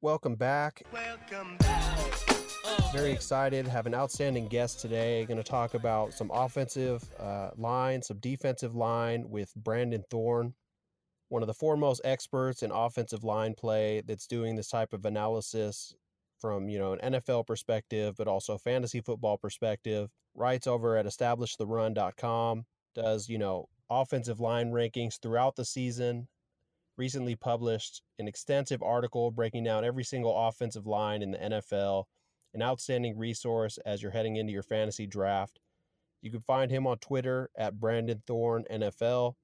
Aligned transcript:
Welcome 0.00 0.36
back. 0.36 0.82
Welcome 0.92 1.56
back. 1.58 1.98
Very 2.92 3.10
excited. 3.10 3.66
Have 3.66 3.86
an 3.86 3.94
outstanding 3.94 4.46
guest 4.46 4.78
today. 4.78 5.24
Going 5.24 5.42
to 5.42 5.42
talk 5.42 5.74
about 5.74 6.14
some 6.14 6.30
offensive 6.32 7.02
uh, 7.18 7.50
line, 7.56 8.00
some 8.02 8.18
defensive 8.18 8.76
line 8.76 9.28
with 9.28 9.52
Brandon 9.56 10.04
Thorn, 10.08 10.54
one 11.30 11.42
of 11.42 11.48
the 11.48 11.54
foremost 11.54 12.00
experts 12.04 12.62
in 12.62 12.70
offensive 12.70 13.24
line 13.24 13.54
play 13.58 14.00
that's 14.06 14.28
doing 14.28 14.54
this 14.54 14.68
type 14.68 14.92
of 14.92 15.04
analysis 15.04 15.96
from 16.38 16.68
you 16.68 16.78
know 16.78 16.92
an 16.92 17.14
NFL 17.14 17.48
perspective, 17.48 18.14
but 18.16 18.28
also 18.28 18.56
fantasy 18.56 19.00
football 19.00 19.36
perspective. 19.36 20.10
Writes 20.36 20.68
over 20.68 20.96
at 20.96 21.06
EstablishTheRun.com. 21.06 22.64
Does 22.94 23.28
you 23.28 23.38
know 23.38 23.66
offensive 23.90 24.38
line 24.38 24.70
rankings 24.70 25.20
throughout 25.20 25.56
the 25.56 25.64
season 25.64 26.28
recently 26.98 27.36
published 27.36 28.02
an 28.18 28.28
extensive 28.28 28.82
article 28.82 29.30
breaking 29.30 29.64
down 29.64 29.84
every 29.84 30.04
single 30.04 30.36
offensive 30.48 30.86
line 30.86 31.22
in 31.22 31.30
the 31.30 31.38
NFL, 31.38 32.04
an 32.52 32.62
outstanding 32.62 33.16
resource 33.16 33.78
as 33.86 34.02
you're 34.02 34.10
heading 34.10 34.36
into 34.36 34.52
your 34.52 34.64
fantasy 34.64 35.06
draft. 35.06 35.60
You 36.20 36.30
can 36.32 36.40
find 36.40 36.70
him 36.70 36.86
on 36.86 36.98
Twitter 36.98 37.48
at 37.56 37.78
Brandon 37.78 38.20
Thorn 38.26 38.64
NFL. 38.70 39.34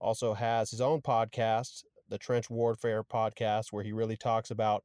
Also 0.00 0.34
has 0.34 0.70
his 0.70 0.80
own 0.80 1.02
podcast, 1.02 1.82
the 2.08 2.18
Trench 2.18 2.48
Warfare 2.48 3.02
podcast, 3.02 3.72
where 3.72 3.82
he 3.82 3.92
really 3.92 4.16
talks 4.16 4.50
about 4.50 4.84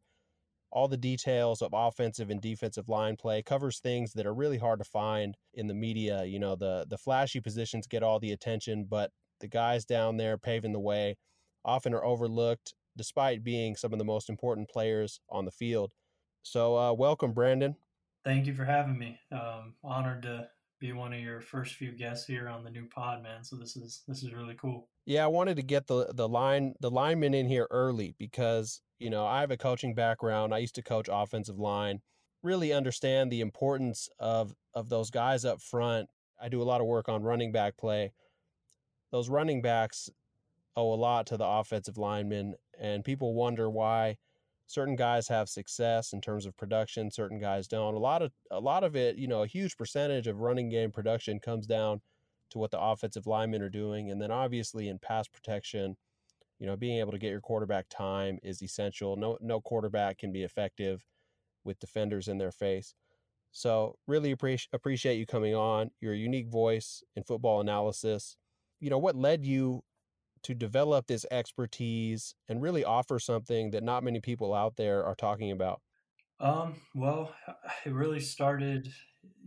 all 0.72 0.88
the 0.88 0.98
details 0.98 1.62
of 1.62 1.72
offensive 1.74 2.30
and 2.30 2.42
defensive 2.42 2.90
line 2.90 3.16
play, 3.16 3.42
covers 3.42 3.80
things 3.80 4.14
that 4.14 4.26
are 4.26 4.34
really 4.34 4.58
hard 4.58 4.80
to 4.80 4.86
find 4.86 5.36
in 5.54 5.68
the 5.68 5.74
media. 5.74 6.24
You 6.26 6.40
know, 6.40 6.56
the 6.56 6.86
the 6.90 6.98
flashy 6.98 7.40
positions 7.40 7.88
get 7.88 8.04
all 8.04 8.20
the 8.20 8.32
attention, 8.32 8.86
but 8.90 9.12
the 9.40 9.48
guys 9.48 9.86
down 9.86 10.18
there 10.18 10.38
paving 10.38 10.74
the 10.74 10.80
way 10.80 11.16
often 11.66 11.94
are 11.94 12.04
overlooked 12.04 12.74
despite 12.98 13.44
being 13.44 13.76
some 13.76 13.94
of 13.94 14.00
the 14.00 14.06
most 14.06 14.30
important 14.30 14.70
players 14.70 15.20
on 15.30 15.46
the 15.46 15.52
field. 15.52 15.92
So, 16.44 16.78
uh, 16.78 16.94
welcome, 16.94 17.34
Brandon. 17.34 17.76
Thank 18.26 18.46
you 18.46 18.54
for 18.54 18.66
having 18.66 18.98
me. 18.98 19.20
Um, 19.32 19.74
honored 19.84 20.24
to 20.24 20.50
be 20.80 20.94
one 20.94 21.14
of 21.14 21.20
your 21.20 21.42
first 21.42 21.76
few 21.76 21.92
guests 21.92 22.26
here 22.26 22.48
on 22.48 22.64
the 22.64 22.70
new 22.70 22.86
pod, 22.86 23.22
man. 23.22 23.44
So 23.44 23.56
this 23.56 23.76
is 23.76 24.04
this 24.08 24.24
is 24.24 24.34
really 24.34 24.56
cool. 24.56 24.88
Yeah, 25.06 25.24
I 25.24 25.28
wanted 25.28 25.58
to 25.58 25.64
get 25.64 25.88
the 25.88 26.12
the 26.14 26.28
line 26.28 26.74
the 26.80 26.90
lineman 26.90 27.34
in 27.34 27.48
here 27.48 27.68
early 27.70 28.16
because 28.18 28.82
you 28.98 29.10
know 29.10 29.26
I 29.26 29.42
have 29.42 29.52
a 29.52 29.58
coaching 29.58 29.94
background. 29.94 30.54
I 30.54 30.60
used 30.60 30.76
to 30.76 30.82
coach 30.82 31.10
offensive 31.12 31.60
line. 31.60 32.00
Really 32.44 32.72
understand 32.72 33.32
the 33.32 33.42
importance 33.42 34.10
of 34.20 34.54
of 34.74 34.90
those 34.90 35.10
guys 35.10 35.46
up 35.46 35.62
front. 35.62 36.08
I 36.42 36.48
do 36.48 36.62
a 36.62 36.64
lot 36.64 36.82
of 36.82 36.88
work 36.88 37.10
on 37.10 37.24
running 37.24 37.52
back 37.52 37.78
play. 37.78 38.14
Those 39.12 39.30
running 39.30 39.62
backs 39.62 40.10
owe 40.80 40.94
a 40.94 40.96
lot 40.96 41.28
to 41.28 41.38
the 41.38 41.46
offensive 41.46 41.98
linemen, 41.98 42.56
and 42.80 43.04
people 43.04 43.34
wonder 43.34 43.70
why 43.70 44.16
certain 44.68 44.96
guys 44.96 45.28
have 45.28 45.50
success 45.50 46.14
in 46.14 46.22
terms 46.22 46.46
of 46.46 46.56
production, 46.56 47.12
certain 47.12 47.40
guys 47.40 47.68
don't. 47.68 47.96
A 47.96 48.00
lot 48.00 48.22
of 48.22 48.32
a 48.52 48.60
lot 48.60 48.84
of 48.84 48.96
it, 48.96 49.18
you 49.18 49.28
know, 49.28 49.44
a 49.44 49.48
huge 49.48 49.76
percentage 49.78 50.28
of 50.28 50.42
running 50.42 50.70
game 50.70 50.92
production 50.92 51.40
comes 51.40 51.68
down 51.68 52.02
to 52.52 52.60
what 52.60 52.72
the 52.72 52.80
offensive 52.80 53.28
linemen 53.28 53.62
are 53.62 53.70
doing, 53.70 54.12
and 54.12 54.22
then 54.22 54.32
obviously 54.32 54.88
in 54.90 55.00
pass 55.00 55.28
protection, 55.28 55.98
you 56.60 56.68
know, 56.68 56.76
being 56.76 57.00
able 57.00 57.12
to 57.12 57.18
get 57.18 57.32
your 57.32 57.42
quarterback 57.42 57.88
time 57.90 58.40
is 58.44 58.62
essential. 58.62 59.16
No 59.18 59.38
no 59.42 59.60
quarterback 59.62 60.20
can 60.20 60.32
be 60.32 60.44
effective 60.44 61.06
with 61.64 61.80
defenders 61.80 62.28
in 62.28 62.38
their 62.38 62.52
face. 62.52 62.94
So 63.52 63.96
really 64.08 64.32
appreciate 64.32 64.70
appreciate 64.74 65.16
you 65.18 65.26
coming 65.26 65.56
on. 65.56 65.92
Your 66.02 66.14
unique 66.14 66.50
voice 66.50 67.04
in 67.16 67.24
football 67.24 67.62
analysis. 67.62 68.38
You 68.80 68.90
know 68.90 69.00
what 69.00 69.16
led 69.16 69.46
you 69.46 69.84
to 70.44 70.54
develop 70.54 71.08
this 71.08 71.26
expertise 71.32 72.36
and 72.48 72.62
really 72.62 72.84
offer 72.84 73.20
something 73.20 73.72
that 73.72 73.84
not 73.84 74.04
many 74.04 74.20
people 74.20 74.54
out 74.54 74.76
there 74.76 75.04
are 75.04 75.16
talking 75.16 75.52
about? 75.52 75.82
Um, 76.40 76.76
well, 76.96 77.34
it 77.86 77.94
really 77.94 78.20
started 78.20 78.92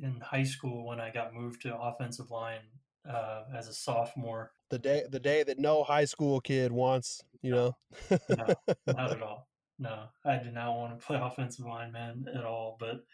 in 0.02 0.20
high 0.20 0.42
school 0.42 0.86
when 0.86 1.00
I 1.00 1.10
got 1.10 1.34
moved 1.34 1.62
to 1.62 1.76
offensive 1.76 2.30
line 2.30 2.60
uh, 3.08 3.44
as 3.54 3.69
a 3.69 3.75
sophomore. 3.75 4.52
The 4.70 4.78
day, 4.78 5.02
the 5.08 5.20
day 5.20 5.42
that 5.42 5.58
no 5.58 5.82
high 5.82 6.04
school 6.04 6.41
kid 6.41 6.72
wants, 6.72 7.22
you 7.42 7.50
know. 7.50 7.76
no, 8.10 8.54
not 8.86 9.12
at 9.12 9.22
all. 9.22 9.48
No, 9.78 10.04
I 10.25 10.36
did 10.38 10.54
not 10.54 10.76
want 10.76 10.98
to 10.98 11.04
play 11.04 11.19
offensive 11.22 11.66
line, 11.66 11.92
man, 11.92 12.26
at 12.34 12.44
all. 12.44 12.76
But 12.78 13.04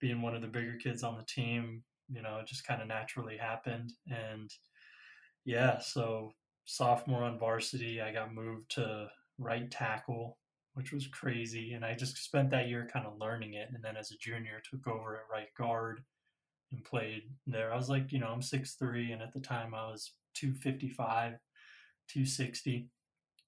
being 0.00 0.22
one 0.22 0.34
of 0.34 0.42
the 0.42 0.48
bigger 0.48 0.76
kids 0.76 1.02
on 1.02 1.16
the 1.16 1.24
team, 1.24 1.82
you 2.08 2.22
know, 2.22 2.38
it 2.38 2.46
just 2.46 2.66
kind 2.66 2.80
of 2.80 2.88
naturally 2.88 3.36
happened. 3.36 3.92
And 4.08 4.50
yeah, 5.44 5.78
so 5.78 6.32
sophomore 6.66 7.22
on 7.24 7.38
varsity, 7.38 8.00
I 8.00 8.12
got 8.12 8.34
moved 8.34 8.70
to 8.72 9.08
right 9.38 9.70
tackle, 9.70 10.38
which 10.74 10.92
was 10.92 11.06
crazy. 11.06 11.72
And 11.72 11.84
I 11.84 11.94
just 11.94 12.18
spent 12.18 12.50
that 12.50 12.68
year 12.68 12.88
kind 12.92 13.06
of 13.06 13.18
learning 13.18 13.54
it. 13.54 13.68
And 13.72 13.82
then 13.82 13.96
as 13.96 14.10
a 14.10 14.18
junior, 14.18 14.60
took 14.70 14.86
over 14.86 15.16
at 15.16 15.32
right 15.32 15.54
guard 15.56 16.02
and 16.72 16.84
played 16.84 17.22
there. 17.46 17.72
I 17.72 17.76
was 17.76 17.88
like, 17.88 18.12
you 18.12 18.18
know, 18.18 18.28
I'm 18.28 18.40
6'3, 18.40 19.12
and 19.12 19.22
at 19.22 19.32
the 19.32 19.40
time 19.40 19.74
I 19.74 19.86
was 19.86 20.12
255, 20.34 21.32
260. 22.08 22.88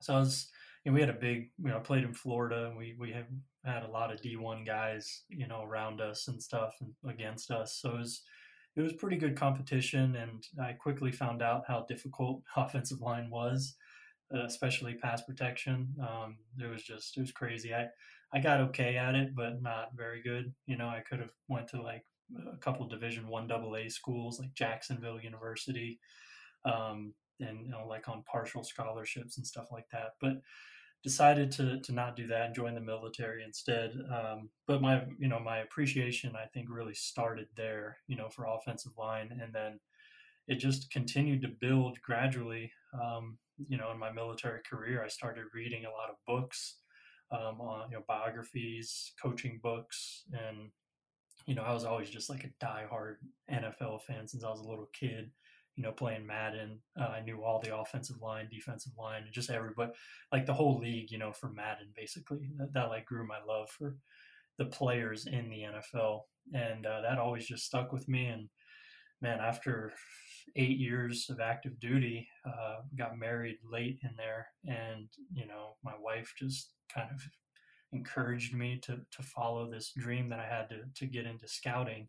So 0.01 0.15
I 0.15 0.19
was, 0.19 0.49
and 0.85 0.95
we 0.95 1.01
had 1.01 1.11
a 1.11 1.15
big, 1.15 1.51
you 1.59 1.69
know, 1.69 1.77
I 1.77 1.81
played 1.81 2.05
in 2.05 2.15
Florida, 2.15 2.69
and 2.69 2.77
we 2.77 2.95
we 2.99 3.11
have 3.13 3.27
had 3.65 3.83
a 3.83 3.91
lot 3.91 4.13
of 4.13 4.21
D1 4.21 4.65
guys, 4.65 5.23
you 5.29 5.49
know, 5.49 5.63
around 5.63 6.01
us 6.01 6.29
and 6.29 6.41
stuff 6.41 6.77
and 6.81 6.95
against 7.13 7.51
us. 7.51 7.79
So 7.81 7.91
it 7.91 7.99
was 7.99 8.23
it 8.79 8.83
was 8.83 8.93
pretty 8.93 9.17
good 9.17 9.37
competition, 9.37 10.15
and 10.15 10.47
I 10.63 10.73
quickly 10.73 11.11
found 11.11 11.43
out 11.43 11.65
how 11.67 11.85
difficult 11.89 12.43
offensive 12.57 13.01
line 13.01 13.29
was, 13.29 13.75
uh, 14.33 14.45
especially 14.45 14.95
pass 14.95 15.21
protection. 15.23 15.95
Um, 16.01 16.37
it 16.59 16.71
was 16.71 16.85
just 16.85 17.17
it 17.17 17.21
was 17.21 17.33
crazy. 17.33 17.75
I 17.75 17.89
I 18.33 18.39
got 18.39 18.61
okay 18.61 18.97
at 18.97 19.17
it, 19.17 19.35
but 19.35 19.61
not 19.61 19.97
very 19.97 20.23
good. 20.23 20.55
You 20.67 20.77
know, 20.77 20.87
I 20.87 21.03
could 21.09 21.19
have 21.19 21.33
went 21.49 21.67
to 21.71 21.83
like 21.83 22.05
a 22.55 22.57
couple 22.59 22.87
Division 22.87 23.27
One 23.27 23.51
AA 23.51 23.89
schools 23.89 24.39
like 24.39 24.55
Jacksonville 24.55 25.21
University, 25.21 25.99
um, 26.65 27.13
and 27.41 27.65
you 27.65 27.73
know, 27.73 27.85
like 27.85 28.09
on 28.09 28.23
partial 28.31 28.63
scholarships 28.63 29.39
and 29.39 29.47
stuff 29.47 29.73
like 29.73 29.87
that. 29.91 30.11
But 30.21 30.35
decided 31.03 31.51
to 31.53 31.81
to 31.81 31.93
not 31.93 32.17
do 32.17 32.27
that 32.27 32.47
and 32.47 32.55
join 32.55 32.75
the 32.75 32.81
military 32.81 33.45
instead. 33.45 33.93
Um, 34.13 34.51
but 34.67 34.83
my 34.83 35.05
you 35.19 35.29
know 35.29 35.39
my 35.39 35.59
appreciation 35.59 36.35
I 36.37 36.47
think 36.47 36.69
really 36.71 36.95
started 36.95 37.49
there, 37.57 37.99
you 38.07 38.17
know, 38.17 38.29
for 38.29 38.47
offensive 38.47 38.93
line, 38.99 39.39
and 39.41 39.53
then 39.53 39.79
it 40.49 40.57
just 40.57 40.91
continued 40.91 41.43
to 41.43 41.49
build 41.49 42.01
gradually. 42.03 42.73
Um, 42.95 43.39
you 43.69 43.77
know, 43.77 43.91
in 43.93 43.99
my 43.99 44.13
military 44.13 44.61
career, 44.69 45.03
I 45.05 45.09
started 45.09 45.45
reading 45.55 45.85
a 45.85 45.91
lot 45.91 46.11
of 46.11 46.17
books 46.27 46.77
um, 47.31 47.61
on 47.61 47.91
you 47.91 47.97
know 47.97 48.05
biographies, 48.09 49.13
coaching 49.23 49.61
books, 49.63 50.25
and 50.33 50.71
you 51.47 51.55
know 51.55 51.63
I 51.63 51.73
was 51.73 51.85
always 51.85 52.11
just 52.11 52.31
like 52.31 52.45
a 52.45 52.65
diehard 52.65 53.17
NFL 53.51 54.03
fan 54.03 54.27
since 54.27 54.45
I 54.45 54.51
was 54.51 54.61
a 54.61 54.69
little 54.69 54.89
kid 54.99 55.31
you 55.79 55.85
know, 55.85 55.93
playing 55.93 56.27
Madden. 56.27 56.81
Uh, 57.01 57.05
I 57.05 57.21
knew 57.21 57.45
all 57.45 57.61
the 57.61 57.79
offensive 57.79 58.21
line, 58.21 58.49
defensive 58.51 58.95
line, 58.99 59.23
and 59.23 59.33
just 59.33 59.49
everybody, 59.49 59.93
like 60.33 60.45
the 60.45 60.53
whole 60.53 60.81
league, 60.81 61.13
you 61.13 61.19
know, 61.19 61.31
for 61.31 61.51
Madden, 61.51 61.87
basically. 61.95 62.51
That, 62.57 62.73
that 62.75 62.89
like 62.89 63.07
grew 63.07 63.25
my 63.25 63.39
love 63.47 63.71
for 63.71 63.95
the 64.59 64.65
players 64.65 65.27
in 65.29 65.49
the 65.49 65.63
NFL. 65.63 66.23
And 66.53 66.85
uh, 66.85 67.03
that 67.03 67.19
always 67.19 67.47
just 67.47 67.65
stuck 67.65 67.93
with 67.93 68.09
me. 68.09 68.27
And 68.27 68.49
man, 69.23 69.39
after 69.39 69.93
eight 70.57 70.79
years 70.79 71.31
of 71.31 71.39
active 71.39 71.79
duty, 71.79 72.27
uh, 72.45 72.79
got 72.97 73.17
married 73.17 73.59
late 73.63 74.01
in 74.03 74.11
there. 74.17 74.49
And, 74.67 75.07
you 75.33 75.47
know, 75.47 75.77
my 75.85 75.95
wife 76.01 76.35
just 76.37 76.73
kind 76.93 77.09
of 77.15 77.23
encouraged 77.93 78.53
me 78.53 78.81
to, 78.83 78.97
to 78.97 79.23
follow 79.23 79.71
this 79.71 79.93
dream 79.97 80.29
that 80.31 80.41
I 80.41 80.47
had 80.47 80.71
to, 80.71 80.81
to 80.97 81.07
get 81.07 81.25
into 81.25 81.47
scouting 81.47 82.09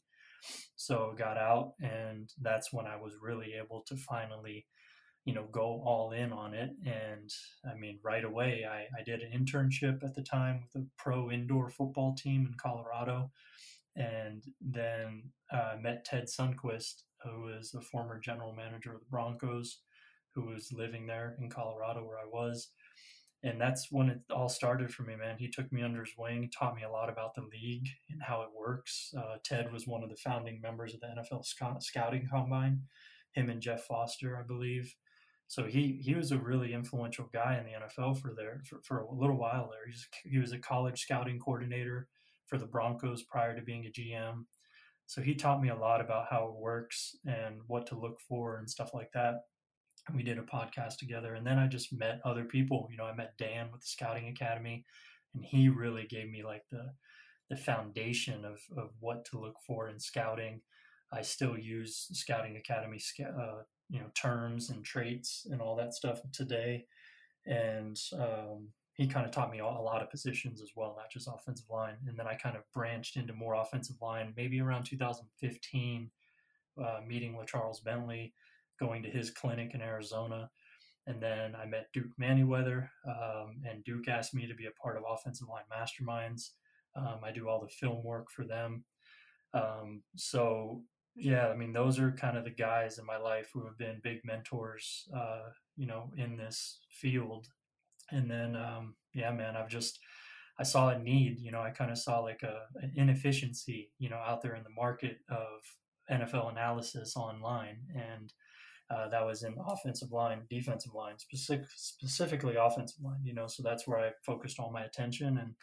so 0.75 1.15
got 1.17 1.37
out, 1.37 1.73
and 1.81 2.29
that's 2.41 2.71
when 2.73 2.85
I 2.85 2.95
was 2.95 3.13
really 3.21 3.53
able 3.61 3.83
to 3.87 3.95
finally, 3.95 4.65
you 5.25 5.33
know, 5.33 5.47
go 5.51 5.81
all 5.85 6.11
in 6.11 6.31
on 6.31 6.53
it. 6.53 6.71
And 6.85 7.29
I 7.69 7.77
mean, 7.77 7.99
right 8.03 8.23
away, 8.23 8.65
I, 8.69 8.87
I 8.99 9.03
did 9.05 9.21
an 9.21 9.31
internship 9.37 10.03
at 10.03 10.15
the 10.15 10.23
time 10.23 10.61
with 10.61 10.83
a 10.83 10.87
pro 10.97 11.31
indoor 11.31 11.69
football 11.69 12.15
team 12.15 12.45
in 12.45 12.53
Colorado. 12.57 13.31
And 13.95 14.43
then 14.61 15.23
uh, 15.51 15.75
met 15.81 16.05
Ted 16.05 16.25
Sundquist, 16.27 17.03
who 17.23 17.49
is 17.49 17.71
the 17.71 17.81
former 17.81 18.19
general 18.19 18.53
manager 18.53 18.93
of 18.93 19.01
the 19.01 19.09
Broncos, 19.09 19.81
who 20.35 20.45
was 20.45 20.71
living 20.71 21.05
there 21.05 21.35
in 21.41 21.49
Colorado 21.49 22.05
where 22.05 22.19
I 22.19 22.27
was 22.31 22.69
and 23.43 23.59
that's 23.59 23.87
when 23.89 24.09
it 24.09 24.19
all 24.29 24.49
started 24.49 24.93
for 24.93 25.03
me, 25.03 25.15
man. 25.15 25.37
He 25.37 25.47
took 25.47 25.71
me 25.71 25.81
under 25.81 26.03
his 26.03 26.13
wing, 26.17 26.49
taught 26.57 26.75
me 26.75 26.83
a 26.83 26.91
lot 26.91 27.09
about 27.09 27.35
the 27.35 27.43
league 27.43 27.87
and 28.09 28.21
how 28.21 28.41
it 28.41 28.49
works. 28.57 29.13
Uh, 29.17 29.37
Ted 29.43 29.71
was 29.71 29.87
one 29.87 30.03
of 30.03 30.09
the 30.09 30.17
founding 30.17 30.59
members 30.59 30.93
of 30.93 30.99
the 30.99 31.07
NFL 31.07 31.45
sc- 31.45 31.81
Scouting 31.81 32.27
Combine. 32.29 32.81
Him 33.33 33.49
and 33.49 33.61
Jeff 33.61 33.83
Foster, 33.83 34.37
I 34.37 34.43
believe. 34.45 34.93
So 35.47 35.65
he 35.65 35.99
he 36.03 36.15
was 36.15 36.31
a 36.31 36.37
really 36.37 36.73
influential 36.73 37.29
guy 37.33 37.57
in 37.57 37.65
the 37.65 37.87
NFL 37.87 38.21
for 38.21 38.33
there 38.35 38.61
for, 38.65 38.81
for 38.83 38.99
a 38.99 39.13
little 39.13 39.37
while 39.37 39.69
there. 39.71 39.87
He's, 39.87 40.07
he 40.23 40.37
was 40.37 40.51
a 40.51 40.59
college 40.59 40.99
scouting 40.99 41.39
coordinator 41.39 42.07
for 42.47 42.57
the 42.57 42.67
Broncos 42.67 43.23
prior 43.23 43.55
to 43.55 43.61
being 43.61 43.85
a 43.85 43.89
GM. 43.89 44.45
So 45.05 45.21
he 45.21 45.33
taught 45.33 45.61
me 45.61 45.69
a 45.69 45.75
lot 45.75 46.01
about 46.01 46.27
how 46.29 46.45
it 46.45 46.61
works 46.61 47.15
and 47.25 47.61
what 47.67 47.87
to 47.87 47.97
look 47.97 48.19
for 48.19 48.57
and 48.57 48.69
stuff 48.69 48.93
like 48.93 49.11
that 49.13 49.41
we 50.15 50.23
did 50.23 50.37
a 50.37 50.41
podcast 50.41 50.97
together 50.97 51.35
and 51.35 51.45
then 51.45 51.57
i 51.57 51.67
just 51.67 51.93
met 51.93 52.21
other 52.25 52.43
people 52.43 52.87
you 52.91 52.97
know 52.97 53.05
i 53.05 53.15
met 53.15 53.37
dan 53.37 53.71
with 53.71 53.81
the 53.81 53.87
scouting 53.87 54.27
academy 54.27 54.85
and 55.33 55.43
he 55.43 55.69
really 55.69 56.05
gave 56.07 56.29
me 56.29 56.43
like 56.43 56.63
the 56.71 56.91
the 57.49 57.57
foundation 57.57 58.45
of 58.45 58.61
of 58.77 58.91
what 58.99 59.25
to 59.25 59.39
look 59.39 59.55
for 59.65 59.89
in 59.89 59.99
scouting. 59.99 60.61
I 61.11 61.23
still 61.23 61.57
use 61.57 62.07
Scouting 62.13 62.55
Academy, 62.57 63.01
uh, 63.19 63.63
you 63.89 63.99
know, 63.99 64.11
terms 64.13 64.69
and 64.69 64.85
traits 64.85 65.47
and 65.49 65.59
all 65.59 65.75
that 65.77 65.95
stuff 65.95 66.21
today, 66.31 66.85
and 67.47 67.99
um, 68.13 68.67
he 68.93 69.07
kind 69.07 69.25
of 69.25 69.31
taught 69.31 69.51
me 69.51 69.57
a 69.57 69.65
lot 69.65 70.03
of 70.03 70.11
positions 70.11 70.61
as 70.61 70.69
well, 70.75 70.93
not 70.95 71.09
just 71.09 71.27
offensive 71.27 71.65
line. 71.67 71.95
And 72.07 72.19
then 72.19 72.27
I 72.27 72.35
kind 72.35 72.55
of 72.55 72.61
branched 72.75 73.17
into 73.17 73.33
more 73.33 73.55
offensive 73.55 73.95
line, 73.99 74.33
maybe 74.37 74.61
around 74.61 74.83
2015, 74.83 76.11
uh, 76.79 76.99
meeting 77.07 77.35
with 77.35 77.47
Charles 77.47 77.79
Bentley, 77.79 78.33
going 78.79 79.03
to 79.03 79.09
his 79.09 79.31
clinic 79.31 79.71
in 79.73 79.81
Arizona. 79.81 80.49
And 81.07 81.21
then 81.21 81.55
I 81.55 81.65
met 81.65 81.87
Duke 81.91 82.11
Manyweather, 82.21 82.87
um, 83.07 83.61
and 83.67 83.83
Duke 83.83 84.07
asked 84.07 84.35
me 84.35 84.47
to 84.47 84.53
be 84.53 84.67
a 84.67 84.81
part 84.81 84.95
of 84.95 85.03
Offensive 85.09 85.47
Line 85.47 85.63
Masterminds. 85.71 86.51
Um, 86.95 87.21
I 87.23 87.31
do 87.31 87.49
all 87.49 87.59
the 87.59 87.67
film 87.67 88.03
work 88.03 88.29
for 88.29 88.45
them. 88.45 88.83
Um, 89.55 90.03
so, 90.15 90.83
yeah, 91.15 91.47
I 91.47 91.55
mean, 91.55 91.73
those 91.73 91.97
are 91.97 92.11
kind 92.11 92.37
of 92.37 92.43
the 92.43 92.51
guys 92.51 92.99
in 92.99 93.05
my 93.05 93.17
life 93.17 93.49
who 93.51 93.65
have 93.65 93.77
been 93.77 94.01
big 94.03 94.19
mentors, 94.23 95.07
uh, 95.15 95.49
you 95.75 95.87
know, 95.87 96.11
in 96.15 96.37
this 96.37 96.81
field. 96.91 97.47
And 98.11 98.29
then, 98.29 98.55
um, 98.55 98.95
yeah, 99.13 99.31
man, 99.31 99.55
I've 99.55 99.69
just, 99.69 99.97
I 100.59 100.63
saw 100.63 100.89
a 100.89 100.99
need, 100.99 101.39
you 101.39 101.51
know, 101.51 101.61
I 101.61 101.71
kind 101.71 101.89
of 101.89 101.97
saw 101.97 102.19
like 102.19 102.43
a, 102.43 102.61
an 102.83 102.91
inefficiency, 102.95 103.91
you 103.97 104.09
know, 104.09 104.17
out 104.23 104.43
there 104.43 104.55
in 104.55 104.63
the 104.63 104.69
market 104.69 105.17
of 105.29 105.61
NFL 106.11 106.51
analysis 106.51 107.15
online. 107.15 107.77
And, 107.95 108.31
uh, 108.89 109.07
that 109.09 109.25
was 109.25 109.43
in 109.43 109.55
offensive 109.67 110.11
line, 110.11 110.41
defensive 110.49 110.93
line, 110.93 111.17
specific, 111.17 111.67
specifically 111.75 112.55
offensive 112.55 113.03
line. 113.03 113.23
You 113.23 113.33
know, 113.33 113.47
so 113.47 113.63
that's 113.63 113.87
where 113.87 113.99
I 113.99 114.11
focused 114.25 114.59
all 114.59 114.71
my 114.71 114.83
attention 114.83 115.37
and 115.37 115.53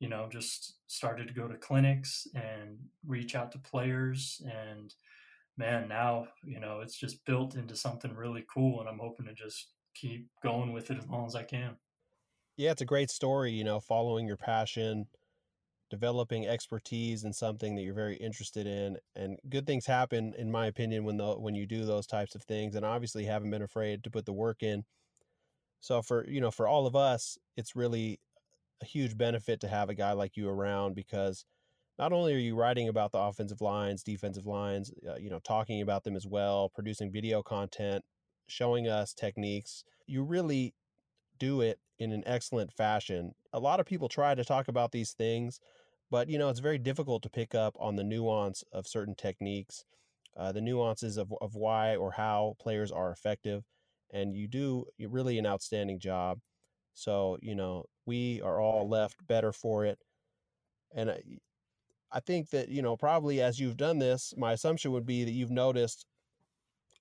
you 0.00 0.08
know 0.08 0.28
just 0.30 0.74
started 0.86 1.28
to 1.28 1.34
go 1.34 1.48
to 1.48 1.56
clinics 1.56 2.26
and 2.34 2.76
reach 3.06 3.34
out 3.34 3.52
to 3.52 3.58
players 3.58 4.42
and 4.44 4.94
man 5.56 5.88
now 5.88 6.26
you 6.44 6.60
know 6.60 6.80
it's 6.80 6.98
just 6.98 7.24
built 7.24 7.54
into 7.54 7.76
something 7.76 8.14
really 8.14 8.44
cool 8.52 8.80
and 8.80 8.88
i'm 8.88 8.98
hoping 8.98 9.26
to 9.26 9.32
just 9.32 9.70
keep 9.94 10.28
going 10.42 10.72
with 10.72 10.90
it 10.90 10.98
as 10.98 11.08
long 11.08 11.26
as 11.26 11.34
i 11.34 11.42
can 11.42 11.76
yeah 12.56 12.70
it's 12.70 12.82
a 12.82 12.86
great 12.86 13.10
story 13.10 13.52
you 13.52 13.64
know 13.64 13.78
following 13.80 14.26
your 14.26 14.36
passion 14.36 15.06
developing 15.94 16.44
expertise 16.44 17.22
in 17.22 17.32
something 17.32 17.76
that 17.76 17.82
you're 17.82 17.94
very 17.94 18.16
interested 18.16 18.66
in 18.66 18.96
and 19.14 19.38
good 19.48 19.64
things 19.64 19.86
happen 19.86 20.34
in 20.36 20.50
my 20.50 20.66
opinion 20.66 21.04
when 21.04 21.16
the 21.16 21.34
when 21.34 21.54
you 21.54 21.66
do 21.66 21.84
those 21.84 22.04
types 22.04 22.34
of 22.34 22.42
things 22.42 22.74
and 22.74 22.84
obviously 22.84 23.24
haven't 23.24 23.50
been 23.50 23.62
afraid 23.62 24.02
to 24.02 24.10
put 24.10 24.26
the 24.26 24.32
work 24.32 24.64
in. 24.64 24.82
So 25.78 26.02
for 26.02 26.28
you 26.28 26.40
know 26.40 26.50
for 26.50 26.66
all 26.66 26.88
of 26.88 26.96
us 26.96 27.38
it's 27.56 27.76
really 27.76 28.18
a 28.82 28.86
huge 28.86 29.16
benefit 29.16 29.60
to 29.60 29.68
have 29.68 29.88
a 29.88 29.94
guy 29.94 30.12
like 30.12 30.36
you 30.36 30.48
around 30.48 30.96
because 30.96 31.44
not 31.96 32.12
only 32.12 32.34
are 32.34 32.38
you 32.38 32.56
writing 32.56 32.88
about 32.88 33.12
the 33.12 33.18
offensive 33.18 33.60
lines 33.60 34.02
defensive 34.02 34.46
lines 34.46 34.90
uh, 35.08 35.14
you 35.14 35.30
know 35.30 35.38
talking 35.44 35.80
about 35.80 36.02
them 36.02 36.16
as 36.16 36.26
well 36.26 36.72
producing 36.74 37.12
video 37.12 37.40
content 37.40 38.02
showing 38.48 38.88
us 38.88 39.14
techniques 39.14 39.84
you 40.08 40.24
really 40.24 40.74
do 41.38 41.60
it 41.60 41.78
in 41.98 42.12
an 42.12 42.22
excellent 42.26 42.72
fashion. 42.72 43.34
A 43.52 43.58
lot 43.58 43.80
of 43.80 43.86
people 43.86 44.08
try 44.08 44.34
to 44.34 44.44
talk 44.44 44.68
about 44.68 44.92
these 44.92 45.12
things 45.12 45.60
but 46.14 46.30
you 46.30 46.38
know, 46.38 46.48
it's 46.48 46.60
very 46.60 46.78
difficult 46.78 47.24
to 47.24 47.28
pick 47.28 47.56
up 47.56 47.76
on 47.80 47.96
the 47.96 48.04
nuance 48.04 48.62
of 48.70 48.86
certain 48.86 49.16
techniques, 49.16 49.84
uh, 50.36 50.52
the 50.52 50.60
nuances 50.60 51.16
of 51.16 51.34
of 51.40 51.56
why 51.56 51.96
or 51.96 52.12
how 52.12 52.54
players 52.60 52.92
are 52.92 53.10
effective, 53.10 53.64
and 54.12 54.36
you 54.36 54.46
do 54.46 54.84
really 55.00 55.38
an 55.38 55.46
outstanding 55.46 55.98
job. 55.98 56.38
So 56.92 57.36
you 57.42 57.56
know, 57.56 57.86
we 58.06 58.40
are 58.42 58.60
all 58.60 58.88
left 58.88 59.26
better 59.26 59.50
for 59.52 59.86
it, 59.86 59.98
and 60.94 61.10
I, 61.10 61.20
I 62.12 62.20
think 62.20 62.50
that 62.50 62.68
you 62.68 62.80
know 62.80 62.96
probably 62.96 63.42
as 63.42 63.58
you've 63.58 63.76
done 63.76 63.98
this, 63.98 64.34
my 64.36 64.52
assumption 64.52 64.92
would 64.92 65.06
be 65.06 65.24
that 65.24 65.32
you've 65.32 65.50
noticed 65.50 66.06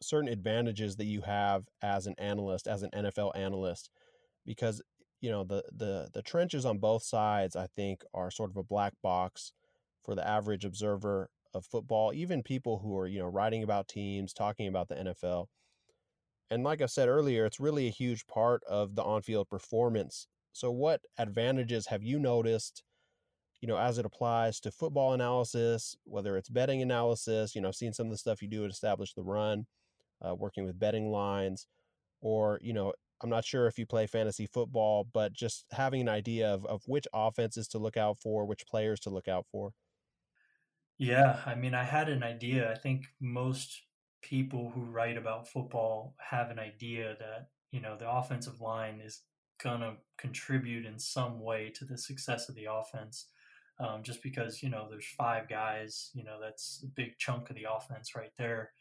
certain 0.02 0.28
advantages 0.28 0.96
that 0.96 1.06
you 1.06 1.22
have 1.22 1.68
as 1.84 2.08
an 2.08 2.16
analyst, 2.18 2.66
as 2.68 2.82
an 2.82 2.90
NFL 2.90 3.34
analyst, 3.36 3.92
because 4.44 4.82
you 5.24 5.32
know 5.32 5.46
the 5.46 5.64
the 5.72 6.10
the 6.14 6.22
trenches 6.22 6.66
on 6.66 6.78
both 6.78 7.02
sides 7.02 7.56
i 7.56 7.66
think 7.66 8.04
are 8.14 8.30
sort 8.30 8.52
of 8.52 8.58
a 8.58 8.64
black 8.64 8.94
box 9.02 9.54
for 10.04 10.16
the 10.16 10.28
average 10.28 10.66
observer 10.66 11.30
of 11.54 11.66
football 11.66 12.12
even 12.14 12.44
people 12.44 12.80
who 12.80 12.96
are 12.98 13.08
you 13.08 13.20
know 13.20 13.26
writing 13.28 13.64
about 13.64 13.88
teams 13.88 14.34
talking 14.34 14.68
about 14.68 14.90
the 14.90 14.96
nfl 14.96 15.46
and 16.52 16.66
like 16.66 16.82
i 16.82 16.86
said 16.86 17.08
earlier 17.08 17.46
it's 17.46 17.60
really 17.60 17.88
a 17.88 17.92
huge 17.92 18.28
part 18.28 18.62
of 18.70 18.96
the 18.96 19.04
on-field 19.04 19.48
performance. 19.50 20.28
So 20.56 20.70
what 20.70 21.02
advantages 21.18 21.88
have 21.88 22.04
you 22.04 22.20
noticed 22.20 22.84
you 23.62 23.68
know 23.68 23.78
as 23.78 23.98
it 23.98 24.06
applies 24.06 24.60
to 24.60 24.72
football 24.72 25.14
analysis 25.14 25.96
whether 26.04 26.36
it's 26.38 26.50
betting 26.50 26.82
analysis 26.82 27.56
you 27.56 27.62
know 27.62 27.70
i've 27.70 27.76
seen 27.76 27.94
some 27.94 28.08
of 28.08 28.12
the 28.12 28.18
stuff 28.18 28.42
you 28.42 28.48
do 28.50 28.64
to 28.64 28.70
establish 28.70 29.14
the 29.14 29.24
run 29.24 29.66
uh, 30.22 30.36
working 30.36 30.66
with 30.66 30.78
betting 30.78 31.10
lines 31.10 31.66
or 32.22 32.60
you 32.62 32.74
know 32.74 32.94
I'm 33.24 33.30
not 33.30 33.46
sure 33.46 33.68
if 33.68 33.80
you 33.80 33.86
play 33.86 34.06
fantasy 34.06 34.46
football, 34.46 35.08
but 35.12 35.34
just 35.34 35.66
having 35.72 36.02
an 36.02 36.10
idea 36.10 36.54
of, 36.54 36.66
of 36.66 36.84
which 36.86 37.08
offenses 37.14 37.68
to 37.70 37.80
look 37.80 37.98
out 37.98 38.20
for, 38.20 38.46
which 38.46 38.68
players 38.68 39.00
to 39.02 39.10
look 39.10 39.28
out 39.28 39.46
for. 39.52 39.72
Yeah, 40.98 41.40
I 41.46 41.56
mean, 41.56 41.74
I 41.74 41.84
had 41.84 42.10
an 42.10 42.22
idea. 42.22 42.72
I 42.72 42.78
think 42.78 43.06
most 43.20 43.82
people 44.22 44.72
who 44.74 44.82
write 44.82 45.18
about 45.18 45.48
football 45.48 46.16
have 46.20 46.50
an 46.50 46.60
idea 46.60 47.16
that, 47.20 47.48
you 47.72 47.82
know, 47.82 47.98
the 47.98 48.10
offensive 48.10 48.62
line 48.62 49.02
is 49.04 49.22
going 49.62 49.82
to 49.82 49.94
contribute 50.18 50.86
in 50.86 51.00
some 51.00 51.40
way 51.40 51.72
to 51.76 51.86
the 51.86 51.98
success 51.98 52.50
of 52.50 52.56
the 52.56 52.68
offense. 52.72 53.28
Um, 53.80 54.04
just 54.04 54.22
because, 54.22 54.62
you 54.62 54.70
know, 54.70 54.88
there's 54.90 55.08
five 55.18 55.50
guys, 55.50 56.12
you 56.14 56.24
know, 56.24 56.38
that's 56.40 56.84
a 56.84 56.88
big 56.88 57.18
chunk 57.18 57.50
of 57.50 57.56
the 57.56 57.66
offense 57.70 58.16
right 58.16 58.32
there. 58.38 58.72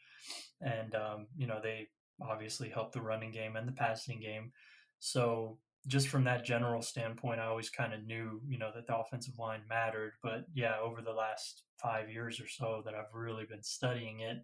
And, 0.61 0.93
um, 0.95 1.27
you 1.35 1.47
know, 1.47 1.59
they 1.61 1.87
obviously 2.21 2.69
help 2.69 2.91
the 2.91 3.01
running 3.01 3.31
game 3.31 3.55
and 3.55 3.67
the 3.67 3.73
passing 3.73 4.19
game. 4.19 4.51
So 4.99 5.57
just 5.87 6.07
from 6.07 6.23
that 6.23 6.45
general 6.45 6.81
standpoint, 6.81 7.41
I 7.41 7.45
always 7.45 7.69
kind 7.69 7.93
of 7.93 8.05
knew, 8.05 8.41
you 8.47 8.57
know, 8.57 8.71
that 8.73 8.87
the 8.87 8.97
offensive 8.97 9.37
line 9.37 9.61
mattered. 9.67 10.13
But 10.21 10.45
yeah, 10.53 10.75
over 10.81 11.01
the 11.01 11.11
last 11.11 11.63
five 11.81 12.09
years 12.09 12.39
or 12.39 12.47
so 12.47 12.81
that 12.85 12.95
I've 12.95 13.13
really 13.13 13.45
been 13.45 13.63
studying 13.63 14.21
it, 14.21 14.37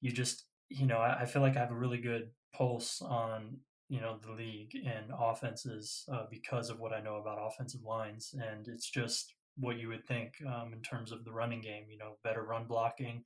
you 0.00 0.10
just, 0.10 0.46
you 0.68 0.86
know, 0.86 0.98
I, 0.98 1.20
I 1.20 1.24
feel 1.26 1.42
like 1.42 1.56
I 1.56 1.60
have 1.60 1.70
a 1.70 1.76
really 1.76 1.98
good 1.98 2.30
pulse 2.52 3.00
on, 3.00 3.58
you 3.88 4.00
know, 4.00 4.18
the 4.20 4.32
league 4.32 4.74
and 4.74 5.12
offenses 5.16 6.04
uh, 6.12 6.24
because 6.30 6.70
of 6.70 6.80
what 6.80 6.92
I 6.92 7.00
know 7.00 7.16
about 7.16 7.38
offensive 7.40 7.82
lines. 7.84 8.34
And 8.34 8.66
it's 8.66 8.90
just 8.90 9.34
what 9.56 9.78
you 9.78 9.88
would 9.88 10.06
think 10.06 10.34
um, 10.46 10.72
in 10.72 10.82
terms 10.82 11.12
of 11.12 11.24
the 11.24 11.32
running 11.32 11.60
game. 11.60 11.84
You 11.88 11.98
know, 11.98 12.16
better 12.24 12.42
run 12.42 12.64
blocking 12.66 13.24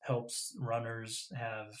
helps 0.00 0.54
runners 0.58 1.28
have 1.36 1.74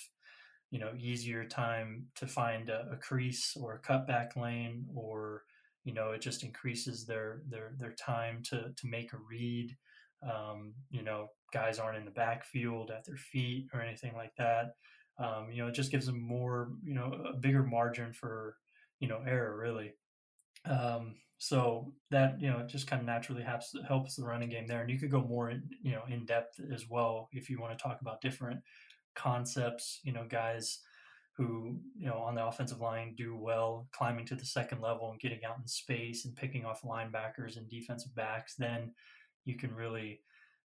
you 0.70 0.78
know 0.78 0.92
easier 0.98 1.44
time 1.44 2.06
to 2.14 2.26
find 2.26 2.68
a, 2.68 2.86
a, 2.92 2.96
crease 2.96 3.56
or 3.60 3.74
a 3.74 3.80
cutback 3.80 4.36
lane 4.36 4.86
or 4.94 5.42
you 5.84 5.92
know 5.92 6.12
it 6.12 6.20
just 6.20 6.44
increases 6.44 7.04
their 7.04 7.42
their 7.48 7.72
their 7.78 7.92
time 7.92 8.42
to 8.44 8.72
to 8.76 8.86
make 8.86 9.12
a 9.12 9.18
read. 9.28 9.76
Um, 10.22 10.74
you 10.90 11.02
know 11.02 11.28
guys 11.52 11.78
aren't 11.78 11.96
in 11.96 12.04
the 12.04 12.10
backfield 12.10 12.90
at 12.90 13.04
their 13.04 13.16
feet 13.16 13.68
or 13.72 13.80
anything 13.80 14.12
like 14.14 14.34
that. 14.38 14.72
Um, 15.18 15.50
you 15.50 15.62
know 15.62 15.68
it 15.68 15.74
just 15.74 15.90
gives 15.90 16.06
them 16.06 16.20
more 16.20 16.72
you 16.84 16.94
know 16.94 17.12
a 17.32 17.36
bigger 17.36 17.62
margin 17.62 18.12
for 18.12 18.56
you 19.00 19.08
know 19.08 19.20
error 19.26 19.56
really. 19.56 19.94
Um, 20.66 21.14
so 21.38 21.94
that 22.10 22.38
you 22.38 22.50
know 22.50 22.58
it 22.58 22.68
just 22.68 22.86
kind 22.86 23.00
of 23.00 23.06
naturally 23.06 23.42
helps 23.42 23.74
helps 23.88 24.14
the 24.14 24.24
running 24.24 24.50
game 24.50 24.66
there. 24.66 24.82
And 24.82 24.90
you 24.90 24.98
could 24.98 25.10
go 25.10 25.22
more 25.22 25.50
in, 25.50 25.62
you 25.82 25.92
know 25.92 26.02
in 26.08 26.26
depth 26.26 26.60
as 26.72 26.84
well 26.88 27.28
if 27.32 27.48
you 27.48 27.58
want 27.58 27.76
to 27.76 27.82
talk 27.82 27.98
about 28.02 28.20
different 28.20 28.60
concepts, 29.14 30.00
you 30.02 30.12
know, 30.12 30.24
guys 30.28 30.80
who, 31.36 31.78
you 31.96 32.06
know, 32.06 32.18
on 32.18 32.34
the 32.34 32.44
offensive 32.44 32.80
line 32.80 33.14
do 33.16 33.36
well 33.36 33.88
climbing 33.92 34.26
to 34.26 34.34
the 34.34 34.44
second 34.44 34.80
level 34.80 35.10
and 35.10 35.20
getting 35.20 35.44
out 35.44 35.56
in 35.58 35.66
space 35.66 36.24
and 36.24 36.36
picking 36.36 36.64
off 36.64 36.82
linebackers 36.82 37.56
and 37.56 37.68
defensive 37.68 38.14
backs, 38.14 38.54
then 38.58 38.92
you 39.44 39.56
can 39.56 39.74
really, 39.74 40.20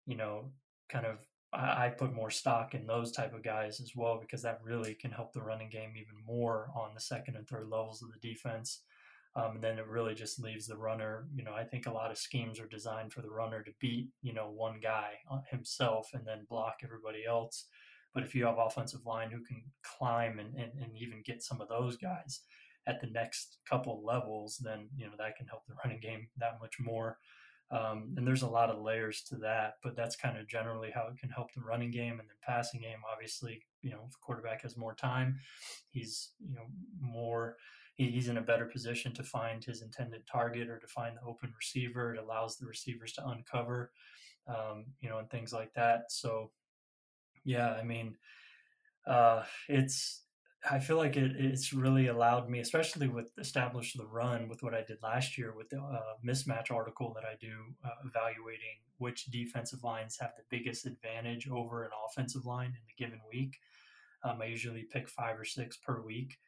you 0.07 0.17
know, 0.17 0.51
kind 0.89 1.07
of 1.07 1.25
I, 1.53 1.91
put 1.91 2.13
more 2.13 2.31
stock 2.31 2.75
in 2.75 2.87
those 2.87 3.13
type 3.13 3.33
of 3.35 3.45
guys 3.45 3.81
as 3.81 3.93
well 3.95 4.19
because 4.21 4.43
that 4.43 4.61
really 4.65 4.95
can 4.95 5.13
help 5.13 5.33
the 5.33 5.43
running 5.43 5.71
game 5.71 5.93
even 5.95 6.17
more 6.27 6.71
on 6.75 6.95
the 6.95 7.01
second 7.01 7.37
and 7.37 7.47
third 7.47 7.69
levels 7.69 8.03
of 8.03 8.11
the 8.11 8.29
defense. 8.29 8.81
Um, 9.37 9.57
and 9.57 9.63
then 9.63 9.79
it 9.79 9.87
really 9.87 10.15
just 10.15 10.41
leaves 10.41 10.67
the 10.67 10.77
runner. 10.77 11.27
You 11.35 11.45
know, 11.45 11.55
I 11.55 11.65
think 11.65 11.87
a 11.87 11.93
lot 11.93 12.11
of 12.11 12.19
schemes 12.19 12.61
are 12.61 12.69
designed 12.69 13.13
for 13.13 13.21
the 13.21 13.31
runner 13.31 13.63
to 13.63 13.71
beat, 13.81 14.09
you 14.23 14.33
know, 14.33 14.51
one 14.51 14.81
guy 14.83 15.11
uh, 15.31 15.41
himself 15.51 16.11
and 16.13 16.27
then 16.27 16.47
block 16.49 16.77
everybody 16.83 17.25
else. 17.29 17.67
But 18.15 18.23
if 18.23 18.35
you 18.35 18.47
have 18.47 18.59
offensive 18.59 19.05
line 19.05 19.31
who 19.31 19.43
can 19.43 19.63
climb 19.83 20.39
and, 20.39 20.55
and, 20.55 20.73
and 20.81 20.97
even 20.97 21.23
get 21.25 21.43
some 21.43 21.61
of 21.61 21.69
those 21.69 21.97
guys 21.97 22.41
at 22.87 23.01
the 23.01 23.09
next 23.09 23.59
couple 23.69 24.05
levels, 24.05 24.61
then 24.63 24.89
you 24.97 25.07
know 25.07 25.13
that 25.19 25.37
can 25.37 25.47
help 25.47 25.63
the 25.67 25.75
running 25.85 26.01
game 26.01 26.29
that 26.39 26.59
much 26.61 26.77
more. 26.79 27.19
Um, 27.71 28.15
and 28.17 28.27
there's 28.27 28.43
a 28.43 28.49
lot 28.49 28.71
of 28.71 28.83
layers 28.83 29.23
to 29.31 29.37
that, 29.37 29.75
but 29.83 29.97
that's 29.97 30.17
kind 30.17 30.39
of 30.39 30.47
generally 30.47 30.91
how 30.95 31.09
it 31.09 31.19
can 31.19 31.31
help 31.31 31.53
the 31.53 31.63
running 31.63 31.91
game 31.91 32.21
and 32.21 32.29
the 32.29 32.35
passing 32.47 32.81
game. 32.81 32.99
Obviously, 33.11 33.63
you 33.83 33.91
know, 33.91 34.07
if 34.09 34.21
quarterback 34.21 34.63
has 34.63 34.77
more 34.77 34.95
time, 34.95 35.39
he's 35.91 36.33
you 36.47 36.55
know 36.55 36.67
more 37.01 37.57
he's 37.97 38.29
in 38.29 38.39
a 38.39 38.43
better 38.43 38.67
position 38.67 39.13
to 39.13 39.23
find 39.23 39.63
his 39.63 39.83
intended 39.83 40.27
target 40.27 40.69
or 40.69 40.79
to 40.79 40.87
find 40.87 41.17
the 41.17 41.29
open 41.29 41.53
receiver. 41.57 42.15
It 42.15 42.21
allows 42.21 42.57
the 42.57 42.67
receivers 42.67 43.13
to 43.15 43.27
uncover, 43.27 43.93
um, 44.49 44.87
you 45.01 45.09
know, 45.09 45.19
and 45.19 45.31
things 45.31 45.53
like 45.53 45.73
that. 45.75 46.11
So, 46.11 46.51
yeah, 47.45 47.73
I 47.73 47.83
mean, 47.83 48.17
uh, 49.07 49.43
it's 49.69 50.23
I 50.71 50.79
feel 50.79 50.97
like 50.97 51.17
it, 51.17 51.33
it's 51.37 51.75
really 51.75 52.07
allowed 52.07 52.49
me, 52.49 52.61
especially 52.61 53.09
with 53.09 53.31
establish 53.39 53.93
the 53.93 54.07
run 54.07 54.49
with 54.49 54.63
what 54.63 54.75
I 54.75 54.83
did 54.83 55.03
last 55.03 55.37
year 55.37 55.55
with 55.55 55.69
the 55.69 55.79
uh, 55.79 56.15
mismatch 56.27 56.71
article 56.71 57.13
that 57.15 57.25
I 57.25 57.37
do, 57.39 57.53
uh, 57.85 57.91
evaluating 58.07 58.81
which 58.99 59.27
defensive 59.27 59.85
lines 59.85 60.17
have 60.21 60.33
the 60.37 60.45
biggest 60.49 60.87
advantage 60.87 61.49
over 61.49 61.85
an 61.85 61.91
offensive 62.09 62.47
line 62.47 62.69
in 62.69 62.81
the 62.87 63.05
given 63.05 63.21
week. 63.31 63.59
Um, 64.23 64.41
I 64.41 64.47
usually 64.47 64.85
pick 64.85 65.09
five 65.09 65.39
or 65.39 65.45
six 65.45 65.77
per 65.77 66.01
week. 66.01 66.39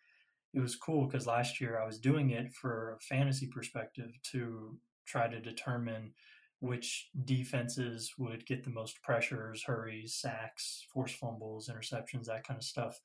It 0.54 0.60
was 0.60 0.76
cool 0.76 1.06
because 1.06 1.26
last 1.26 1.60
year 1.60 1.78
I 1.78 1.84
was 1.84 1.98
doing 1.98 2.30
it 2.30 2.54
for 2.54 2.96
a 2.96 3.04
fantasy 3.04 3.46
perspective 3.46 4.12
to 4.32 4.78
try 5.04 5.28
to 5.28 5.40
determine 5.40 6.12
which 6.60 7.08
defenses 7.24 8.12
would 8.18 8.46
get 8.46 8.64
the 8.64 8.70
most 8.70 9.02
pressures, 9.02 9.62
hurries, 9.62 10.14
sacks, 10.14 10.86
forced 10.92 11.16
fumbles, 11.16 11.68
interceptions, 11.68 12.26
that 12.26 12.46
kind 12.46 12.58
of 12.58 12.64
stuff. 12.64 12.98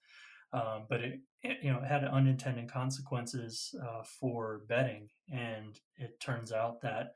Um, 0.53 0.86
but 0.89 1.01
it, 1.01 1.20
it, 1.43 1.58
you 1.62 1.72
know 1.72 1.79
it 1.79 1.88
had 1.88 2.03
unintended 2.03 2.70
consequences 2.70 3.74
uh, 3.81 4.03
for 4.03 4.62
betting, 4.67 5.10
and 5.31 5.79
it 5.98 6.20
turns 6.20 6.51
out 6.51 6.81
that 6.81 7.13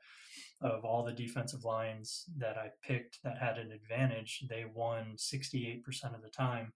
of 0.62 0.84
all 0.84 1.04
the 1.04 1.12
defensive 1.12 1.64
lines 1.64 2.24
that 2.38 2.56
I 2.56 2.70
picked 2.82 3.18
that 3.24 3.36
had 3.38 3.58
an 3.58 3.72
advantage, 3.72 4.44
they 4.48 4.64
won 4.72 5.16
68% 5.16 5.82
of 6.14 6.22
the 6.22 6.30
time, 6.30 6.72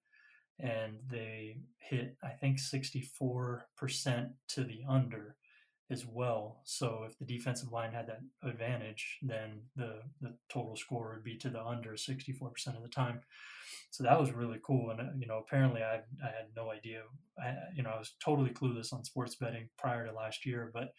and 0.58 0.98
they 1.10 1.60
hit 1.78 2.16
I 2.22 2.30
think 2.30 2.58
64% 2.58 3.60
to 4.48 4.64
the 4.64 4.82
under 4.86 5.36
as 5.90 6.06
well. 6.06 6.60
So 6.64 7.04
if 7.06 7.18
the 7.18 7.24
defensive 7.24 7.72
line 7.72 7.92
had 7.92 8.06
that 8.06 8.20
advantage, 8.48 9.18
then 9.22 9.62
the 9.76 10.02
the 10.20 10.34
total 10.48 10.76
score 10.76 11.12
would 11.14 11.24
be 11.24 11.36
to 11.38 11.50
the 11.50 11.64
under 11.64 11.92
64% 11.92 12.76
of 12.76 12.82
the 12.82 12.88
time. 12.88 13.20
So 13.90 14.04
that 14.04 14.20
was 14.20 14.32
really 14.32 14.60
cool. 14.64 14.90
And 14.90 15.00
uh, 15.00 15.12
you 15.18 15.26
know, 15.26 15.38
apparently 15.38 15.82
I 15.82 15.96
I 16.22 16.26
had 16.26 16.48
no 16.56 16.70
idea. 16.70 17.02
I, 17.38 17.54
you 17.74 17.82
know, 17.82 17.90
I 17.90 17.98
was 17.98 18.14
totally 18.24 18.50
clueless 18.50 18.92
on 18.92 19.04
sports 19.04 19.34
betting 19.34 19.68
prior 19.78 20.06
to 20.06 20.12
last 20.12 20.46
year, 20.46 20.70
but 20.72 20.92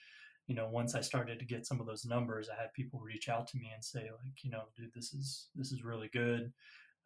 you 0.47 0.55
know, 0.55 0.67
once 0.69 0.95
I 0.95 1.01
started 1.01 1.39
to 1.39 1.45
get 1.45 1.65
some 1.65 1.79
of 1.79 1.85
those 1.87 2.05
numbers, 2.05 2.49
I 2.49 2.59
had 2.61 2.73
people 2.73 2.99
reach 2.99 3.29
out 3.29 3.47
to 3.47 3.57
me 3.57 3.69
and 3.73 3.83
say 3.83 4.01
like, 4.01 4.43
you 4.43 4.51
know, 4.51 4.63
dude, 4.75 4.93
this 4.93 5.13
is 5.13 5.47
this 5.55 5.71
is 5.71 5.83
really 5.83 6.09
good. 6.11 6.51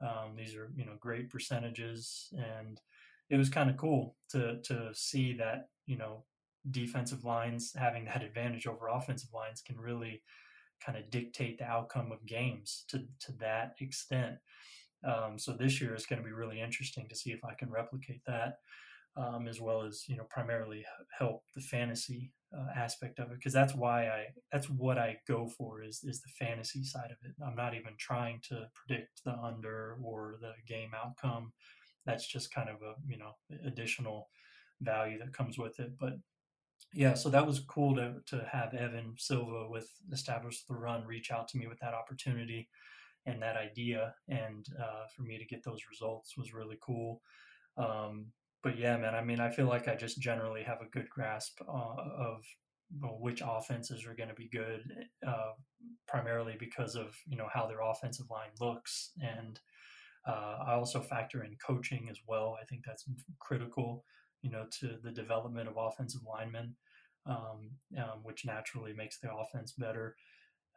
Um, 0.02 0.36
these 0.36 0.56
are 0.56 0.72
you 0.76 0.86
know 0.86 0.96
great 1.00 1.30
percentages, 1.30 2.34
and 2.34 2.82
it 3.30 3.38
was 3.38 3.50
kind 3.50 3.70
of 3.70 3.78
cool 3.78 4.16
to 4.32 4.60
to 4.64 4.90
see 4.94 5.34
that 5.34 5.70
you 5.86 5.98
know 5.98 6.24
defensive 6.72 7.24
lines 7.24 7.74
having 7.76 8.06
that 8.06 8.24
advantage 8.24 8.68
over 8.68 8.88
offensive 8.88 9.30
lines 9.34 9.62
can 9.62 9.80
really 9.80 10.22
kind 10.84 10.98
of 10.98 11.10
dictate 11.10 11.58
the 11.58 11.66
outcome 11.66 12.12
of 12.12 12.26
games 12.26 12.86
to 12.90 13.00
to 13.20 13.32
that 13.40 13.76
extent. 13.80 14.36
Um, 15.04 15.38
so 15.38 15.54
this 15.54 15.80
year 15.80 15.96
is 15.96 16.06
going 16.06 16.22
to 16.22 16.26
be 16.28 16.34
really 16.34 16.62
interesting 16.62 17.08
to 17.10 17.16
see 17.16 17.32
if 17.32 17.44
I 17.44 17.54
can 17.54 17.70
replicate 17.70 18.22
that, 18.26 18.58
um, 19.16 19.48
as 19.48 19.62
well 19.62 19.84
as 19.84 20.04
you 20.08 20.18
know 20.18 20.26
primarily 20.30 20.86
help 21.18 21.44
the 21.54 21.62
fantasy 21.62 22.32
uh, 22.56 22.68
aspect 22.76 23.20
of 23.20 23.32
it 23.32 23.36
because 23.36 23.54
that's 23.54 23.76
why 23.76 24.08
I 24.08 24.26
that's 24.52 24.70
what 24.70 24.98
I 24.98 25.18
go 25.28 25.48
for 25.48 25.84
is 25.84 26.04
is 26.04 26.22
the 26.22 26.46
fantasy 26.46 26.84
side 26.84 27.12
of 27.12 27.18
it. 27.24 27.36
I'm 27.46 27.56
not 27.56 27.76
even 27.76 27.94
trying 27.98 28.40
to 28.50 28.68
predict 28.74 29.24
the 29.24 29.34
under 29.38 29.98
or 30.04 30.36
the 30.42 30.54
game 30.68 30.92
outcome. 30.96 31.54
That's 32.06 32.28
just 32.28 32.54
kind 32.54 32.70
of 32.70 32.78
a 32.82 32.96
you 33.08 33.18
know 33.18 33.36
additional 33.66 34.30
value 34.82 35.20
that 35.20 35.34
comes 35.34 35.58
with 35.58 35.80
it. 35.80 35.92
But 36.00 36.14
yeah, 36.94 37.14
so 37.14 37.30
that 37.30 37.46
was 37.46 37.60
cool 37.60 37.96
to 37.96 38.16
to 38.28 38.48
have 38.52 38.74
Evan 38.74 39.16
Silva 39.18 39.68
with 39.70 39.90
Establish 40.12 40.64
the 40.66 40.76
Run 40.76 41.06
reach 41.06 41.32
out 41.32 41.48
to 41.50 41.58
me 41.58 41.68
with 41.68 41.80
that 41.80 41.94
opportunity 41.94 42.70
and 43.26 43.42
that 43.42 43.58
idea, 43.58 44.14
and 44.28 44.66
uh, 44.82 45.06
for 45.16 45.24
me 45.24 45.38
to 45.38 45.46
get 45.46 45.64
those 45.64 45.82
results 45.90 46.38
was 46.38 46.54
really 46.54 46.78
cool. 46.82 47.22
Um, 47.78 48.28
but 48.64 48.78
yeah, 48.80 48.98
man, 48.98 49.14
I 49.14 49.24
mean, 49.24 49.40
I 49.40 49.50
feel 49.50 49.68
like 49.68 49.88
I 49.88 49.96
just 49.96 50.20
generally 50.22 50.64
have 50.64 50.82
a 50.82 50.90
good 50.90 51.10
grasp 51.10 51.60
uh, 51.68 51.96
of 52.18 52.44
which 53.20 53.42
offenses 53.46 54.06
are 54.06 54.16
going 54.16 54.30
to 54.30 54.36
be 54.36 54.50
good, 54.50 54.82
uh, 55.28 55.52
primarily 56.08 56.56
because 56.60 56.96
of 56.96 57.16
you 57.28 57.38
know 57.38 57.48
how 57.54 57.66
their 57.68 57.82
offensive 57.82 58.28
line 58.30 58.52
looks, 58.62 59.12
and 59.22 59.60
uh, 60.28 60.58
I 60.68 60.74
also 60.74 61.02
factor 61.02 61.44
in 61.44 61.58
coaching 61.66 62.08
as 62.10 62.20
well. 62.28 62.58
I 62.62 62.66
think 62.66 62.84
that's 62.86 63.06
critical, 63.40 64.04
you 64.46 64.52
know, 64.52 64.66
to 64.80 64.98
the 65.04 65.10
development 65.10 65.68
of 65.68 65.76
offensive 65.76 66.22
linemen, 66.32 66.76
um, 67.26 67.72
um, 67.98 68.20
which 68.22 68.46
naturally 68.46 68.94
makes 68.94 69.18
the 69.20 69.34
offense 69.34 69.72
better. 69.72 70.16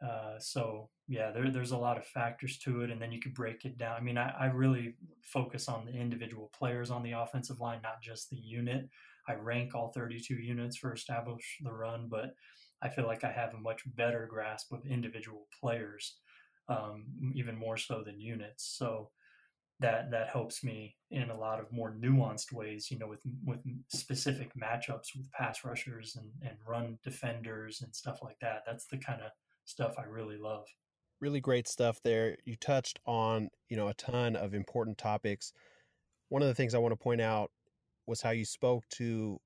Uh, 0.03 0.39
so 0.39 0.89
yeah, 1.07 1.29
there, 1.29 1.51
there's 1.51 1.71
a 1.71 1.77
lot 1.77 1.95
of 1.97 2.05
factors 2.05 2.57
to 2.57 2.81
it, 2.81 2.89
and 2.89 2.99
then 2.99 3.11
you 3.11 3.19
could 3.19 3.35
break 3.35 3.65
it 3.65 3.77
down. 3.77 3.95
I 3.95 3.99
mean, 3.99 4.17
I, 4.17 4.33
I 4.39 4.45
really 4.47 4.95
focus 5.21 5.67
on 5.69 5.85
the 5.85 5.91
individual 5.91 6.49
players 6.57 6.89
on 6.89 7.03
the 7.03 7.11
offensive 7.11 7.59
line, 7.59 7.81
not 7.83 8.01
just 8.01 8.31
the 8.31 8.37
unit. 8.37 8.89
I 9.27 9.35
rank 9.35 9.75
all 9.75 9.89
32 9.89 10.33
units 10.33 10.77
for 10.77 10.91
establish 10.91 11.59
the 11.63 11.71
run, 11.71 12.07
but 12.09 12.33
I 12.81 12.89
feel 12.89 13.05
like 13.05 13.23
I 13.23 13.31
have 13.31 13.53
a 13.53 13.59
much 13.59 13.83
better 13.95 14.27
grasp 14.27 14.71
of 14.71 14.83
individual 14.87 15.45
players, 15.61 16.15
um, 16.69 17.05
even 17.35 17.55
more 17.55 17.77
so 17.77 18.01
than 18.03 18.19
units. 18.19 18.65
So 18.65 19.11
that 19.79 20.11
that 20.11 20.27
helps 20.27 20.63
me 20.63 20.95
in 21.11 21.29
a 21.29 21.37
lot 21.37 21.59
of 21.59 21.71
more 21.71 21.95
nuanced 21.99 22.51
ways, 22.51 22.91
you 22.91 22.99
know, 22.99 23.07
with 23.07 23.21
with 23.45 23.59
specific 23.87 24.51
matchups 24.55 25.15
with 25.15 25.31
pass 25.31 25.63
rushers 25.63 26.17
and, 26.17 26.29
and 26.41 26.57
run 26.67 26.97
defenders 27.03 27.81
and 27.81 27.95
stuff 27.95 28.19
like 28.21 28.37
that. 28.41 28.63
That's 28.65 28.85
the 28.85 28.97
kind 28.97 29.21
of 29.21 29.31
stuff 29.65 29.95
I 29.97 30.03
really 30.03 30.37
love. 30.37 30.67
Really 31.21 31.39
great 31.39 31.67
stuff 31.67 31.99
there. 32.03 32.37
You 32.45 32.55
touched 32.55 32.99
on, 33.05 33.49
you 33.69 33.77
know, 33.77 33.87
a 33.87 33.93
ton 33.93 34.35
of 34.35 34.53
important 34.53 34.97
topics. 34.97 35.53
One 36.29 36.41
of 36.41 36.47
the 36.47 36.55
things 36.55 36.75
I 36.75 36.79
want 36.79 36.91
to 36.91 37.03
point 37.03 37.21
out 37.21 37.51
was 38.05 38.21
how 38.21 38.31
you 38.31 38.45
spoke 38.45 38.83
to, 38.89 39.39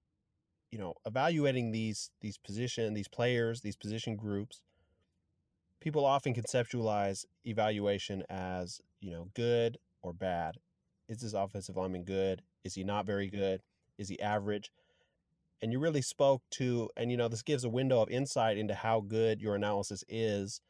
you 0.72 0.80
know, 0.80 0.96
evaluating 1.06 1.72
these 1.72 2.10
these 2.22 2.38
position, 2.38 2.94
these 2.96 3.08
players, 3.08 3.62
these 3.62 3.76
position 3.76 4.16
groups. 4.16 4.62
People 5.80 6.06
often 6.06 6.34
conceptualize 6.34 7.26
evaluation 7.46 8.24
as, 8.30 8.80
you 9.02 9.12
know, 9.12 9.28
good 9.36 9.78
or 10.04 10.14
bad. 10.14 10.58
Is 11.10 11.22
this 11.22 11.34
offensive 11.34 11.76
lineman 11.76 12.04
good? 12.04 12.44
Is 12.64 12.76
he 12.76 12.84
not 12.84 13.06
very 13.06 13.30
good? 13.30 13.62
Is 13.98 14.10
he 14.10 14.20
average? 14.22 14.72
and 15.64 15.72
you 15.72 15.80
really 15.80 16.02
spoke 16.02 16.44
to 16.52 16.90
and 16.98 17.10
you 17.10 17.18
know 17.18 17.30
this 17.30 17.42
gives 17.42 17.64
a 17.64 17.70
window 17.70 18.02
of 18.02 18.10
insight 18.10 18.58
into 18.58 18.76
how 18.76 19.00
good 19.00 19.42
your 19.42 19.56
analysis 19.56 20.04
is 20.10 20.62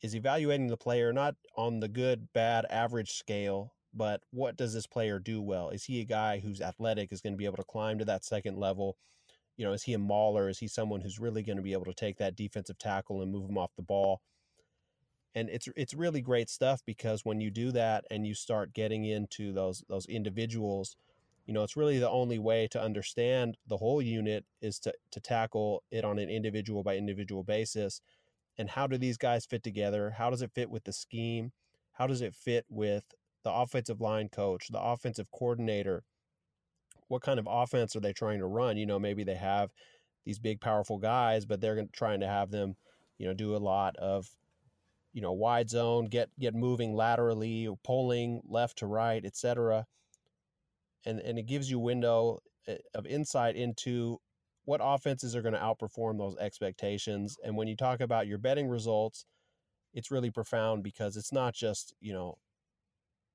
is 0.00 0.14
evaluating 0.14 0.68
the 0.68 0.76
player 0.76 1.12
not 1.12 1.34
on 1.56 1.80
the 1.80 1.88
good 1.88 2.28
bad 2.32 2.64
average 2.70 3.12
scale 3.12 3.72
but 3.92 4.20
what 4.30 4.56
does 4.56 4.72
this 4.72 4.86
player 4.86 5.18
do 5.18 5.42
well 5.42 5.68
is 5.68 5.84
he 5.84 6.00
a 6.00 6.04
guy 6.04 6.38
who's 6.38 6.60
athletic 6.60 7.12
is 7.12 7.20
going 7.20 7.32
to 7.32 7.36
be 7.36 7.44
able 7.44 7.56
to 7.56 7.64
climb 7.64 7.98
to 7.98 8.04
that 8.04 8.24
second 8.24 8.56
level 8.56 8.96
you 9.56 9.64
know 9.64 9.72
is 9.72 9.82
he 9.82 9.94
a 9.94 9.98
mauler 9.98 10.48
is 10.48 10.58
he 10.60 10.68
someone 10.68 11.00
who's 11.00 11.18
really 11.18 11.42
going 11.42 11.56
to 11.56 11.62
be 11.62 11.72
able 11.72 11.84
to 11.84 11.94
take 11.94 12.16
that 12.16 12.36
defensive 12.36 12.78
tackle 12.78 13.20
and 13.20 13.32
move 13.32 13.50
him 13.50 13.58
off 13.58 13.72
the 13.76 13.82
ball 13.82 14.20
and 15.34 15.48
it's 15.48 15.68
it's 15.76 15.94
really 15.94 16.20
great 16.20 16.48
stuff 16.48 16.82
because 16.86 17.24
when 17.24 17.40
you 17.40 17.50
do 17.50 17.72
that 17.72 18.04
and 18.10 18.26
you 18.26 18.34
start 18.34 18.72
getting 18.72 19.04
into 19.04 19.52
those 19.52 19.82
those 19.88 20.06
individuals 20.06 20.96
you 21.46 21.52
know 21.52 21.62
it's 21.62 21.76
really 21.76 21.98
the 21.98 22.10
only 22.10 22.38
way 22.38 22.66
to 22.68 22.80
understand 22.80 23.56
the 23.66 23.76
whole 23.76 24.00
unit 24.00 24.44
is 24.62 24.78
to 24.80 24.92
to 25.10 25.20
tackle 25.20 25.82
it 25.90 26.04
on 26.04 26.18
an 26.18 26.30
individual 26.30 26.82
by 26.82 26.96
individual 26.96 27.42
basis. 27.42 28.00
And 28.56 28.70
how 28.70 28.86
do 28.86 28.96
these 28.96 29.16
guys 29.16 29.46
fit 29.46 29.64
together? 29.64 30.14
How 30.16 30.30
does 30.30 30.40
it 30.40 30.52
fit 30.54 30.70
with 30.70 30.84
the 30.84 30.92
scheme? 30.92 31.52
How 31.92 32.06
does 32.06 32.22
it 32.22 32.34
fit 32.34 32.64
with 32.68 33.04
the 33.42 33.52
offensive 33.52 34.00
line 34.00 34.28
coach 34.28 34.68
the 34.68 34.80
offensive 34.80 35.30
coordinator? 35.30 36.04
What 37.08 37.22
kind 37.22 37.38
of 37.38 37.46
offense 37.50 37.94
are 37.94 38.00
they 38.00 38.14
trying 38.14 38.38
to 38.38 38.46
run? 38.46 38.78
You 38.78 38.86
know 38.86 38.98
maybe 38.98 39.24
they 39.24 39.34
have 39.34 39.70
these 40.24 40.38
big 40.38 40.60
powerful 40.60 40.96
guys 40.98 41.44
but 41.44 41.60
they're 41.60 41.84
trying 41.92 42.20
to 42.20 42.26
have 42.26 42.50
them 42.50 42.76
you 43.18 43.26
know 43.26 43.34
do 43.34 43.54
a 43.54 43.58
lot 43.58 43.94
of 43.96 44.30
you 45.14 45.22
know 45.22 45.32
wide 45.32 45.70
zone 45.70 46.04
get 46.04 46.28
get 46.38 46.54
moving 46.54 46.94
laterally 46.94 47.68
pulling 47.82 48.42
left 48.46 48.78
to 48.78 48.86
right 48.86 49.24
etc 49.24 49.86
and 51.06 51.20
and 51.20 51.38
it 51.38 51.46
gives 51.46 51.70
you 51.70 51.78
window 51.78 52.40
eh, 52.66 52.76
of 52.94 53.06
insight 53.06 53.56
into 53.56 54.18
what 54.64 54.80
offenses 54.82 55.36
are 55.36 55.42
going 55.42 55.54
to 55.54 55.60
outperform 55.60 56.18
those 56.18 56.36
expectations. 56.38 57.36
And 57.44 57.56
when 57.56 57.68
you 57.68 57.76
talk 57.76 58.00
about 58.00 58.26
your 58.26 58.38
betting 58.38 58.68
results, 58.68 59.26
it's 59.92 60.10
really 60.10 60.30
profound 60.30 60.82
because 60.82 61.16
it's 61.16 61.32
not 61.32 61.54
just 61.54 61.94
you 62.00 62.12
know 62.12 62.38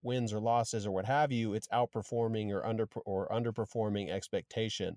wins 0.02 0.34
or 0.34 0.40
losses 0.40 0.86
or 0.86 0.92
what 0.92 1.06
have 1.06 1.32
you. 1.32 1.54
It's 1.54 1.68
outperforming 1.70 2.52
or 2.52 2.66
under 2.66 2.88
or 3.06 3.28
underperforming 3.30 4.10
expectation, 4.10 4.96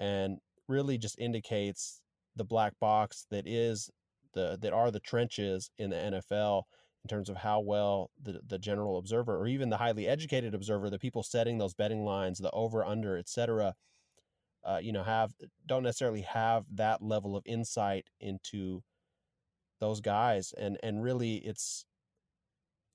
and 0.00 0.38
really 0.68 0.98
just 0.98 1.18
indicates 1.18 2.00
the 2.36 2.44
black 2.44 2.72
box 2.80 3.26
that 3.30 3.46
is 3.46 3.90
the 4.34 4.58
that 4.60 4.72
are 4.72 4.90
the 4.90 5.00
trenches 5.00 5.70
in 5.78 5.90
the 5.90 5.96
NFL 5.96 6.64
in 7.04 7.08
terms 7.08 7.28
of 7.28 7.36
how 7.36 7.60
well 7.60 8.10
the, 8.22 8.40
the 8.46 8.58
general 8.58 8.96
observer 8.96 9.36
or 9.36 9.46
even 9.46 9.68
the 9.68 9.76
highly 9.76 10.06
educated 10.08 10.54
observer, 10.54 10.88
the 10.88 10.98
people 10.98 11.22
setting 11.22 11.58
those 11.58 11.74
betting 11.74 12.04
lines, 12.04 12.38
the 12.38 12.50
over 12.52 12.84
under, 12.84 13.18
etc., 13.18 13.74
uh, 14.64 14.78
you 14.82 14.92
know, 14.92 15.02
have 15.02 15.34
don't 15.66 15.82
necessarily 15.82 16.22
have 16.22 16.64
that 16.72 17.02
level 17.02 17.36
of 17.36 17.42
insight 17.46 18.06
into 18.20 18.82
those 19.80 20.00
guys, 20.00 20.54
and 20.56 20.78
and 20.82 21.02
really, 21.02 21.34
it's 21.36 21.84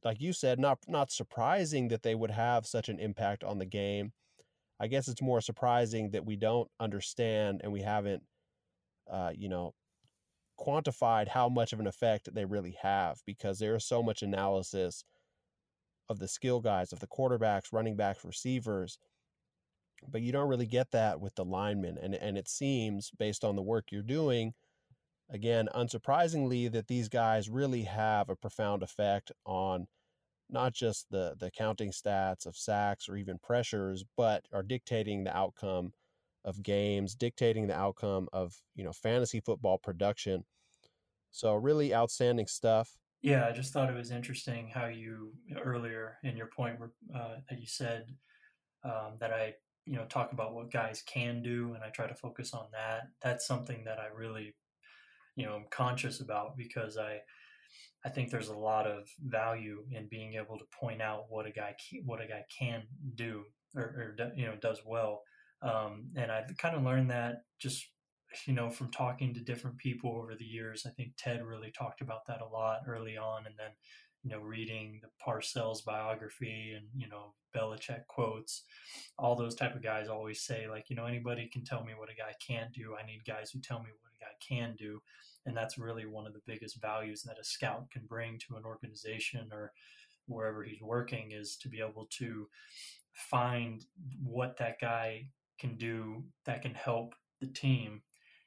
like 0.04 0.20
you 0.20 0.34
said, 0.34 0.60
not 0.60 0.80
not 0.88 1.12
surprising 1.12 1.90
that 1.90 2.02
they 2.02 2.16
would 2.16 2.32
have 2.32 2.66
such 2.66 2.90
an 2.90 3.00
impact 3.00 3.44
on 3.44 3.60
the 3.60 3.66
game. 3.66 4.14
I 4.80 4.88
guess 4.88 5.08
it's 5.08 5.22
more 5.22 5.42
surprising 5.42 6.12
that 6.12 6.26
we 6.26 6.36
don't 6.38 6.70
understand 6.80 7.62
and 7.64 7.72
we 7.74 7.82
haven't, 7.82 8.24
uh, 9.12 9.32
you 9.36 9.50
know, 9.50 9.74
quantified 10.60 11.30
how 11.30 11.48
much 11.48 11.74
of 11.74 11.80
an 11.80 11.88
effect 11.88 12.34
they 12.34 12.46
really 12.46 12.78
have 12.82 13.20
because 13.26 13.60
there 13.60 13.76
is 13.76 13.86
so 13.86 14.04
much 14.04 14.22
analysis 14.22 15.04
of 16.10 16.20
the 16.20 16.28
skill 16.28 16.60
guys, 16.60 16.92
of 16.92 17.00
the 17.00 17.08
quarterbacks, 17.08 17.72
running 17.72 17.96
backs, 17.96 18.26
receivers, 18.26 18.98
but 20.08 20.22
you 20.22 20.32
don't 20.32 20.50
really 20.50 20.66
get 20.66 20.92
that 20.92 21.20
with 21.20 21.36
the 21.36 21.46
linemen. 21.46 21.98
And 22.02 22.16
and 22.16 22.38
it 22.38 22.48
seems 22.48 23.12
based 23.18 23.44
on 23.44 23.56
the 23.56 23.62
work 23.62 23.92
you're 23.92 24.02
doing, 24.02 24.54
again, 25.30 25.68
unsurprisingly, 25.76 26.72
that 26.72 26.88
these 26.88 27.10
guys 27.10 27.50
really 27.50 27.84
have 27.84 28.30
a 28.30 28.36
profound 28.36 28.84
effect 28.84 29.32
on 29.46 29.88
not 30.50 30.74
just 30.74 31.08
the 31.12 31.36
the 31.38 31.52
counting 31.52 31.92
stats 31.92 32.46
of 32.46 32.56
sacks 32.58 33.08
or 33.08 33.18
even 33.18 33.38
pressures, 33.40 34.04
but 34.18 34.46
are 34.54 34.64
dictating 34.64 35.24
the 35.24 35.36
outcome 35.36 35.94
of 36.50 36.62
games, 36.64 37.16
dictating 37.16 37.68
the 37.68 37.78
outcome 37.78 38.28
of 38.34 38.54
you 38.76 38.84
know 38.84 38.92
fantasy 38.92 39.40
football 39.40 39.78
production. 39.78 40.44
So 41.32 41.54
really 41.54 41.94
outstanding 41.94 42.48
stuff. 42.48 42.92
Yeah, 43.22 43.46
I 43.46 43.52
just 43.52 43.72
thought 43.74 43.90
it 43.90 43.96
was 43.96 44.12
interesting 44.12 44.72
how 44.74 44.88
you 44.88 45.34
earlier 45.64 46.18
in 46.24 46.36
your 46.36 46.48
point 46.48 46.78
uh, 47.14 47.36
that 47.50 47.60
you 47.60 47.68
said 47.68 48.06
um, 48.84 49.18
that 49.20 49.32
I 49.32 49.54
you 49.90 49.96
know 49.96 50.06
talk 50.06 50.32
about 50.32 50.54
what 50.54 50.72
guys 50.72 51.04
can 51.08 51.42
do 51.42 51.74
and 51.74 51.84
i 51.84 51.90
try 51.90 52.08
to 52.08 52.14
focus 52.14 52.54
on 52.54 52.66
that 52.72 53.08
that's 53.24 53.48
something 53.48 53.84
that 53.86 53.98
i 53.98 54.06
really 54.16 54.54
you 55.36 55.46
know 55.46 55.56
i'm 55.56 55.66
conscious 55.72 56.20
about 56.20 56.56
because 56.56 56.96
i 56.96 57.18
i 58.06 58.10
think 58.10 58.30
there's 58.30 58.50
a 58.50 58.58
lot 58.58 58.86
of 58.86 59.08
value 59.26 59.84
in 59.92 60.08
being 60.08 60.36
able 60.36 60.60
to 60.60 60.66
point 60.80 61.02
out 61.02 61.26
what 61.30 61.48
a 61.48 61.52
guy 61.52 61.76
what 62.06 62.22
a 62.22 62.28
guy 62.28 62.44
can 62.56 62.84
do 63.16 63.44
or, 63.76 63.82
or 64.20 64.32
you 64.36 64.46
know 64.46 64.56
does 64.62 64.82
well 64.86 65.24
um, 65.62 66.10
and 66.16 66.32
i 66.32 66.44
kind 66.58 66.76
of 66.76 66.84
learned 66.84 67.10
that 67.10 67.44
just 67.60 67.86
you 68.46 68.54
know 68.54 68.70
from 68.70 68.92
talking 68.92 69.34
to 69.34 69.40
different 69.40 69.78
people 69.78 70.16
over 70.16 70.36
the 70.36 70.46
years 70.46 70.86
i 70.86 70.90
think 70.92 71.12
ted 71.18 71.44
really 71.44 71.72
talked 71.72 72.02
about 72.02 72.26
that 72.28 72.42
a 72.42 72.48
lot 72.48 72.82
early 72.88 73.18
on 73.18 73.46
and 73.46 73.56
then 73.58 73.72
you 74.24 74.32
know, 74.32 74.40
reading 74.40 75.00
the 75.02 75.10
Parcells 75.24 75.84
biography 75.84 76.74
and, 76.76 76.86
you 76.96 77.08
know, 77.08 77.34
Belichick 77.56 78.06
quotes, 78.08 78.64
all 79.18 79.36
those 79.36 79.56
type 79.56 79.76
of 79.76 79.84
guys 79.84 80.10
always 80.10 80.42
say, 80.42 80.68
like, 80.70 80.90
you 80.90 80.96
know, 80.96 81.06
anybody 81.06 81.50
can 81.52 81.64
tell 81.64 81.84
me 81.84 81.94
what 81.98 82.10
a 82.10 82.16
guy 82.16 82.34
can't 82.46 82.74
do. 82.74 82.96
I 83.02 83.06
need 83.06 83.24
guys 83.26 83.52
who 83.52 83.60
tell 83.60 83.80
me 83.80 83.90
what 84.02 84.12
a 84.20 84.24
guy 84.24 84.32
can 84.46 84.76
do. 84.78 85.02
And 85.46 85.56
that's 85.56 85.78
really 85.78 86.06
one 86.06 86.28
of 86.28 86.34
the 86.34 86.42
biggest 86.46 86.82
values 86.82 87.24
that 87.24 87.40
a 87.40 87.44
scout 87.44 87.90
can 87.92 88.04
bring 88.08 88.38
to 88.40 88.58
an 88.58 88.66
organization 88.66 89.48
or 89.52 89.72
wherever 90.28 90.64
he's 90.64 90.82
working 90.82 91.32
is 91.32 91.56
to 91.58 91.70
be 91.70 91.80
able 91.80 92.08
to 92.18 92.48
find 93.14 93.86
what 94.22 94.58
that 94.58 94.80
guy 94.80 95.30
can 95.60 95.76
do 95.76 96.24
that 96.46 96.62
can 96.62 96.74
help 96.74 97.14
the 97.42 97.48
team. 97.48 98.02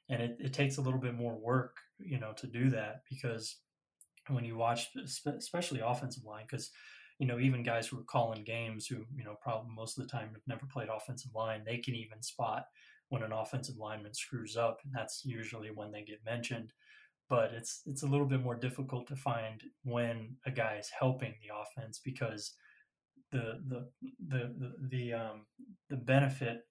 And 0.09 0.21
it, 0.21 0.37
it 0.39 0.53
takes 0.53 0.77
a 0.77 0.81
little 0.81 0.99
bit 0.99 1.15
more 1.15 1.35
work, 1.35 1.77
you 1.99 2.19
know, 2.19 2.33
to 2.33 2.47
do 2.47 2.69
that 2.71 3.01
because 3.09 3.57
when 4.29 4.43
you 4.43 4.57
watch, 4.57 4.89
especially 5.25 5.81
offensive 5.81 6.23
line, 6.23 6.45
because 6.49 6.71
you 7.19 7.27
know 7.27 7.39
even 7.39 7.63
guys 7.63 7.87
who 7.87 7.99
are 7.99 8.03
calling 8.03 8.43
games 8.43 8.87
who 8.87 9.05
you 9.15 9.23
know 9.23 9.35
probably 9.41 9.71
most 9.73 9.97
of 9.97 10.03
the 10.03 10.09
time 10.09 10.29
have 10.33 10.41
never 10.47 10.65
played 10.65 10.89
offensive 10.89 11.31
line, 11.35 11.63
they 11.65 11.77
can 11.77 11.95
even 11.95 12.21
spot 12.21 12.65
when 13.09 13.23
an 13.23 13.31
offensive 13.31 13.77
lineman 13.77 14.13
screws 14.13 14.55
up, 14.57 14.79
and 14.83 14.93
that's 14.93 15.23
usually 15.25 15.69
when 15.69 15.91
they 15.91 16.03
get 16.03 16.25
mentioned. 16.25 16.71
But 17.29 17.51
it's 17.53 17.81
it's 17.85 18.03
a 18.03 18.07
little 18.07 18.25
bit 18.25 18.41
more 18.41 18.55
difficult 18.55 19.07
to 19.07 19.15
find 19.15 19.61
when 19.83 20.35
a 20.45 20.51
guy 20.51 20.77
is 20.79 20.89
helping 20.89 21.33
the 21.41 21.53
offense 21.55 21.99
because 22.03 22.53
the 23.31 23.59
the 23.67 23.87
the 24.27 24.53
the, 24.57 24.73
the 24.89 25.13
um, 25.13 25.45
the 25.89 25.97
benefit 25.97 26.65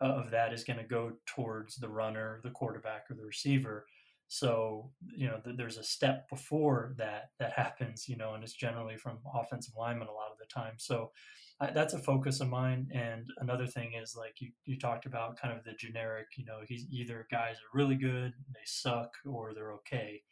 Uh, 0.00 0.06
of 0.06 0.30
that 0.30 0.52
is 0.52 0.64
going 0.64 0.78
to 0.78 0.84
go 0.84 1.12
towards 1.24 1.76
the 1.76 1.88
runner, 1.88 2.40
the 2.42 2.50
quarterback, 2.50 3.04
or 3.10 3.14
the 3.14 3.24
receiver 3.24 3.86
so, 4.28 4.90
you 5.14 5.28
know, 5.28 5.38
th- 5.44 5.56
there's 5.56 5.76
a 5.76 5.84
step 5.84 6.28
before 6.28 6.94
that 6.98 7.30
that 7.38 7.52
happens, 7.52 8.08
you 8.08 8.16
know, 8.16 8.34
and 8.34 8.42
it's 8.42 8.54
generally 8.54 8.96
from 8.96 9.18
offensive 9.34 9.74
linemen 9.78 10.08
a 10.08 10.12
lot 10.12 10.32
of 10.32 10.38
the 10.38 10.46
time. 10.46 10.74
So 10.76 11.12
I, 11.60 11.70
that's 11.70 11.94
a 11.94 11.98
focus 11.98 12.40
of 12.40 12.48
mine. 12.48 12.88
And 12.92 13.28
another 13.38 13.66
thing 13.66 13.92
is 13.94 14.16
like 14.16 14.40
you, 14.40 14.50
you 14.64 14.78
talked 14.78 15.06
about 15.06 15.38
kind 15.38 15.56
of 15.56 15.62
the 15.64 15.74
generic, 15.74 16.26
you 16.36 16.44
know, 16.44 16.60
he's 16.66 16.86
either 16.90 17.26
guys 17.30 17.56
are 17.56 17.78
really 17.78 17.96
good, 17.96 18.32
they 18.52 18.60
suck, 18.64 19.12
or 19.24 19.52
they're 19.54 19.74
okay. 19.74 20.22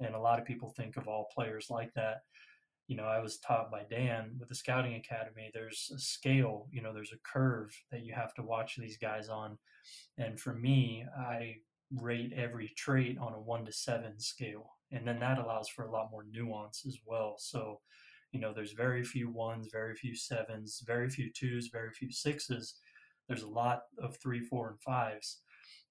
And 0.00 0.14
a 0.14 0.20
lot 0.20 0.38
of 0.38 0.44
people 0.44 0.70
think 0.70 0.96
of 0.96 1.06
all 1.06 1.28
players 1.34 1.68
like 1.70 1.92
that. 1.94 2.22
You 2.88 2.96
know, 2.96 3.04
I 3.04 3.20
was 3.20 3.38
taught 3.38 3.70
by 3.70 3.82
Dan 3.90 4.36
with 4.38 4.48
the 4.48 4.54
Scouting 4.54 4.94
Academy, 4.94 5.50
there's 5.52 5.90
a 5.94 5.98
scale, 5.98 6.68
you 6.70 6.82
know, 6.82 6.92
there's 6.92 7.12
a 7.12 7.28
curve 7.30 7.76
that 7.90 8.04
you 8.04 8.14
have 8.14 8.32
to 8.34 8.42
watch 8.42 8.76
these 8.76 8.96
guys 8.96 9.28
on. 9.28 9.58
And 10.18 10.38
for 10.38 10.54
me, 10.54 11.04
I 11.18 11.56
rate 11.94 12.32
every 12.34 12.72
trait 12.76 13.18
on 13.18 13.32
a 13.32 13.40
one 13.40 13.64
to 13.64 13.72
seven 13.72 14.18
scale. 14.18 14.70
And 14.92 15.06
then 15.06 15.18
that 15.20 15.38
allows 15.38 15.68
for 15.68 15.84
a 15.84 15.90
lot 15.90 16.10
more 16.10 16.24
nuance 16.30 16.84
as 16.86 16.98
well. 17.04 17.36
So, 17.38 17.80
you 18.32 18.40
know, 18.40 18.52
there's 18.52 18.72
very 18.72 19.04
few 19.04 19.30
ones, 19.30 19.68
very 19.72 19.94
few 19.94 20.14
sevens, 20.14 20.82
very 20.86 21.08
few 21.08 21.30
twos, 21.32 21.68
very 21.68 21.90
few 21.90 22.10
sixes. 22.10 22.76
There's 23.28 23.42
a 23.42 23.48
lot 23.48 23.82
of 24.00 24.16
three, 24.18 24.40
four, 24.40 24.68
and 24.68 24.80
fives. 24.80 25.40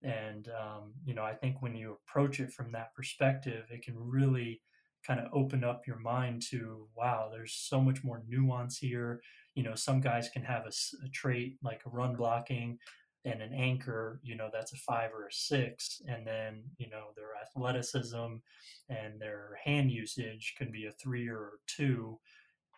And, 0.03 0.49
um, 0.49 0.93
you 1.05 1.13
know, 1.13 1.23
I 1.23 1.33
think 1.33 1.61
when 1.61 1.75
you 1.75 1.97
approach 2.07 2.39
it 2.39 2.53
from 2.53 2.71
that 2.71 2.93
perspective, 2.95 3.65
it 3.69 3.83
can 3.83 3.95
really 3.97 4.61
kind 5.05 5.19
of 5.19 5.27
open 5.33 5.63
up 5.63 5.85
your 5.85 5.99
mind 5.99 6.41
to, 6.49 6.87
wow, 6.95 7.29
there's 7.31 7.53
so 7.53 7.79
much 7.79 8.03
more 8.03 8.23
nuance 8.27 8.77
here. 8.77 9.21
You 9.53 9.63
know, 9.63 9.75
some 9.75 10.01
guys 10.01 10.29
can 10.29 10.43
have 10.43 10.65
a, 10.65 11.05
a 11.05 11.09
trait 11.09 11.57
like 11.61 11.81
a 11.85 11.89
run 11.89 12.15
blocking 12.15 12.79
and 13.25 13.41
an 13.41 13.53
anchor, 13.53 14.19
you 14.23 14.35
know, 14.35 14.49
that's 14.53 14.73
a 14.73 14.77
five 14.77 15.11
or 15.11 15.27
a 15.27 15.31
six. 15.31 16.01
And 16.07 16.25
then, 16.25 16.63
you 16.77 16.89
know, 16.89 17.07
their 17.15 17.31
athleticism 17.41 18.35
and 18.89 19.19
their 19.19 19.57
hand 19.63 19.91
usage 19.91 20.53
can 20.57 20.71
be 20.71 20.85
a 20.85 20.91
three 20.91 21.27
or 21.27 21.53
two, 21.65 22.19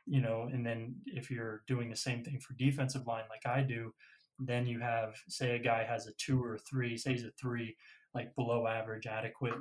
you 0.05 0.21
know, 0.21 0.49
and 0.51 0.65
then 0.65 0.95
if 1.05 1.29
you're 1.29 1.63
doing 1.67 1.89
the 1.89 1.97
same 1.97 2.23
thing 2.23 2.39
for 2.39 2.53
defensive 2.53 3.05
line 3.05 3.25
like 3.29 3.45
I 3.45 3.61
do, 3.61 3.93
then 4.39 4.65
you 4.65 4.79
have, 4.79 5.15
say, 5.27 5.55
a 5.55 5.59
guy 5.59 5.83
has 5.83 6.07
a 6.07 6.13
two 6.13 6.41
or 6.41 6.55
a 6.55 6.59
three, 6.59 6.95
say 6.97 7.11
he's 7.11 7.25
a 7.25 7.31
three, 7.39 7.75
like 8.13 8.33
below 8.35 8.67
average, 8.67 9.05
adequate 9.05 9.55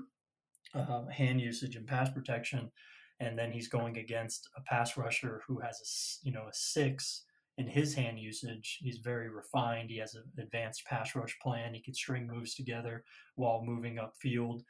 uh, 0.74 1.06
hand 1.06 1.40
usage 1.40 1.76
and 1.76 1.86
pass 1.86 2.10
protection. 2.10 2.70
And 3.18 3.38
then 3.38 3.50
he's 3.50 3.68
going 3.68 3.96
against 3.96 4.48
a 4.56 4.60
pass 4.60 4.96
rusher 4.96 5.42
who 5.46 5.58
has 5.60 5.80
a, 5.80 6.26
you 6.26 6.32
know, 6.32 6.46
a 6.48 6.52
six 6.52 7.24
in 7.58 7.66
his 7.66 7.94
hand 7.94 8.18
usage, 8.18 8.78
he's 8.82 8.98
very 8.98 9.30
refined. 9.30 9.90
He 9.90 9.96
has 9.98 10.14
an 10.14 10.24
advanced 10.38 10.84
pass 10.84 11.14
rush 11.14 11.38
plan. 11.40 11.72
He 11.72 11.80
can 11.80 11.94
string 11.94 12.26
moves 12.26 12.54
together 12.54 13.04
while 13.34 13.64
moving 13.64 13.96
upfield. 13.98 14.62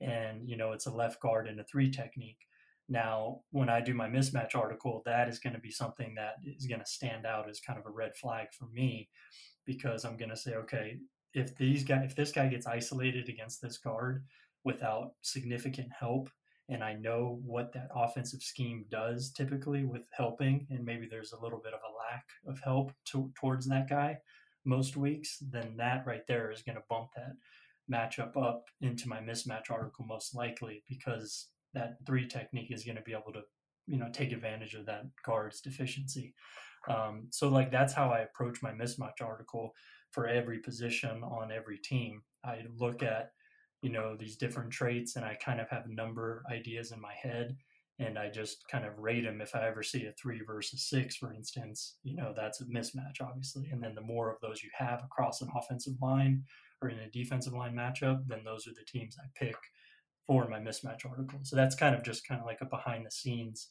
And, 0.00 0.46
you 0.46 0.56
know, 0.56 0.72
it's 0.72 0.86
a 0.86 0.94
left 0.94 1.20
guard 1.20 1.48
and 1.48 1.58
a 1.58 1.64
three 1.64 1.90
technique. 1.90 2.40
Now, 2.88 3.40
when 3.50 3.68
I 3.70 3.80
do 3.80 3.94
my 3.94 4.08
mismatch 4.08 4.54
article, 4.54 5.02
that 5.06 5.28
is 5.28 5.38
going 5.38 5.54
to 5.54 5.60
be 5.60 5.70
something 5.70 6.14
that 6.16 6.34
is 6.44 6.66
going 6.66 6.80
to 6.80 6.86
stand 6.86 7.24
out 7.24 7.48
as 7.48 7.58
kind 7.58 7.78
of 7.78 7.86
a 7.86 7.90
red 7.90 8.14
flag 8.14 8.48
for 8.52 8.66
me 8.66 9.08
because 9.64 10.04
I'm 10.04 10.18
going 10.18 10.30
to 10.30 10.36
say, 10.36 10.54
okay, 10.54 10.98
if 11.32 11.56
these 11.56 11.84
guys, 11.84 12.02
if 12.04 12.14
this 12.14 12.32
guy 12.32 12.48
gets 12.48 12.66
isolated 12.66 13.28
against 13.28 13.60
this 13.62 13.78
guard 13.78 14.24
without 14.66 15.12
significant 15.22 15.88
help, 15.98 16.28
and 16.68 16.82
I 16.82 16.94
know 16.94 17.40
what 17.44 17.72
that 17.72 17.88
offensive 17.94 18.42
scheme 18.42 18.84
does 18.90 19.30
typically 19.30 19.84
with 19.84 20.08
helping, 20.12 20.66
and 20.68 20.84
maybe 20.84 21.06
there's 21.08 21.32
a 21.32 21.40
little 21.40 21.60
bit 21.62 21.72
of 21.72 21.80
a 21.80 21.96
lack 21.96 22.24
of 22.48 22.60
help 22.62 22.92
to, 23.12 23.32
towards 23.40 23.68
that 23.68 23.88
guy 23.88 24.18
most 24.64 24.96
weeks, 24.96 25.38
then 25.40 25.76
that 25.76 26.04
right 26.04 26.26
there 26.26 26.50
is 26.50 26.62
going 26.62 26.74
to 26.74 26.82
bump 26.90 27.10
that 27.14 27.36
matchup 27.90 28.36
up 28.36 28.64
into 28.80 29.08
my 29.08 29.20
mismatch 29.20 29.70
article 29.70 30.04
most 30.04 30.34
likely 30.34 30.82
because 30.88 31.50
that 31.72 31.98
three 32.04 32.26
technique 32.26 32.72
is 32.72 32.82
going 32.82 32.96
to 32.96 33.02
be 33.02 33.12
able 33.12 33.32
to 33.32 33.42
you 33.86 33.96
know 33.96 34.08
take 34.12 34.32
advantage 34.32 34.74
of 34.74 34.86
that 34.86 35.04
guard's 35.24 35.60
deficiency. 35.60 36.34
Um, 36.88 37.28
so 37.30 37.48
like 37.48 37.70
that's 37.70 37.92
how 37.92 38.10
I 38.10 38.20
approach 38.20 38.60
my 38.62 38.72
mismatch 38.72 39.22
article 39.22 39.72
for 40.10 40.26
every 40.26 40.58
position 40.58 41.22
on 41.22 41.52
every 41.52 41.78
team. 41.78 42.22
I 42.44 42.62
look 42.76 43.04
at 43.04 43.30
you 43.82 43.90
know 43.90 44.16
these 44.16 44.36
different 44.36 44.70
traits 44.70 45.16
and 45.16 45.24
i 45.24 45.34
kind 45.34 45.60
of 45.60 45.68
have 45.68 45.88
number 45.88 46.42
ideas 46.50 46.92
in 46.92 47.00
my 47.00 47.12
head 47.14 47.56
and 47.98 48.18
i 48.18 48.28
just 48.28 48.64
kind 48.70 48.84
of 48.84 48.98
rate 48.98 49.24
them 49.24 49.40
if 49.40 49.54
i 49.54 49.66
ever 49.66 49.82
see 49.82 50.06
a 50.06 50.12
three 50.12 50.40
versus 50.46 50.88
six 50.88 51.16
for 51.16 51.32
instance 51.32 51.96
you 52.02 52.16
know 52.16 52.32
that's 52.36 52.60
a 52.60 52.64
mismatch 52.66 53.20
obviously 53.20 53.68
and 53.70 53.82
then 53.82 53.94
the 53.94 54.00
more 54.00 54.30
of 54.30 54.40
those 54.40 54.62
you 54.62 54.70
have 54.76 55.02
across 55.04 55.40
an 55.40 55.48
offensive 55.56 55.94
line 56.00 56.42
or 56.82 56.88
in 56.88 56.98
a 56.98 57.10
defensive 57.10 57.54
line 57.54 57.74
matchup 57.74 58.22
then 58.26 58.42
those 58.44 58.66
are 58.66 58.74
the 58.74 58.84
teams 58.86 59.16
i 59.20 59.26
pick 59.38 59.56
for 60.26 60.48
my 60.48 60.58
mismatch 60.58 61.06
article. 61.08 61.38
So 61.42 61.56
that's 61.56 61.76
kind 61.76 61.94
of 61.94 62.02
just 62.02 62.26
kind 62.26 62.40
of 62.40 62.46
like 62.46 62.60
a 62.60 62.66
behind 62.66 63.06
the 63.06 63.10
scenes, 63.10 63.68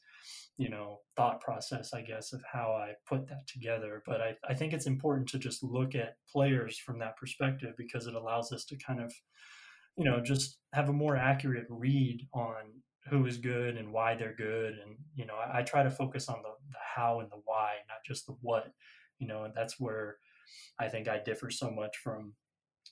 you 0.57 0.69
know, 0.69 1.01
thought 1.17 1.41
process, 1.41 1.93
I 1.93 2.01
guess, 2.01 2.31
of 2.31 2.41
how 2.51 2.71
I 2.71 2.93
put 3.07 3.27
that 3.27 3.45
together. 3.47 4.01
But 4.05 4.21
I, 4.21 4.35
I 4.47 4.53
think 4.53 4.73
it's 4.73 4.85
important 4.85 5.27
to 5.29 5.39
just 5.39 5.63
look 5.63 5.95
at 5.95 6.15
players 6.31 6.77
from 6.77 6.97
that 6.99 7.17
perspective 7.17 7.73
because 7.77 8.07
it 8.07 8.15
allows 8.15 8.53
us 8.53 8.63
to 8.65 8.77
kind 8.77 9.01
of, 9.01 9.13
you 9.97 10.03
know, 10.03 10.21
just 10.21 10.57
have 10.73 10.89
a 10.89 10.93
more 10.93 11.15
accurate 11.15 11.67
read 11.69 12.27
on 12.33 12.81
who 13.09 13.25
is 13.25 13.37
good 13.37 13.77
and 13.77 13.93
why 13.93 14.15
they're 14.15 14.35
good. 14.35 14.73
And, 14.73 14.97
you 15.13 15.25
know, 15.25 15.35
I, 15.35 15.59
I 15.59 15.61
try 15.63 15.83
to 15.83 15.91
focus 15.91 16.27
on 16.27 16.41
the, 16.41 16.49
the 16.71 16.77
how 16.95 17.19
and 17.19 17.29
the 17.31 17.41
why, 17.45 17.75
not 17.87 17.99
just 18.05 18.25
the 18.25 18.35
what, 18.41 18.71
you 19.19 19.27
know, 19.27 19.43
and 19.43 19.53
that's 19.55 19.79
where 19.79 20.17
I 20.79 20.87
think 20.87 21.07
I 21.07 21.19
differ 21.19 21.49
so 21.49 21.69
much 21.69 21.97
from 21.97 22.33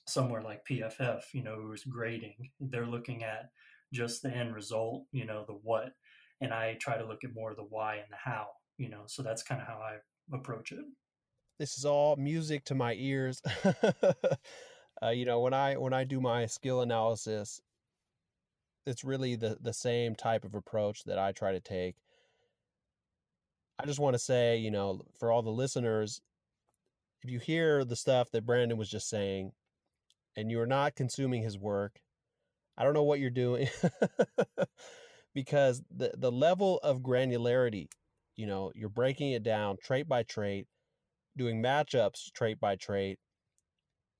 somewhere 0.06 0.42
like 0.42 0.66
PFF, 0.70 1.22
you 1.32 1.42
know, 1.42 1.56
who's 1.60 1.84
grading. 1.84 2.50
They're 2.60 2.86
looking 2.86 3.24
at 3.24 3.50
just 3.92 4.22
the 4.22 4.30
end 4.30 4.54
result, 4.54 5.04
you 5.12 5.24
know, 5.26 5.44
the 5.46 5.54
what. 5.54 5.92
And 6.40 6.52
I 6.52 6.76
try 6.80 6.96
to 6.96 7.06
look 7.06 7.24
at 7.24 7.34
more 7.34 7.54
the 7.54 7.62
why 7.62 7.96
and 7.96 8.10
the 8.10 8.16
how, 8.22 8.48
you 8.78 8.88
know, 8.88 9.02
so 9.06 9.22
that's 9.22 9.42
kind 9.42 9.60
of 9.60 9.66
how 9.66 9.80
I 9.80 9.96
approach 10.34 10.72
it. 10.72 10.84
This 11.58 11.78
is 11.78 11.84
all 11.84 12.16
music 12.16 12.64
to 12.66 12.74
my 12.74 12.94
ears. 12.94 13.40
uh, 15.02 15.10
you 15.10 15.24
know, 15.24 15.40
when 15.40 15.54
I 15.54 15.74
when 15.74 15.92
I 15.92 16.04
do 16.04 16.20
my 16.20 16.46
skill 16.46 16.80
analysis, 16.80 17.60
it's 18.86 19.04
really 19.04 19.36
the 19.36 19.56
the 19.60 19.72
same 19.72 20.14
type 20.14 20.44
of 20.44 20.54
approach 20.54 21.04
that 21.04 21.18
I 21.18 21.32
try 21.32 21.52
to 21.52 21.60
take. 21.60 21.96
I 23.78 23.86
just 23.86 23.98
want 23.98 24.14
to 24.14 24.18
say, 24.18 24.58
you 24.58 24.70
know, 24.70 25.00
for 25.18 25.32
all 25.32 25.42
the 25.42 25.50
listeners, 25.50 26.20
if 27.22 27.30
you 27.30 27.38
hear 27.38 27.84
the 27.84 27.96
stuff 27.96 28.30
that 28.30 28.46
Brandon 28.46 28.78
was 28.78 28.90
just 28.90 29.08
saying, 29.08 29.52
and 30.36 30.50
you 30.50 30.60
are 30.60 30.66
not 30.66 30.94
consuming 30.94 31.42
his 31.42 31.58
work, 31.58 32.00
I 32.76 32.84
don't 32.84 32.94
know 32.94 33.02
what 33.04 33.20
you're 33.20 33.30
doing 33.30 33.68
because 35.34 35.82
the, 35.94 36.12
the 36.16 36.32
level 36.32 36.78
of 36.82 37.00
granularity, 37.00 37.88
you 38.36 38.46
know, 38.46 38.72
you're 38.74 38.88
breaking 38.88 39.32
it 39.32 39.42
down 39.42 39.76
trait 39.82 40.08
by 40.08 40.22
trait, 40.22 40.66
doing 41.36 41.62
matchups 41.62 42.32
trait 42.32 42.60
by 42.60 42.76
trait, 42.76 43.18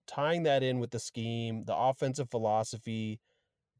tying 0.06 0.44
that 0.44 0.62
in 0.62 0.78
with 0.78 0.90
the 0.90 0.98
scheme, 0.98 1.64
the 1.64 1.76
offensive 1.76 2.30
philosophy. 2.30 3.20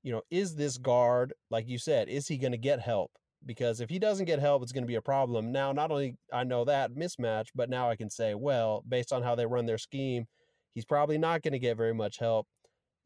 You 0.02 0.12
know, 0.12 0.22
is 0.30 0.56
this 0.56 0.78
guard, 0.78 1.32
like 1.50 1.68
you 1.68 1.78
said, 1.78 2.08
is 2.08 2.28
he 2.28 2.37
going 2.37 2.52
to 2.52 2.58
get 2.58 2.80
help? 2.80 3.12
Because 3.46 3.80
if 3.80 3.90
he 3.90 3.98
doesn't 3.98 4.26
get 4.26 4.38
help, 4.38 4.62
it's 4.62 4.72
going 4.72 4.84
to 4.84 4.88
be 4.88 4.94
a 4.94 5.02
problem. 5.02 5.52
Now, 5.52 5.72
not 5.72 5.90
only 5.90 6.16
I 6.32 6.44
know 6.44 6.64
that 6.64 6.94
mismatch, 6.94 7.48
but 7.54 7.68
now 7.70 7.90
I 7.90 7.96
can 7.96 8.10
say, 8.10 8.34
well, 8.34 8.82
based 8.88 9.12
on 9.12 9.22
how 9.22 9.34
they 9.34 9.46
run 9.46 9.66
their 9.66 9.78
scheme, 9.78 10.26
He's 10.74 10.84
probably 10.84 11.18
not 11.18 11.42
going 11.42 11.52
to 11.52 11.58
get 11.58 11.76
very 11.76 11.94
much 11.94 12.18
help. 12.18 12.46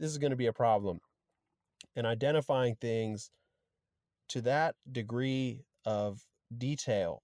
This 0.01 0.11
is 0.11 0.19
going 0.19 0.31
to 0.31 0.37
be 0.37 0.47
a 0.47 0.53
problem. 0.53 1.01
And 1.95 2.07
identifying 2.07 2.77
things 2.81 3.31
to 4.31 4.41
that 4.43 4.75
degree 4.91 5.65
of 5.85 6.21
detail, 6.57 7.23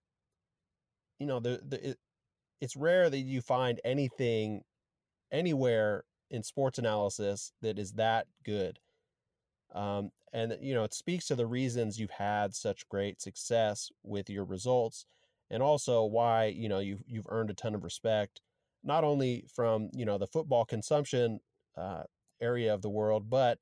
you 1.19 1.27
know, 1.27 1.41
the, 1.41 1.61
the 1.67 1.91
it, 1.91 1.97
it's 2.61 2.77
rare 2.77 3.09
that 3.09 3.19
you 3.19 3.41
find 3.41 3.81
anything 3.85 4.63
anywhere 5.35 6.05
in 6.31 6.43
sports 6.43 6.79
analysis 6.79 7.53
that 7.63 7.79
is 7.79 7.93
that 7.93 8.27
good. 8.45 8.79
Um, 9.75 10.11
and 10.33 10.57
you 10.61 10.75
know, 10.75 10.85
it 10.85 10.95
speaks 10.95 11.27
to 11.27 11.35
the 11.35 11.47
reasons 11.47 11.99
you've 11.99 12.11
had 12.11 12.55
such 12.55 12.89
great 12.89 13.21
success 13.21 13.91
with 14.03 14.31
your 14.31 14.45
results, 14.45 15.07
and 15.51 15.63
also 15.63 16.05
why 16.05 16.47
you 16.47 16.69
know 16.69 16.79
you've 16.79 17.03
you've 17.07 17.27
earned 17.29 17.51
a 17.51 17.55
ton 17.55 17.75
of 17.75 17.85
respect 17.85 18.41
not 18.85 19.03
only 19.03 19.45
from 19.53 19.89
you 19.93 20.05
know 20.05 20.19
the 20.19 20.27
football 20.27 20.65
consumption 20.65 21.41
uh, 21.77 22.03
area 22.41 22.73
of 22.73 22.83
the 22.83 22.91
world, 22.91 23.29
but 23.31 23.59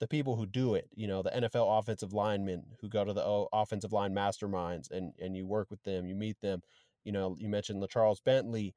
the 0.00 0.08
people 0.08 0.36
who 0.36 0.46
do 0.46 0.74
it. 0.74 0.88
You 0.94 1.08
know, 1.08 1.22
the 1.22 1.30
NFL 1.30 1.78
offensive 1.78 2.12
linemen 2.12 2.62
who 2.80 2.88
go 2.88 3.04
to 3.04 3.12
the 3.12 3.46
offensive 3.52 3.92
line 3.92 4.14
masterminds, 4.14 4.90
and 4.90 5.12
and 5.20 5.36
you 5.36 5.46
work 5.46 5.70
with 5.70 5.82
them, 5.82 6.06
you 6.06 6.14
meet 6.14 6.40
them. 6.40 6.62
You 7.04 7.12
know, 7.12 7.36
you 7.38 7.48
mentioned 7.48 7.84
Charles 7.90 8.20
Bentley, 8.20 8.74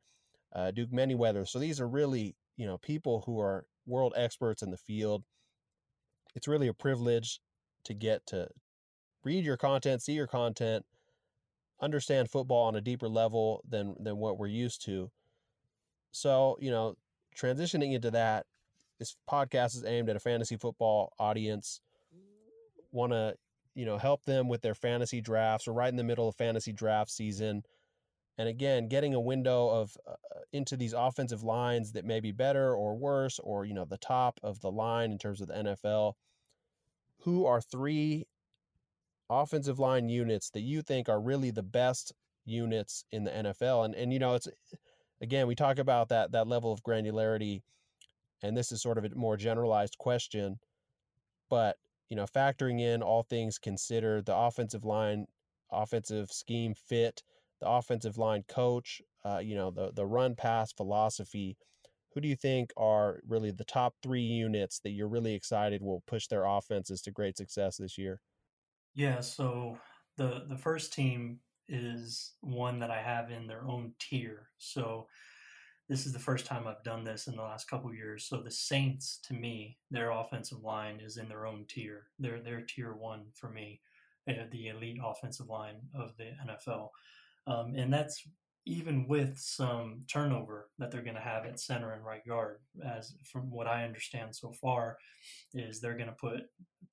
uh, 0.58 0.72
Duke 0.72 0.92
Manyweather. 0.92 1.48
So 1.48 1.60
these 1.60 1.80
are 1.80 1.88
really 1.88 2.36
you 2.58 2.66
know 2.66 2.78
people 2.80 3.24
who 3.26 3.40
are 3.40 3.66
world 3.86 4.14
experts 4.18 4.62
in 4.62 4.72
the 4.72 4.78
field. 4.78 5.24
It's 6.36 6.48
really 6.48 6.68
a 6.68 6.74
privilege 6.74 7.40
to 7.86 7.94
get 7.94 8.26
to 8.28 8.50
read 9.24 9.46
your 9.46 9.58
content, 9.58 10.02
see 10.02 10.14
your 10.14 10.28
content, 10.28 10.86
understand 11.82 12.30
football 12.30 12.66
on 12.66 12.76
a 12.76 12.82
deeper 12.82 13.08
level 13.08 13.64
than 13.68 13.96
than 14.00 14.18
what 14.18 14.38
we're 14.38 14.48
used 14.48 14.84
to. 14.86 15.12
So, 16.12 16.58
you 16.60 16.72
know, 16.72 16.96
transitioning 17.36 17.94
into 17.94 18.12
that, 18.12 18.46
this 19.00 19.16
podcast 19.30 19.76
is 19.76 19.86
aimed 19.86 20.10
at 20.10 20.16
a 20.16 20.20
fantasy 20.20 20.58
football 20.58 21.14
audience. 21.20 21.82
Want 22.92 23.12
to, 23.12 23.36
you 23.76 23.86
know, 23.86 23.98
help 23.98 24.24
them 24.24 24.48
with 24.48 24.62
their 24.62 24.74
fantasy 24.74 25.22
drafts. 25.22 25.68
We're 25.68 25.74
right 25.74 25.90
in 25.90 25.98
the 25.98 26.04
middle 26.04 26.28
of 26.28 26.36
fantasy 26.36 26.74
draft 26.74 27.12
season. 27.12 27.64
And 28.38 28.48
again, 28.48 28.88
getting 28.88 29.14
a 29.16 29.20
window 29.20 29.68
of 29.70 29.98
uh, 30.08 30.14
into 30.54 30.78
these 30.78 30.94
offensive 30.94 31.44
lines 31.44 31.92
that 31.94 32.06
may 32.06 32.20
be 32.20 32.32
better 32.32 32.74
or 32.74 32.96
worse, 32.96 33.40
or 33.40 33.66
you 33.66 33.74
know, 33.74 33.86
the 33.86 33.98
top 33.98 34.40
of 34.44 34.62
the 34.62 34.72
line 34.72 35.12
in 35.12 35.18
terms 35.18 35.42
of 35.42 35.48
the 35.48 35.56
NFL. 35.56 36.14
Who 37.22 37.46
are 37.46 37.62
three 37.62 38.28
offensive 39.30 39.80
line 39.80 40.08
units 40.08 40.52
that 40.52 40.62
you 40.62 40.82
think 40.82 41.10
are 41.10 41.20
really 41.20 41.52
the 41.52 41.64
best 41.64 42.14
units 42.46 43.06
in 43.12 43.24
the 43.24 43.32
NFL? 43.32 43.86
And 43.86 43.96
and 43.96 44.14
you 44.14 44.20
know, 44.20 44.36
it's 44.36 44.48
again, 45.22 45.48
we 45.48 45.56
talk 45.56 45.80
about 45.80 46.10
that 46.10 46.32
that 46.34 46.48
level 46.48 46.72
of 46.72 46.84
granularity, 46.84 47.64
and 48.44 48.56
this 48.56 48.72
is 48.72 48.82
sort 48.82 49.00
of 49.00 49.06
a 49.06 49.16
more 49.16 49.36
generalized 49.36 49.98
question, 49.98 50.60
but 51.50 51.78
you 52.10 52.16
know, 52.16 52.26
factoring 52.26 52.80
in 52.80 53.02
all 53.02 53.24
things 53.24 53.58
considered, 53.58 54.26
the 54.26 54.36
offensive 54.36 54.86
line, 54.86 55.28
offensive 55.72 56.32
scheme 56.32 56.74
fit, 56.74 57.24
the 57.60 57.70
offensive 57.70 58.18
line 58.18 58.44
coach, 58.48 59.02
uh, 59.26 59.40
you 59.40 59.56
know, 59.56 59.72
the 59.72 59.92
the 59.94 60.06
run 60.06 60.36
pass 60.36 60.72
philosophy. 60.72 61.58
Who 62.14 62.22
do 62.22 62.28
you 62.28 62.36
think 62.36 62.72
are 62.78 63.20
really 63.28 63.52
the 63.52 63.64
top 63.64 63.94
three 64.02 64.22
units 64.22 64.80
that 64.80 64.92
you're 64.92 65.08
really 65.08 65.34
excited 65.34 65.82
will 65.84 66.04
push 66.08 66.28
their 66.28 66.46
offenses 66.46 67.02
to 67.04 67.12
great 67.12 67.38
success 67.38 67.78
this 67.78 67.98
year? 67.98 68.22
Yeah, 68.96 69.20
so 69.20 69.78
the 70.18 70.46
the 70.48 70.58
first 70.58 70.94
team 70.94 71.40
is 71.70 72.34
one 72.42 72.80
that 72.80 72.92
I 72.92 73.02
have 73.02 73.30
in 73.30 73.48
their 73.48 73.66
own 73.66 73.94
tier. 74.00 74.50
So 74.58 75.08
this 75.90 76.06
is 76.06 76.14
the 76.14 76.20
first 76.20 76.46
time 76.46 76.68
I've 76.68 76.84
done 76.84 77.04
this 77.04 77.28
in 77.28 77.36
the 77.36 77.42
last 77.44 77.70
couple 77.70 77.94
years. 77.94 78.26
So 78.26 78.42
the 78.42 78.52
Saints, 78.52 79.20
to 79.28 79.34
me, 79.34 79.78
their 79.90 80.12
offensive 80.12 80.62
line 80.62 81.00
is 81.00 81.18
in 81.18 81.30
their 81.30 81.46
own 81.46 81.66
tier. 81.70 82.08
They're 82.20 82.42
they're 82.42 82.66
tier 82.66 82.94
one 82.94 83.28
for 83.36 83.50
me, 83.50 83.82
uh, 84.30 84.34
the 84.52 84.68
elite 84.68 85.00
offensive 85.04 85.48
line 85.48 85.78
of 85.94 86.16
the 86.18 86.32
NFL, 86.46 86.90
um, 87.48 87.74
and 87.76 87.92
that's 87.92 88.28
even 88.66 89.08
with 89.08 89.38
some 89.40 90.02
turnover 90.12 90.70
that 90.78 90.92
they're 90.92 91.02
going 91.02 91.16
to 91.16 91.22
have 91.22 91.46
at 91.46 91.60
center 91.60 91.94
and 91.94 92.06
right 92.06 92.26
guard. 92.28 92.60
As 92.86 93.16
from 93.24 93.50
what 93.50 93.66
I 93.66 93.86
understand 93.86 94.36
so 94.36 94.52
far, 94.52 94.98
is 95.54 95.80
they're 95.80 95.96
going 95.96 96.08
to 96.08 96.14
put 96.14 96.42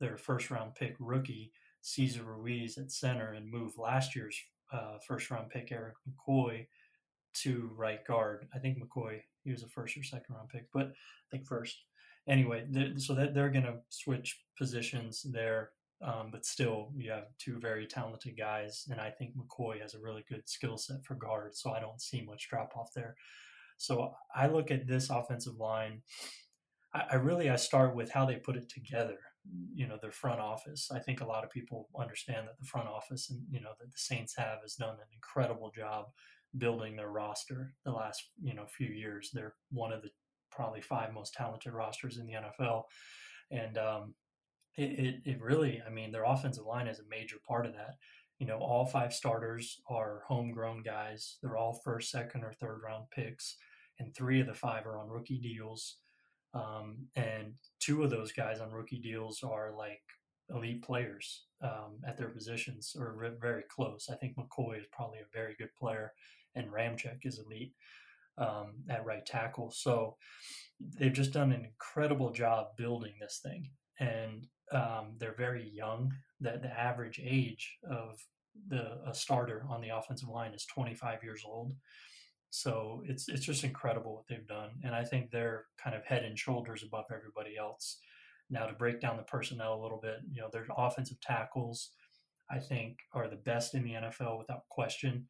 their 0.01 0.17
first 0.17 0.51
round 0.51 0.75
pick 0.77 0.95
rookie 1.01 1.53
Cesar 1.83 2.23
Ruiz 2.23 2.79
at 2.79 2.93
center 2.93 3.33
and 3.33 3.51
move 3.51 3.77
last 3.77 4.15
year's 4.15 4.39
uh, 4.73 4.99
first 5.07 5.31
round 5.31 5.51
pick 5.51 5.73
Erik 5.73 5.95
McCoy 6.09 6.67
to 7.43 7.71
right 7.77 8.07
guard. 8.07 8.47
I 8.55 8.59
think 8.59 8.79
McCoy 8.79 9.21
he 9.45 9.51
was 9.51 9.63
a 9.63 9.69
first 9.69 9.97
or 9.97 10.03
second 10.03 10.35
round 10.35 10.49
pick, 10.49 10.67
but 10.73 10.87
I 10.87 10.93
think 11.31 11.47
first. 11.47 11.77
Anyway, 12.27 12.65
so 12.97 13.15
that 13.15 13.35
they're 13.35 13.51
going 13.51 13.67
to 13.67 13.81
switch 13.91 14.41
positions 14.57 15.27
there, 15.31 15.73
um, 16.05 16.29
but 16.31 16.45
still 16.45 16.93
you 16.97 17.11
have 17.11 17.25
two 17.39 17.59
very 17.59 17.87
talented 17.87 18.37
guys, 18.37 18.87
and 18.91 19.01
I 19.01 19.11
think 19.11 19.35
McCoy 19.37 19.81
has 19.81 19.95
a 19.95 20.01
really 20.01 20.25
good 20.29 20.49
skill 20.49 20.77
set 20.77 21.05
for 21.05 21.15
guard, 21.15 21.57
so 21.57 21.73
I 21.73 21.81
don't 21.81 22.01
see 22.01 22.23
much 22.23 22.49
drop 22.49 22.73
off 22.77 22.91
there. 22.95 23.17
So 23.77 24.13
I 24.35 24.47
look 24.47 24.71
at 24.71 24.87
this 24.87 25.11
offensive 25.11 25.57
line. 25.57 26.03
I, 26.95 27.03
I 27.13 27.15
really 27.17 27.51
I 27.51 27.57
start 27.57 27.97
with 27.97 28.11
how 28.11 28.27
they 28.27 28.37
put 28.37 28.57
it 28.57 28.69
together 28.69 29.19
you 29.75 29.87
know 29.87 29.99
their 30.01 30.13
front 30.13 30.41
office. 30.41 30.91
I 30.93 30.99
think 30.99 31.21
a 31.21 31.27
lot 31.27 31.45
of 31.45 31.51
people 31.51 31.89
understand 31.99 32.47
that 32.47 32.59
the 32.59 32.67
front 32.67 32.89
office 32.89 33.31
and 33.31 33.41
you 33.51 33.61
know 33.61 33.71
that 33.79 33.91
the 33.91 33.99
Saints 33.99 34.35
have 34.37 34.61
has 34.63 34.75
done 34.75 34.95
an 34.95 35.07
incredible 35.13 35.71
job 35.75 36.07
building 36.57 36.97
their 36.97 37.11
roster 37.11 37.75
the 37.85 37.93
last 37.93 38.31
you 38.43 38.55
know 38.55 38.67
few 38.67 38.89
years. 38.89 39.31
They're 39.33 39.55
one 39.71 39.93
of 39.93 40.03
the 40.03 40.11
probably 40.51 40.81
five 40.81 41.13
most 41.13 41.35
talented 41.35 41.73
rosters 41.73 42.19
in 42.19 42.27
the 42.27 42.35
NFL, 42.35 42.85
and 43.51 43.77
um, 43.77 44.15
it, 44.77 44.83
it, 44.83 45.15
it 45.25 45.41
really 45.41 45.83
I 45.87 45.91
mean 45.91 46.13
their 46.13 46.25
offensive 46.25 46.67
line 46.67 46.87
is 46.87 46.99
a 46.99 47.09
major 47.09 47.37
part 47.47 47.67
of 47.67 47.73
that. 47.75 47.97
You 48.39 48.47
know, 48.47 48.59
all 48.59 48.85
five 48.85 49.13
starters 49.13 49.81
are 49.89 50.23
homegrown 50.27 50.83
guys. 50.83 51.39
They're 51.41 51.57
all 51.57 51.81
first, 51.85 52.11
second, 52.11 52.43
or 52.43 52.53
third 52.53 52.81
round 52.85 53.05
picks, 53.15 53.57
and 53.99 54.15
three 54.15 54.41
of 54.41 54.47
the 54.49 54.55
five 54.55 54.87
are 54.87 54.99
on 54.99 55.09
rookie 55.09 55.39
deals. 55.39 55.99
Um, 56.53 57.07
and 57.17 57.55
two 57.81 58.03
of 58.03 58.11
those 58.11 58.33
guys 58.33 58.61
on 58.61 58.71
rookie 58.71 59.01
deals 59.01 59.43
are 59.43 59.73
like 59.77 60.03
elite 60.51 60.83
players 60.83 61.45
um, 61.63 61.99
at 62.07 62.17
their 62.19 62.29
positions 62.29 62.95
or 62.99 63.15
re- 63.17 63.31
very 63.41 63.63
close. 63.69 64.09
I 64.11 64.17
think 64.17 64.37
McCoy 64.37 64.79
is 64.79 64.87
probably 64.93 65.19
a 65.19 65.37
very 65.37 65.55
good 65.59 65.75
player, 65.79 66.13
and 66.55 66.71
Ramczyk 66.71 67.25
is 67.25 67.39
elite 67.39 67.73
um, 68.39 68.75
at 68.89 69.05
right 69.05 69.25
tackle. 69.25 69.71
So 69.71 70.17
they've 70.99 71.13
just 71.13 71.33
done 71.33 71.53
an 71.53 71.65
incredible 71.65 72.31
job 72.31 72.69
building 72.77 73.15
this 73.21 73.41
thing. 73.43 73.71
And 74.01 74.47
um, 74.75 75.15
they're 75.19 75.35
very 75.37 75.69
young. 75.69 76.13
The, 76.41 76.59
the 76.63 76.79
average 76.79 77.21
age 77.23 77.79
of 77.89 78.19
the 78.69 78.99
a 79.07 79.15
starter 79.15 79.65
on 79.69 79.81
the 79.81 79.97
offensive 79.97 80.29
line 80.29 80.55
is 80.55 80.67
25 80.67 81.23
years 81.23 81.43
old. 81.47 81.75
So 82.51 83.03
it's 83.07 83.29
it's 83.29 83.45
just 83.45 83.65
incredible 83.65 84.15
what 84.15 84.27
they've 84.29 84.47
done, 84.47 84.71
and 84.85 84.95
I 84.95 85.03
think 85.03 85.31
they're 85.31 85.65
kind 85.83 85.97
of 85.97 86.05
head 86.05 86.23
and 86.23 86.39
shoulders 86.39 86.85
above 86.85 87.07
everybody 87.13 87.57
else. 87.57 87.99
Now 88.49 88.67
to 88.67 88.75
break 88.75 89.01
down 89.01 89.17
the 89.17 89.25
personnel 89.25 89.75
a 89.75 89.83
little 89.83 89.99
bit, 90.01 90.19
you 90.31 90.41
know, 90.41 90.49
their 90.53 90.67
offensive 90.77 91.21
tackles, 91.21 91.91
I 92.49 92.61
think, 92.61 92.99
are 93.13 93.29
the 93.29 93.37
best 93.37 93.75
in 93.75 93.83
the 93.83 93.95
NFL 93.95 94.39
without 94.39 94.69
question. 94.69 95.27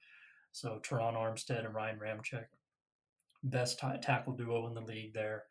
So 0.53 0.81
Terron 0.83 1.15
Armstead 1.15 1.65
and 1.65 1.75
Ryan 1.75 1.99
Ramczyk, 1.99 2.45
best 3.43 3.79
t- 3.79 3.87
tackle 4.03 4.35
duo 4.35 4.67
in 4.67 4.75
the 4.75 4.81
league 4.83 5.15
there. 5.15 5.45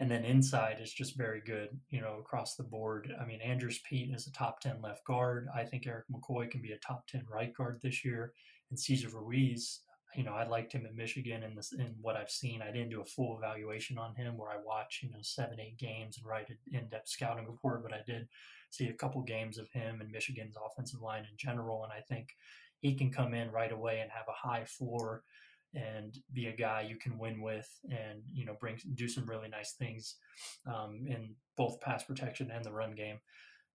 And 0.00 0.10
then 0.10 0.24
inside 0.24 0.78
is 0.80 0.92
just 0.92 1.16
very 1.16 1.40
good, 1.44 1.70
you 1.90 2.00
know, 2.00 2.18
across 2.20 2.54
the 2.54 2.62
board. 2.62 3.12
I 3.20 3.24
mean, 3.24 3.40
Andrus 3.40 3.80
Peat 3.88 4.14
is 4.14 4.28
a 4.28 4.32
top 4.32 4.60
10 4.60 4.80
left 4.80 5.04
guard. 5.04 5.48
I 5.54 5.64
think 5.64 5.86
Erik 5.86 6.04
McCoy 6.12 6.48
can 6.48 6.62
be 6.62 6.72
a 6.72 6.78
top 6.78 7.06
10 7.08 7.24
right 7.28 7.52
guard 7.52 7.80
this 7.82 8.04
year. 8.04 8.32
And 8.70 8.78
Cesar 8.78 9.08
Ruiz, 9.08 9.80
you 10.14 10.22
know, 10.22 10.34
I 10.34 10.46
liked 10.46 10.72
him 10.72 10.86
at 10.86 10.94
Michigan 10.94 11.42
in 11.42 11.56
this 11.56 11.72
in 11.72 11.96
what 12.00 12.16
I've 12.16 12.30
seen. 12.30 12.62
I 12.62 12.70
didn't 12.70 12.90
do 12.90 13.00
a 13.00 13.06
full 13.06 13.36
evaluation 13.36 13.98
on 13.98 14.14
him 14.14 14.36
where 14.36 14.50
I 14.50 14.62
watch, 14.64 15.00
you 15.02 15.10
know, 15.10 15.18
seven, 15.20 15.58
eight 15.58 15.78
games 15.78 16.16
and 16.16 16.26
write 16.26 16.48
an 16.48 16.58
in-depth 16.72 17.08
scouting 17.08 17.46
report, 17.46 17.82
but 17.82 17.92
I 17.92 18.00
did 18.06 18.28
see 18.70 18.88
a 18.88 18.94
couple 18.94 19.20
games 19.22 19.58
of 19.58 19.68
him 19.70 20.00
and 20.00 20.12
Michigan's 20.12 20.56
offensive 20.56 21.00
line 21.00 21.24
in 21.30 21.36
general. 21.36 21.82
And 21.82 21.92
I 21.92 22.02
think 22.08 22.28
he 22.80 22.94
can 22.94 23.10
come 23.10 23.34
in 23.34 23.50
right 23.50 23.72
away 23.72 24.00
and 24.00 24.10
have 24.12 24.26
a 24.28 24.48
high 24.48 24.64
floor 24.64 25.24
and 25.74 26.18
be 26.32 26.46
a 26.46 26.56
guy 26.56 26.86
you 26.88 26.96
can 26.96 27.18
win 27.18 27.40
with 27.40 27.68
and 27.90 28.22
you 28.32 28.46
know 28.46 28.56
bring 28.58 28.78
do 28.94 29.08
some 29.08 29.26
really 29.26 29.48
nice 29.48 29.72
things 29.72 30.16
um, 30.66 31.04
in 31.06 31.34
both 31.56 31.80
pass 31.80 32.04
protection 32.04 32.50
and 32.50 32.64
the 32.64 32.72
run 32.72 32.94
game. 32.94 33.18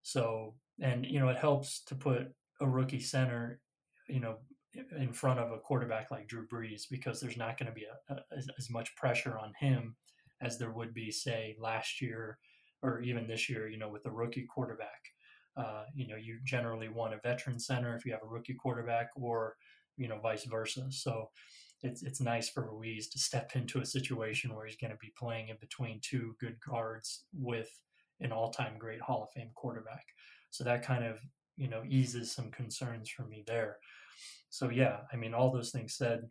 So 0.01 0.55
and 0.81 1.05
you 1.05 1.19
know 1.19 1.29
it 1.29 1.37
helps 1.37 1.83
to 1.85 1.95
put 1.95 2.27
a 2.61 2.67
rookie 2.67 2.99
center 2.99 3.59
you 4.07 4.19
know 4.19 4.37
in 4.97 5.13
front 5.13 5.39
of 5.39 5.51
a 5.51 5.59
quarterback 5.59 6.09
like 6.09 6.27
Drew 6.27 6.47
Brees 6.47 6.83
because 6.89 7.19
there's 7.19 7.37
not 7.37 7.59
going 7.59 7.67
to 7.67 7.75
be 7.75 7.85
a, 7.85 8.13
a, 8.13 8.37
as, 8.57 8.69
much 8.71 8.95
pressure 8.95 9.37
on 9.37 9.53
him 9.59 9.95
as 10.41 10.57
there 10.57 10.71
would 10.71 10.95
be 10.95 11.11
say 11.11 11.55
last 11.59 12.01
year 12.01 12.39
or 12.81 13.01
even 13.01 13.27
this 13.27 13.49
year 13.49 13.69
you 13.69 13.77
know 13.77 13.89
with 13.89 14.05
a 14.05 14.11
rookie 14.11 14.47
quarterback. 14.53 14.89
Uh, 15.55 15.83
you 15.93 16.07
know 16.07 16.15
you 16.15 16.39
generally 16.43 16.89
want 16.89 17.13
a 17.13 17.19
veteran 17.23 17.59
center 17.59 17.95
if 17.95 18.03
you 18.03 18.11
have 18.11 18.23
a 18.23 18.27
rookie 18.27 18.55
quarterback 18.55 19.09
or 19.15 19.55
you 19.97 20.07
know 20.07 20.19
vice 20.19 20.45
versa. 20.45 20.85
So 20.89 21.29
it's 21.83 22.01
it's 22.01 22.21
nice 22.21 22.49
for 22.49 22.69
Ruiz 22.71 23.09
to 23.09 23.19
step 23.19 23.51
into 23.55 23.81
a 23.81 23.85
situation 23.85 24.55
where 24.55 24.65
he's 24.65 24.77
going 24.77 24.91
to 24.91 24.97
be 24.97 25.13
playing 25.17 25.49
in 25.49 25.57
between 25.59 25.99
two 26.01 26.35
good 26.39 26.55
guards 26.65 27.25
with 27.33 27.69
an 28.21 28.31
all-time 28.31 28.77
great 28.79 29.01
Hall 29.01 29.23
of 29.23 29.31
Fame 29.31 29.51
quarterback. 29.53 30.05
So 30.49 30.63
that 30.63 30.85
kind 30.85 31.03
of 31.03 31.19
you 31.57 31.67
know 31.67 31.83
eases 31.87 32.31
some 32.31 32.51
concerns 32.51 33.09
for 33.09 33.23
me 33.23 33.43
there. 33.45 33.77
So 34.49 34.69
yeah, 34.69 34.99
I 35.11 35.17
mean 35.17 35.33
all 35.33 35.51
those 35.51 35.71
things 35.71 35.95
said, 35.95 36.29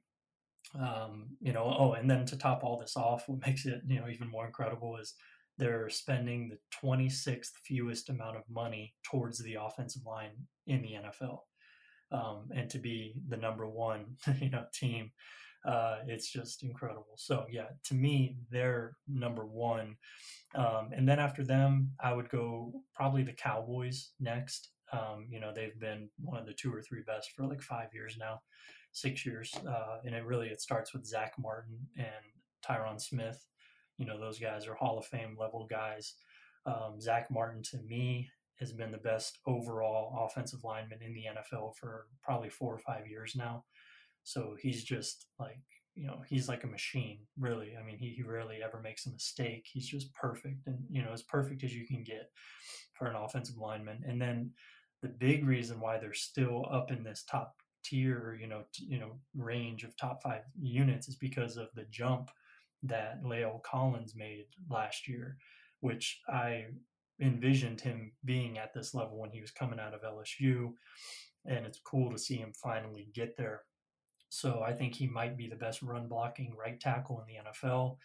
um, 0.79 1.29
you 1.41 1.53
know. 1.53 1.75
Oh, 1.79 1.93
and 1.93 2.11
then 2.11 2.25
to 2.27 2.37
top 2.37 2.65
all 2.65 2.79
this 2.79 2.97
off, 2.97 3.29
what 3.29 3.47
makes 3.47 3.67
it 3.67 3.83
you 3.87 4.01
know 4.01 4.09
even 4.09 4.29
more 4.29 4.47
incredible 4.47 4.97
is 4.97 5.15
they're 5.59 5.91
spending 5.91 6.49
the 6.49 6.59
26th 6.83 7.51
fewest 7.65 8.09
amount 8.09 8.37
of 8.37 8.43
money 8.51 8.95
towards 9.05 9.39
the 9.39 9.57
offensive 9.61 10.03
line 10.07 10.31
in 10.67 10.81
the 10.83 10.95
NFL. 10.95 11.41
Um, 12.13 12.51
and 12.55 12.69
to 12.71 12.79
be 12.79 13.15
the 13.29 13.37
number 13.37 13.67
one, 13.67 14.17
you 14.41 14.51
know, 14.51 14.65
team 14.73 15.11
uh, 15.65 15.99
it's 16.07 16.31
just 16.31 16.63
incredible. 16.63 17.15
So 17.17 17.47
yeah, 17.51 17.69
to 17.85 17.95
me, 17.95 18.37
they're 18.51 18.97
number 19.09 19.47
one. 19.47 19.97
Um, 20.55 20.91
and 20.95 21.09
then 21.09 21.19
after 21.19 21.45
them, 21.45 21.93
I 22.01 22.13
would 22.13 22.29
go 22.31 22.73
probably 22.95 23.23
the 23.23 23.33
Cowboys 23.33 24.11
next. 24.19 24.71
Um, 24.93 25.27
you 25.31 25.41
know, 25.41 25.53
they've 25.55 25.79
been 25.79 26.11
one 26.19 26.39
of 26.39 26.47
the 26.47 26.53
two 26.53 26.75
or 26.75 26.83
three 26.83 27.03
best 27.07 27.31
for 27.33 27.47
like 27.47 27.63
five 27.63 27.89
years 27.95 28.17
now, 28.19 28.41
six 28.93 29.25
years. 29.25 29.53
Uh, 29.67 29.99
and 30.05 30.15
it 30.15 30.25
really, 30.27 30.49
it 30.49 30.61
starts 30.61 30.93
with 30.93 31.07
Zack 31.07 31.35
Martin 31.39 31.79
and 31.97 32.07
Tyron 32.67 33.01
Smith. 33.01 33.43
You 33.99 34.07
know, 34.07 34.19
those 34.19 34.39
guys 34.39 34.67
are 34.67 34.75
Hall 34.75 34.99
of 34.99 35.07
Fame 35.07 35.37
level 35.39 35.67
guys. 35.71 36.15
Um, 36.67 37.01
Zack 37.01 37.31
Martin, 37.31 37.63
to 37.71 37.79
me, 37.87 38.29
has 38.63 38.73
been 38.73 38.93
the 38.93 38.99
best 38.99 39.39
overall 39.47 40.27
offensive 40.27 40.65
lineman 40.65 41.03
in 41.03 41.13
the 41.13 41.25
NFL 41.37 41.77
for 41.77 42.07
probably 42.23 42.49
four 42.49 42.73
or 42.73 42.79
five 42.79 43.07
years 43.07 43.35
now. 43.37 43.65
So 44.23 44.57
he's 44.61 44.85
just 44.85 45.27
like, 45.39 45.61
you 45.95 46.07
know, 46.07 46.23
he's 46.29 46.49
like 46.49 46.65
a 46.65 46.69
machine, 46.69 47.19
really. 47.39 47.73
I 47.79 47.85
mean, 47.85 47.99
he, 47.99 48.11
he 48.11 48.23
rarely 48.23 48.61
ever 48.65 48.81
makes 48.81 49.07
a 49.07 49.11
mistake. 49.11 49.67
He's 49.71 49.87
just 49.87 50.15
perfect 50.15 50.67
and, 50.67 50.79
you 50.89 51.03
know, 51.03 51.13
as 51.13 51.23
perfect 51.23 51.65
as 51.65 51.75
you 51.75 51.87
can 51.87 52.03
get 52.03 52.31
for 52.95 53.07
an 53.07 53.17
offensive 53.17 53.59
lineman. 53.59 54.03
And 54.07 54.21
then 54.21 54.53
the 55.03 55.09
big 55.09 55.45
reason 55.47 55.81
why 55.81 55.99
they're 55.99 56.15
still 56.15 56.65
up 56.71 56.91
in 56.91 57.03
this 57.03 57.25
top 57.29 57.57
tier, 57.85 58.39
you 58.41 58.47
know, 58.47 58.63
t- 58.73 58.87
you 58.89 58.99
know, 58.99 59.19
range 59.37 59.85
of 59.85 59.97
top 59.97 60.23
five 60.23 60.43
units 60.59 61.09
is 61.09 61.17
because 61.17 61.57
of 61.57 61.69
the 61.75 61.85
jump 61.91 62.31
that 62.85 63.23
La'el 63.23 63.63
Collins 63.63 64.15
made 64.17 64.47
last 64.71 65.09
year, 65.09 65.37
which 65.81 66.21
I 66.29 66.67
envisioned 67.23 67.81
him 67.81 68.13
being 68.25 68.59
at 68.59 68.75
this 68.75 68.95
level 68.95 69.19
when 69.19 69.31
he 69.31 69.41
was 69.41 69.51
coming 69.51 69.81
out 69.81 69.95
of 69.95 70.03
LSU. 70.03 70.73
And 71.47 71.65
it's 71.65 71.81
cool 71.85 72.11
to 72.11 72.19
see 72.19 72.37
him 72.37 72.53
finally 72.55 73.09
get 73.15 73.37
there. 73.37 73.63
So 74.29 74.63
I 74.67 74.73
think 74.73 74.95
he 74.95 75.07
might 75.07 75.37
be 75.37 75.49
the 75.49 75.57
best 75.57 75.83
run 75.83 76.09
blocking 76.09 76.55
right 76.59 76.81
tackle 76.81 77.21
in 77.21 77.27
the 77.27 77.51
NFL. 77.51 77.97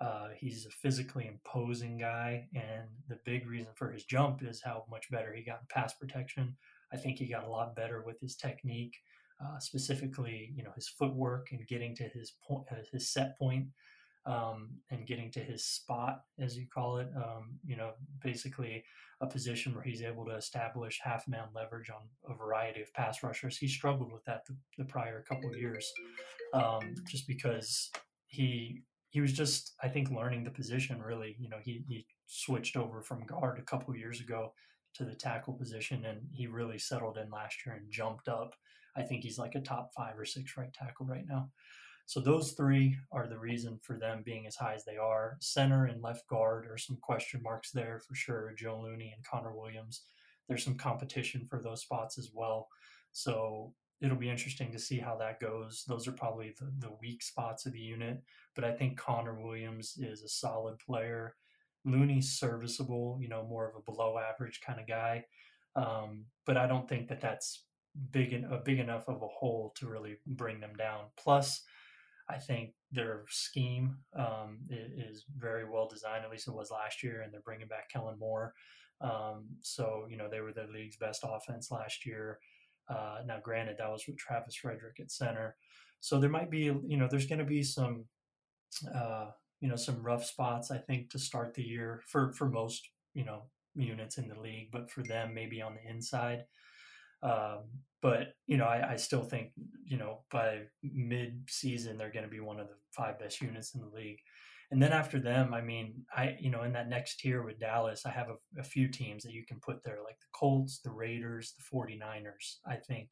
Uh, 0.00 0.28
he's 0.36 0.66
a 0.66 0.70
physically 0.70 1.26
imposing 1.26 1.98
guy, 1.98 2.46
and 2.54 2.88
the 3.08 3.18
big 3.24 3.48
reason 3.48 3.72
for 3.74 3.90
his 3.90 4.04
jump 4.04 4.42
is 4.42 4.62
how 4.62 4.84
much 4.88 5.10
better 5.10 5.32
he 5.32 5.42
got 5.42 5.60
in 5.60 5.66
pass 5.68 5.92
protection. 5.94 6.56
I 6.92 6.96
think 6.96 7.18
he 7.18 7.26
got 7.26 7.44
a 7.44 7.50
lot 7.50 7.74
better 7.74 8.02
with 8.06 8.20
his 8.20 8.36
technique, 8.36 8.96
uh, 9.44 9.58
specifically, 9.58 10.52
you 10.54 10.62
know, 10.62 10.70
his 10.74 10.88
footwork 10.88 11.48
and 11.50 11.66
getting 11.66 11.96
to 11.96 12.04
his 12.04 12.32
point, 12.46 12.66
uh, 12.70 12.76
his 12.92 13.12
set 13.12 13.36
point, 13.38 13.66
um, 14.28 14.68
and 14.90 15.06
getting 15.06 15.30
to 15.32 15.40
his 15.40 15.64
spot, 15.64 16.20
as 16.38 16.56
you 16.56 16.66
call 16.72 16.98
it. 16.98 17.08
Um, 17.16 17.58
you 17.64 17.76
know, 17.76 17.92
basically 18.22 18.84
a 19.22 19.26
position 19.26 19.74
where 19.74 19.82
he's 19.82 20.02
able 20.02 20.26
to 20.26 20.36
establish 20.36 21.00
half 21.02 21.26
man 21.26 21.48
leverage 21.54 21.90
on 21.90 22.02
a 22.30 22.36
variety 22.36 22.82
of 22.82 22.92
pass 22.92 23.22
rushers. 23.22 23.56
He 23.56 23.66
struggled 23.66 24.12
with 24.12 24.24
that 24.26 24.44
the, 24.46 24.54
the 24.76 24.84
prior 24.84 25.24
couple 25.26 25.50
of 25.50 25.56
years, 25.56 25.90
um, 26.52 26.94
just 27.10 27.26
because 27.26 27.90
he 28.26 28.82
he 29.08 29.22
was 29.22 29.32
just 29.32 29.72
I 29.82 29.88
think 29.88 30.10
learning 30.10 30.44
the 30.44 30.50
position 30.50 31.02
really. 31.02 31.34
You 31.40 31.48
know, 31.48 31.58
he 31.64 31.82
he 31.88 32.06
switched 32.26 32.76
over 32.76 33.00
from 33.00 33.24
guard 33.24 33.58
a 33.58 33.62
couple 33.62 33.92
of 33.92 33.98
years 33.98 34.20
ago 34.20 34.52
to 34.94 35.04
the 35.04 35.14
tackle 35.14 35.54
position, 35.54 36.04
and 36.04 36.20
he 36.32 36.46
really 36.46 36.78
settled 36.78 37.16
in 37.16 37.30
last 37.30 37.64
year 37.64 37.76
and 37.76 37.90
jumped 37.90 38.28
up. 38.28 38.54
I 38.94 39.02
think 39.02 39.22
he's 39.22 39.38
like 39.38 39.54
a 39.54 39.60
top 39.60 39.92
five 39.96 40.18
or 40.18 40.26
six 40.26 40.56
right 40.56 40.72
tackle 40.72 41.06
right 41.06 41.26
now. 41.26 41.48
So 42.08 42.20
those 42.20 42.52
three 42.52 42.96
are 43.12 43.26
the 43.26 43.38
reason 43.38 43.78
for 43.82 43.98
them 43.98 44.22
being 44.24 44.46
as 44.46 44.56
high 44.56 44.72
as 44.72 44.82
they 44.86 44.96
are. 44.96 45.36
Center 45.40 45.84
and 45.84 46.02
left 46.02 46.26
guard 46.26 46.66
are 46.66 46.78
some 46.78 46.96
question 47.02 47.42
marks 47.42 47.70
there 47.70 48.00
for 48.00 48.14
sure. 48.14 48.54
Joe 48.56 48.80
Looney 48.82 49.12
and 49.14 49.22
Connor 49.26 49.54
Williams. 49.54 50.04
There's 50.48 50.64
some 50.64 50.76
competition 50.76 51.44
for 51.44 51.60
those 51.60 51.82
spots 51.82 52.16
as 52.16 52.30
well. 52.32 52.68
So 53.12 53.74
it'll 54.00 54.16
be 54.16 54.30
interesting 54.30 54.72
to 54.72 54.78
see 54.78 54.96
how 54.96 55.16
that 55.16 55.38
goes. 55.38 55.84
Those 55.86 56.08
are 56.08 56.12
probably 56.12 56.54
the, 56.58 56.72
the 56.78 56.94
weak 56.98 57.22
spots 57.22 57.66
of 57.66 57.74
the 57.74 57.78
unit. 57.78 58.22
But 58.54 58.64
I 58.64 58.72
think 58.72 58.96
Connor 58.96 59.38
Williams 59.38 59.98
is 59.98 60.22
a 60.22 60.28
solid 60.30 60.78
player. 60.78 61.34
Looney's 61.84 62.38
serviceable, 62.38 63.18
you 63.20 63.28
know, 63.28 63.46
more 63.46 63.68
of 63.68 63.76
a 63.76 63.82
below 63.82 64.18
average 64.18 64.62
kind 64.66 64.80
of 64.80 64.86
guy. 64.86 65.26
Um, 65.76 66.24
but 66.46 66.56
I 66.56 66.66
don't 66.66 66.88
think 66.88 67.08
that 67.08 67.20
that's 67.20 67.66
big 68.12 68.32
a 68.32 68.62
big 68.64 68.78
enough 68.78 69.08
of 69.08 69.20
a 69.20 69.26
hole 69.26 69.74
to 69.76 69.88
really 69.88 70.16
bring 70.26 70.58
them 70.58 70.72
down. 70.78 71.04
Plus, 71.22 71.64
I 72.30 72.36
think 72.38 72.72
their 72.92 73.24
scheme 73.28 73.96
um, 74.16 74.58
is 74.70 75.24
very 75.36 75.64
well 75.68 75.88
designed. 75.88 76.24
At 76.24 76.30
least 76.30 76.48
it 76.48 76.54
was 76.54 76.70
last 76.70 77.02
year, 77.02 77.22
and 77.22 77.32
they're 77.32 77.40
bringing 77.40 77.68
back 77.68 77.90
Kellen 77.90 78.18
Moore. 78.18 78.54
Um, 79.00 79.46
so 79.62 80.06
you 80.10 80.16
know 80.16 80.28
they 80.28 80.40
were 80.40 80.52
the 80.52 80.68
league's 80.72 80.96
best 80.96 81.24
offense 81.24 81.70
last 81.70 82.04
year. 82.04 82.38
Uh, 82.88 83.18
now, 83.26 83.38
granted, 83.42 83.76
that 83.78 83.90
was 83.90 84.04
with 84.06 84.18
Travis 84.18 84.56
Frederick 84.56 84.98
at 85.00 85.10
center, 85.10 85.56
so 86.00 86.18
there 86.18 86.30
might 86.30 86.50
be 86.50 86.64
you 86.86 86.96
know 86.96 87.08
there's 87.10 87.26
going 87.26 87.38
to 87.38 87.44
be 87.44 87.62
some 87.62 88.04
uh, 88.94 89.30
you 89.60 89.68
know 89.68 89.76
some 89.76 90.02
rough 90.02 90.24
spots 90.24 90.70
I 90.70 90.78
think 90.78 91.10
to 91.10 91.18
start 91.18 91.54
the 91.54 91.62
year 91.62 92.02
for 92.06 92.32
for 92.32 92.48
most 92.48 92.88
you 93.14 93.24
know 93.24 93.44
units 93.74 94.18
in 94.18 94.28
the 94.28 94.38
league, 94.38 94.70
but 94.72 94.90
for 94.90 95.02
them 95.02 95.32
maybe 95.34 95.62
on 95.62 95.74
the 95.74 95.90
inside. 95.90 96.44
Um, 97.22 97.64
but 98.00 98.34
you 98.46 98.56
know, 98.56 98.64
I, 98.64 98.92
I, 98.92 98.96
still 98.96 99.22
think 99.22 99.50
you 99.84 99.96
know 99.96 100.20
by 100.30 100.62
mid-season 100.82 101.98
they're 101.98 102.12
going 102.12 102.24
to 102.24 102.30
be 102.30 102.40
one 102.40 102.60
of 102.60 102.68
the 102.68 102.74
five 102.90 103.18
best 103.18 103.40
units 103.40 103.74
in 103.74 103.80
the 103.80 103.96
league. 103.96 104.20
And 104.70 104.82
then 104.82 104.92
after 104.92 105.18
them, 105.18 105.54
I 105.54 105.62
mean, 105.62 106.04
I 106.14 106.36
you 106.38 106.50
know 106.50 106.62
in 106.62 106.72
that 106.74 106.88
next 106.88 107.20
tier 107.20 107.42
with 107.42 107.58
Dallas, 107.58 108.06
I 108.06 108.10
have 108.10 108.28
a, 108.28 108.60
a 108.60 108.64
few 108.64 108.88
teams 108.88 109.22
that 109.24 109.32
you 109.32 109.44
can 109.46 109.58
put 109.60 109.82
there, 109.82 109.98
like 110.04 110.18
the 110.20 110.26
Colts, 110.32 110.80
the 110.80 110.90
Raiders, 110.90 111.54
the 111.56 111.76
49ers. 111.76 112.58
I 112.66 112.76
think 112.76 113.10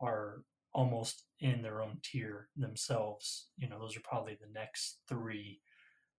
are 0.00 0.42
almost 0.74 1.24
in 1.40 1.62
their 1.62 1.80
own 1.80 1.98
tier 2.02 2.48
themselves. 2.56 3.46
You 3.56 3.68
know, 3.68 3.78
those 3.78 3.96
are 3.96 4.02
probably 4.04 4.36
the 4.38 4.52
next 4.52 4.98
three 5.08 5.60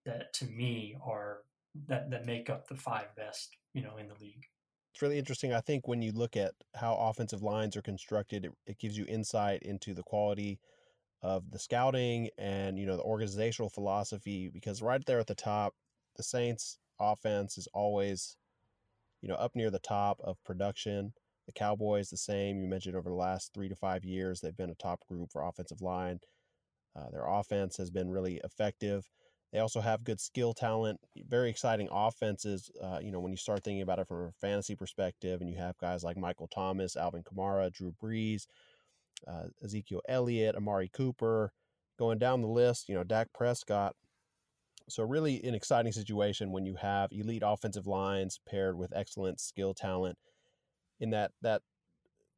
that 0.05 0.33
to 0.33 0.45
me 0.45 0.95
are 1.05 1.39
that 1.87 2.09
that 2.09 2.25
make 2.25 2.49
up 2.49 2.67
the 2.67 2.75
five 2.75 3.15
best, 3.15 3.55
you 3.73 3.83
know, 3.83 3.97
in 3.97 4.07
the 4.07 4.15
league. 4.19 4.45
It's 4.97 5.03
really 5.03 5.19
interesting. 5.19 5.53
I 5.53 5.61
think 5.61 5.87
when 5.87 6.01
you 6.01 6.11
look 6.11 6.35
at 6.35 6.53
how 6.75 6.95
offensive 6.95 7.43
lines 7.43 7.77
are 7.77 7.83
constructed, 7.83 8.45
it, 8.45 8.51
it 8.65 8.79
gives 8.79 8.97
you 8.97 9.05
insight 9.07 9.61
into 9.61 9.93
the 9.93 10.01
quality 10.01 10.59
of 11.21 11.51
the 11.51 11.59
scouting 11.59 12.29
and 12.39 12.79
you 12.79 12.87
know 12.87 12.97
the 12.97 13.03
organizational 13.03 13.69
philosophy 13.69 14.49
because 14.51 14.81
right 14.81 15.05
there 15.05 15.19
at 15.19 15.27
the 15.27 15.35
top 15.35 15.73
the 16.15 16.23
saints 16.23 16.79
offense 16.99 17.59
is 17.59 17.67
always 17.75 18.37
you 19.21 19.29
know 19.29 19.35
up 19.35 19.51
near 19.55 19.71
the 19.71 19.79
top 19.79 20.19
of 20.23 20.43
production 20.43 21.13
the 21.47 21.53
cowboys 21.53 22.09
the 22.09 22.17
same 22.17 22.61
you 22.61 22.67
mentioned 22.67 22.95
over 22.95 23.09
the 23.09 23.15
last 23.15 23.51
three 23.51 23.67
to 23.67 23.75
five 23.75 24.03
years 24.03 24.41
they've 24.41 24.57
been 24.57 24.69
a 24.69 24.75
top 24.75 24.99
group 25.07 25.31
for 25.31 25.41
offensive 25.41 25.81
line 25.81 26.19
uh, 26.95 27.09
their 27.11 27.25
offense 27.25 27.77
has 27.77 27.89
been 27.89 28.11
really 28.11 28.39
effective 28.43 29.09
they 29.51 29.59
also 29.59 29.79
have 29.79 30.03
good 30.03 30.19
skill 30.19 30.53
talent 30.53 30.99
very 31.27 31.49
exciting 31.49 31.87
offenses 31.91 32.69
uh, 32.83 32.99
you 33.01 33.11
know 33.11 33.19
when 33.19 33.31
you 33.31 33.37
start 33.37 33.63
thinking 33.63 33.81
about 33.81 33.99
it 33.99 34.07
from 34.07 34.25
a 34.25 34.31
fantasy 34.41 34.75
perspective 34.75 35.41
and 35.41 35.49
you 35.49 35.57
have 35.57 35.77
guys 35.77 36.03
like 36.03 36.17
michael 36.17 36.47
thomas 36.47 36.95
alvin 36.95 37.23
kamara 37.23 37.71
drew 37.71 37.93
brees 38.01 38.45
uh, 39.25 39.45
Ezekiel 39.63 40.01
Elliott, 40.07 40.55
Amari 40.55 40.89
Cooper, 40.89 41.51
going 41.97 42.19
down 42.19 42.41
the 42.41 42.47
list, 42.47 42.89
you 42.89 42.95
know, 42.95 43.03
Dak 43.03 43.29
Prescott. 43.33 43.95
So, 44.89 45.03
really, 45.03 45.43
an 45.43 45.55
exciting 45.55 45.91
situation 45.91 46.51
when 46.51 46.65
you 46.65 46.75
have 46.75 47.11
elite 47.11 47.43
offensive 47.45 47.87
lines 47.87 48.39
paired 48.47 48.77
with 48.77 48.93
excellent 48.95 49.39
skill 49.39 49.73
talent. 49.73 50.17
In 50.99 51.11
that, 51.11 51.31
that 51.41 51.61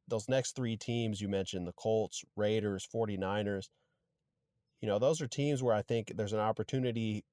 those 0.08 0.28
next 0.28 0.56
three 0.56 0.76
teams 0.76 1.20
you 1.20 1.28
mentioned, 1.28 1.66
the 1.66 1.72
Colts, 1.72 2.24
Raiders, 2.36 2.86
49ers, 2.92 3.68
you 4.80 4.88
know, 4.88 4.98
those 4.98 5.20
are 5.20 5.26
teams 5.26 5.62
where 5.62 5.74
I 5.74 5.82
think 5.82 6.12
there's 6.16 6.32
an 6.32 6.40
opportunity 6.40 7.24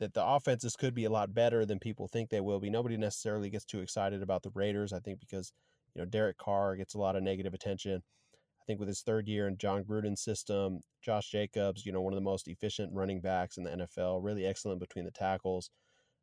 that 0.00 0.14
the 0.14 0.24
offenses 0.24 0.76
could 0.76 0.94
be 0.94 1.04
a 1.04 1.10
lot 1.10 1.34
better 1.34 1.64
than 1.64 1.78
people 1.78 2.08
think 2.08 2.30
they 2.30 2.40
will 2.40 2.60
be. 2.60 2.70
Nobody 2.70 2.96
necessarily 2.96 3.48
gets 3.48 3.64
too 3.64 3.80
excited 3.80 4.22
about 4.22 4.42
the 4.42 4.50
Raiders, 4.54 4.92
I 4.92 4.98
think, 4.98 5.20
because, 5.20 5.52
you 5.94 6.02
know, 6.02 6.06
Derek 6.06 6.36
Carr 6.36 6.76
gets 6.76 6.94
a 6.94 6.98
lot 6.98 7.16
of 7.16 7.22
negative 7.22 7.54
attention. 7.54 8.02
I 8.32 8.64
think 8.66 8.80
with 8.80 8.88
his 8.88 9.02
third 9.02 9.28
year 9.28 9.46
in 9.46 9.56
Jon 9.58 9.84
Gruden's 9.84 10.22
system, 10.22 10.80
Josh 11.02 11.30
Jacobs, 11.30 11.86
you 11.86 11.92
know, 11.92 12.00
one 12.00 12.12
of 12.12 12.16
the 12.16 12.22
most 12.22 12.48
efficient 12.48 12.92
running 12.92 13.20
backs 13.20 13.56
in 13.56 13.62
the 13.62 13.70
NFL, 13.70 14.24
really 14.24 14.46
excellent 14.46 14.80
between 14.80 15.04
the 15.04 15.10
tackles. 15.10 15.70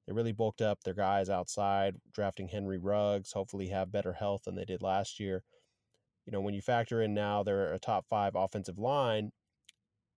They 0.08 0.14
really 0.14 0.32
bulked 0.32 0.62
up 0.62 0.80
their 0.84 0.96
guys 0.96 1.30
outside, 1.30 1.96
drafting 2.12 2.48
Henry 2.48 2.80
Ruggs, 2.80 3.32
hopefully 3.32 3.68
have 3.68 3.92
better 3.92 4.14
health 4.14 4.42
than 4.46 4.56
they 4.56 4.66
did 4.66 4.82
last 4.82 5.20
year. 5.20 5.44
You 6.26 6.32
know, 6.32 6.42
when 6.42 6.56
you 6.56 6.62
factor 6.62 7.02
in 7.02 7.14
now 7.14 7.44
they're 7.44 7.74
a 7.74 7.80
top 7.80 8.06
five 8.10 8.34
offensive 8.36 8.80
line, 8.80 9.32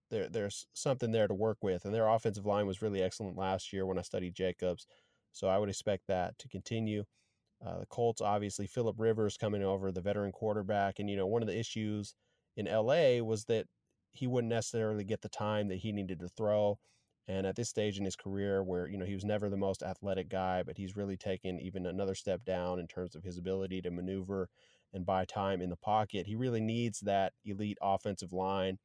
there, 0.09 0.29
there's 0.29 0.67
something 0.73 1.11
there 1.11 1.27
to 1.27 1.33
work 1.33 1.57
with. 1.61 1.85
And 1.85 1.93
their 1.93 2.07
offensive 2.07 2.45
line 2.45 2.67
was 2.67 2.81
really 2.81 3.01
excellent 3.01 3.37
last 3.37 3.73
year 3.73 3.85
when 3.85 3.97
I 3.97 4.03
studied 4.03 4.35
Jacobs. 4.35 4.87
So 5.31 5.47
I 5.47 5.57
would 5.57 5.69
expect 5.69 6.03
that 6.07 6.37
to 6.39 6.47
continue. 6.47 7.03
Uh, 7.65 7.79
the 7.79 7.85
Colts, 7.87 8.21
obviously, 8.21 8.67
Philip 8.67 8.95
Rivers 8.99 9.37
coming 9.37 9.63
over, 9.63 9.91
the 9.91 10.01
veteran 10.01 10.31
quarterback. 10.31 10.99
And, 10.99 11.09
you 11.09 11.17
know, 11.17 11.27
one 11.27 11.41
of 11.41 11.47
the 11.47 11.57
issues 11.57 12.15
in 12.55 12.65
LA 12.65 13.21
was 13.23 13.45
that 13.45 13.65
he 14.11 14.27
wouldn't 14.27 14.53
necessarily 14.53 15.03
get 15.03 15.21
the 15.21 15.29
time 15.29 15.67
that 15.69 15.77
he 15.79 15.91
needed 15.91 16.19
to 16.19 16.29
throw. 16.29 16.79
And 17.27 17.47
at 17.47 17.55
this 17.55 17.69
stage 17.69 17.97
in 17.97 18.05
his 18.05 18.15
career, 18.15 18.63
where, 18.63 18.87
you 18.87 18.97
know, 18.97 19.05
he 19.05 19.15
was 19.15 19.25
never 19.25 19.49
the 19.49 19.57
most 19.57 19.81
athletic 19.81 20.29
guy, 20.29 20.61
but 20.63 20.77
he's 20.77 20.95
really 20.95 21.17
taken 21.17 21.59
even 21.59 21.87
another 21.87 22.13
step 22.13 22.45
down 22.45 22.79
in 22.79 22.87
terms 22.87 23.15
of 23.15 23.23
his 23.23 23.37
ability 23.37 23.81
to 23.81 23.91
maneuver 23.91 24.47
and 24.93 25.05
buy 25.05 25.25
time 25.25 25.61
in 25.61 25.71
the 25.71 25.75
pocket. 25.75 26.27
He 26.27 26.35
really 26.35 26.61
needs 26.61 26.99
that 27.01 27.33
elite 27.43 27.79
offensive 27.81 28.31
line 28.31 28.77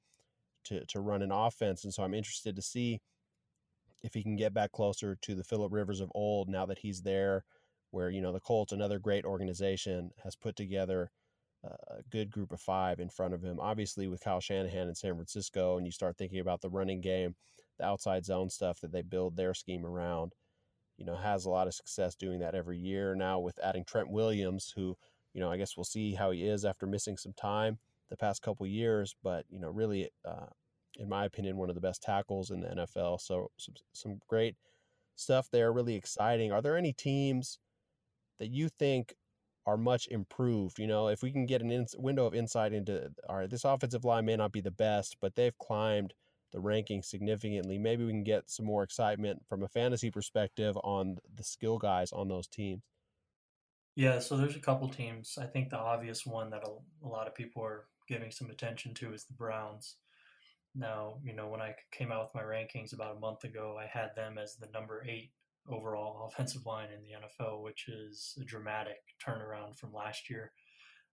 to, 0.64 0.85
to 0.87 1.01
run 1.01 1.23
an 1.23 1.33
offense. 1.33 1.85
And 1.85 1.92
so 1.92 2.03
I'm 2.03 2.14
interested 2.14 2.57
to 2.57 2.62
see 2.62 3.01
if 4.03 4.14
he 4.14 4.23
can 4.23 4.37
get 4.37 4.55
back 4.55 4.73
closer 4.73 5.16
to 5.23 5.35
the 5.35 5.44
Philip 5.44 5.73
Rivers 5.73 6.01
of 6.01 6.11
old 6.14 6.49
now 6.49 6.66
that 6.66 6.79
he's 6.79 7.03
there 7.03 7.44
where 7.90 8.11
you 8.11 8.20
know 8.20 8.33
the 8.33 8.40
Colts, 8.40 8.73
another 8.73 8.99
great 8.99 9.25
organization, 9.25 10.12
has 10.23 10.37
put 10.37 10.57
together 10.57 11.11
a 11.62 12.03
good 12.09 12.31
group 12.31 12.53
of 12.53 12.61
five 12.61 13.01
in 13.01 13.11
front 13.11 13.35
of 13.35 13.42
him. 13.42 13.59
Obviously, 13.61 14.07
with 14.07 14.23
Kyle 14.23 14.40
Shanahan 14.40 14.88
in 14.88 14.94
San 14.94 15.14
Francisco, 15.14 15.77
and 15.77 15.87
you 15.87 15.92
start 15.92 16.16
thinking 16.16 16.40
about 16.40 16.61
the 16.62 16.70
running 16.70 17.01
game, 17.01 17.35
the 17.79 17.85
outside 17.85 18.25
zone 18.25 18.49
stuff 18.49 18.81
that 18.81 18.92
they 18.92 19.03
build 19.03 19.37
their 19.37 19.53
scheme 19.53 19.85
around, 19.85 20.33
you 20.96 21.05
know, 21.05 21.16
has 21.16 21.44
a 21.44 21.51
lot 21.51 21.66
of 21.66 21.75
success 21.75 22.14
doing 22.14 22.40
that 22.40 22.55
every 22.55 22.79
year. 22.79 23.14
Now 23.14 23.40
with 23.40 23.59
adding 23.62 23.85
Trent 23.85 24.09
Williams, 24.09 24.73
who 24.75 24.96
you 25.35 25.40
know, 25.40 25.51
I 25.51 25.57
guess 25.57 25.77
we'll 25.77 25.85
see 25.85 26.14
how 26.14 26.31
he 26.31 26.44
is 26.44 26.64
after 26.64 26.87
missing 26.87 27.16
some 27.16 27.33
time 27.33 27.79
the 28.11 28.16
past 28.16 28.42
couple 28.42 28.66
years, 28.66 29.14
but 29.23 29.44
you 29.49 29.61
know, 29.61 29.70
really, 29.70 30.11
uh, 30.25 30.46
in 30.99 31.09
my 31.09 31.25
opinion, 31.25 31.57
one 31.57 31.68
of 31.68 31.75
the 31.75 31.81
best 31.81 32.03
tackles 32.03 32.51
in 32.51 32.61
the 32.61 32.68
NFL. 32.68 33.20
So 33.20 33.51
some, 33.57 33.75
some 33.92 34.20
great 34.29 34.57
stuff 35.16 35.49
there, 35.51 35.73
really 35.73 35.94
exciting. 35.94 36.53
Are 36.53 36.61
there 36.61 36.77
any 36.77 36.92
teams? 36.92 37.59
that 38.40 38.49
you 38.49 38.68
think 38.68 39.14
are 39.66 39.77
much 39.77 40.09
improved. 40.09 40.81
You 40.81 40.88
know, 40.88 41.09
if 41.09 41.23
we 41.23 41.31
can 41.31 41.46
get 41.46 41.62
an 41.62 41.87
window 41.99 42.27
of 42.27 42.35
insight 42.35 42.73
into, 42.73 43.11
all 43.29 43.37
right, 43.37 43.51
this 43.51 43.64
offensive 43.64 44.05
line 44.05 44.25
may 44.25 44.35
not 44.35 44.51
be 44.51 44.62
the 44.62 44.73
best, 44.73 45.16
but 45.20 45.37
they've 45.37 45.57
climbed 45.59 46.14
the 46.53 46.59
ranking 46.59 47.03
significantly. 47.03 47.79
Maybe 47.79 48.05
we 48.05 48.11
can 48.11 48.25
get 48.25 48.51
some 48.51 48.66
more 48.66 48.83
excitement 48.83 49.42
from 49.49 49.62
a 49.62 49.68
fantasy 49.68 50.11
perspective 50.11 50.77
on 50.83 51.18
the 51.33 51.44
skill 51.44 51.79
guys 51.79 52.11
on 52.11 52.27
those 52.27 52.49
teams. 52.49 52.83
Yeah, 53.94 54.18
so 54.18 54.37
there's 54.37 54.57
a 54.57 54.61
couple 54.61 54.88
teams. 54.88 55.38
I 55.40 55.46
think 55.46 55.68
the 55.68 55.79
obvious 55.79 56.25
one 56.25 56.51
that 56.51 56.64
a, 56.64 57.07
a 57.07 57.09
lot 57.09 57.27
of 57.27 57.35
people 57.35 57.62
are 57.62 57.85
giving 58.11 58.31
some 58.33 58.51
attention 58.51 58.92
to 58.94 59.14
is 59.14 59.25
the 59.25 59.35
Browns. 59.35 59.96
Now, 60.75 61.18
you 61.25 61.33
know, 61.33 61.49
when 61.49 61.62
I 61.62 61.75
came 61.92 62.12
out 62.12 62.25
with 62.25 62.35
my 62.35 62.42
rankings 62.42 62.92
about 62.92 63.16
a 63.16 63.20
month 63.20 63.44
ago, 63.44 63.79
I 63.81 63.87
had 63.87 64.11
them 64.16 64.37
as 64.37 64.57
the 64.57 64.68
number 64.75 65.05
eight 65.09 65.31
overall 65.68 66.29
offensive 66.33 66.66
line 66.66 66.88
in 66.92 67.03
the 67.03 67.44
NFL, 67.44 67.62
which 67.62 67.88
is 67.88 68.37
a 68.40 68.44
dramatic 68.44 68.99
turnaround 69.25 69.77
from 69.77 69.94
last 69.94 70.29
year 70.29 70.53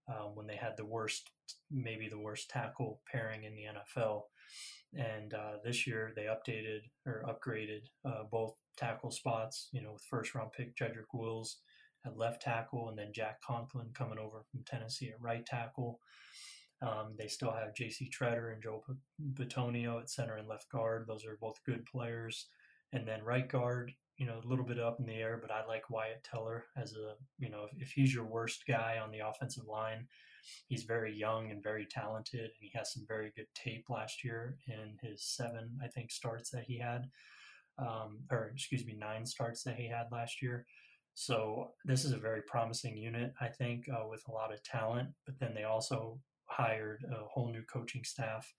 um, 0.10 0.36
when 0.36 0.48
they 0.48 0.56
had 0.56 0.76
the 0.76 0.86
worst, 0.86 1.30
maybe 1.72 2.10
the 2.10 2.20
worst 2.20 2.50
tackle 2.50 3.02
pairing 3.12 3.44
in 3.44 3.56
the 3.56 3.64
NFL. 3.64 4.24
And 4.94 5.34
uh, 5.34 5.58
this 5.64 5.86
year 5.86 6.14
they 6.16 6.24
updated 6.24 6.82
or 7.06 7.24
upgraded 7.28 7.82
uh, 8.06 8.24
both 8.32 8.56
tackle 8.78 9.12
spots, 9.12 9.70
you 9.72 9.82
know, 9.82 9.94
with 9.94 10.04
first 10.10 10.34
round 10.34 10.52
pick 10.52 10.76
Jedrick 10.76 11.14
Wills 11.14 11.58
at 12.06 12.18
left 12.18 12.42
tackle 12.42 12.90
and 12.90 12.98
then 12.98 13.12
Jack 13.14 13.42
Conklin 13.42 13.90
coming 13.94 14.18
over 14.18 14.44
from 14.50 14.64
Tennessee 14.66 15.10
at 15.10 15.22
right 15.22 15.46
tackle. 15.46 16.00
Um, 16.82 17.16
they 17.18 17.28
still 17.28 17.52
have 17.52 17.76
J.C. 17.76 18.10
Tretter 18.10 18.54
and 18.54 18.62
Joe 18.62 18.84
Bitonio 19.34 20.00
at 20.00 20.10
center 20.10 20.38
and 20.38 20.48
left 20.48 20.70
guard. 20.70 21.06
Those 21.08 21.26
are 21.26 21.38
both 21.42 21.64
good 21.66 21.86
players. 21.86 22.48
And 22.94 23.08
then 23.08 23.24
right 23.24 23.48
guard, 23.48 23.92
you 24.18 24.26
know, 24.26 24.40
a 24.44 24.48
little 24.48 24.66
bit 24.66 24.80
up 24.80 25.00
in 25.00 25.06
the 25.06 25.14
air, 25.14 25.40
but 25.42 25.52
I 25.52 25.66
like 25.66 25.90
Wyatt 25.90 26.24
Teller 26.24 26.66
as 26.76 26.94
a, 26.94 27.14
you 27.40 27.50
know, 27.50 27.66
if, 27.72 27.82
if 27.82 27.92
he's 27.92 28.14
your 28.14 28.26
worst 28.26 28.64
guy 28.68 29.00
on 29.04 29.12
the 29.12 29.28
offensive 29.28 29.66
line, 29.68 30.08
he's 30.68 30.84
very 30.84 31.14
young 31.14 31.52
and 31.52 31.62
very 31.62 31.86
talented, 31.86 32.42
and 32.42 32.52
he 32.60 32.72
has 32.74 32.94
some 32.94 33.06
very 33.08 33.32
good 33.36 33.48
tape 33.54 33.86
last 33.90 34.24
year 34.24 34.58
in 34.68 34.98
his 35.02 35.24
seven, 35.24 35.78
I 35.84 35.88
think, 35.88 36.12
starts 36.12 36.50
that 36.52 36.64
he 36.64 36.80
had, 36.80 37.10
um, 37.78 38.20
or 38.32 38.52
excuse 38.54 38.86
me, 38.86 38.96
nine 38.98 39.26
starts 39.26 39.64
that 39.64 39.76
he 39.76 39.88
had 39.88 40.08
last 40.12 40.42
year. 40.42 40.66
So 41.14 41.72
this 41.84 42.06
is 42.06 42.12
a 42.12 42.18
very 42.18 42.44
promising 42.44 42.96
unit, 42.96 43.34
I 43.42 43.48
think, 43.48 43.90
uh, 43.90 44.08
with 44.08 44.24
a 44.28 44.32
lot 44.32 44.54
of 44.54 44.64
talent. 44.64 45.10
But 45.26 45.40
then 45.40 45.54
they 45.56 45.64
also 45.64 46.20
hired 46.48 47.06
a 47.12 47.26
whole 47.26 47.52
new 47.52 47.64
coaching 47.64 48.04
staff. 48.04 48.54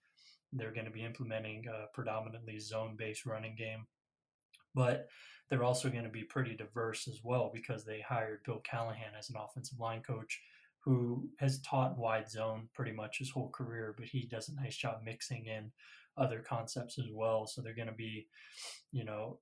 They're 0.51 0.73
going 0.73 0.85
to 0.85 0.91
be 0.91 1.03
implementing 1.03 1.65
a 1.67 1.85
predominantly 1.93 2.59
zone-based 2.59 3.25
running 3.25 3.55
game 3.55 3.85
but 4.75 5.07
they're 5.49 5.63
also 5.63 5.89
going 5.89 6.03
to 6.03 6.09
be 6.09 6.23
pretty 6.23 6.55
diverse 6.55 7.07
as 7.07 7.21
well 7.23 7.51
because 7.53 7.83
they 7.83 8.01
hired 8.01 8.43
Bill 8.45 8.61
Callahan 8.63 9.13
as 9.17 9.29
an 9.29 9.35
offensive 9.37 9.79
line 9.79 10.01
coach 10.01 10.39
who 10.79 11.27
has 11.39 11.59
taught 11.61 11.97
wide 11.97 12.29
zone 12.29 12.69
pretty 12.73 12.91
much 12.91 13.17
his 13.19 13.29
whole 13.29 13.49
career, 13.49 13.93
but 13.97 14.07
he 14.07 14.27
does 14.27 14.49
a 14.49 14.55
nice 14.55 14.77
job 14.77 15.01
mixing 15.03 15.45
in 15.45 15.71
other 16.17 16.39
concepts 16.39 16.97
as 16.97 17.07
well. 17.11 17.45
So 17.45 17.61
they're 17.61 17.75
going 17.75 17.87
to 17.87 17.93
be, 17.93 18.27
you 18.91 19.03
know, 19.03 19.39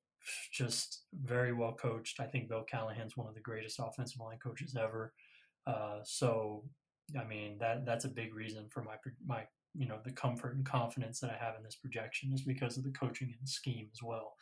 just 0.52 1.04
very 1.24 1.54
well 1.54 1.74
coached. 1.74 2.20
I 2.20 2.26
think 2.26 2.50
Bill 2.50 2.64
Callahan's 2.64 3.16
one 3.16 3.28
of 3.28 3.36
the 3.36 3.42
greatest 3.42 3.80
offensive 3.80 4.20
line 4.20 4.40
coaches 4.40 4.76
ever. 4.80 5.14
Uh, 5.68 6.00
so, 6.04 6.64
I 7.20 7.24
mean, 7.24 7.58
that 7.60 7.86
that's 7.86 8.06
a 8.06 8.10
big 8.10 8.34
reason 8.34 8.68
for 8.70 8.84
my 8.84 8.96
my 9.26 9.44
you 9.74 9.88
know 9.88 10.00
the 10.04 10.12
comfort 10.12 10.56
and 10.56 10.66
confidence 10.66 11.20
that 11.20 11.30
I 11.30 11.44
have 11.44 11.56
in 11.56 11.64
this 11.64 11.76
projection 11.76 12.34
is 12.34 12.42
because 12.42 12.78
of 12.78 12.84
the 12.84 12.92
coaching 12.92 13.28
and 13.28 13.42
the 13.42 13.52
scheme 13.52 13.88
as 13.94 14.02
well. 14.04 14.34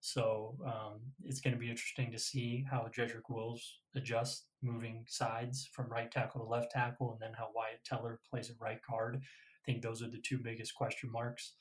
So 0.00 0.56
um, 0.64 1.00
it's 1.24 1.40
going 1.40 1.54
to 1.54 1.60
be 1.60 1.70
interesting 1.70 2.10
to 2.10 2.18
see 2.18 2.64
how 2.70 2.88
Jedrick 2.96 3.28
Wills 3.28 3.80
adjusts 3.94 4.46
moving 4.62 5.04
sides 5.06 5.68
from 5.72 5.90
right 5.90 6.10
tackle 6.10 6.40
to 6.40 6.46
left 6.46 6.72
tackle, 6.72 7.12
and 7.12 7.20
then 7.20 7.36
how 7.36 7.50
Wyatt 7.54 7.84
Teller 7.84 8.20
plays 8.28 8.50
at 8.50 8.56
right 8.60 8.80
guard. 8.88 9.16
I 9.16 9.62
think 9.64 9.82
those 9.82 10.02
are 10.02 10.08
the 10.08 10.22
two 10.22 10.38
biggest 10.38 10.74
question 10.74 11.12
marks. 11.12 11.52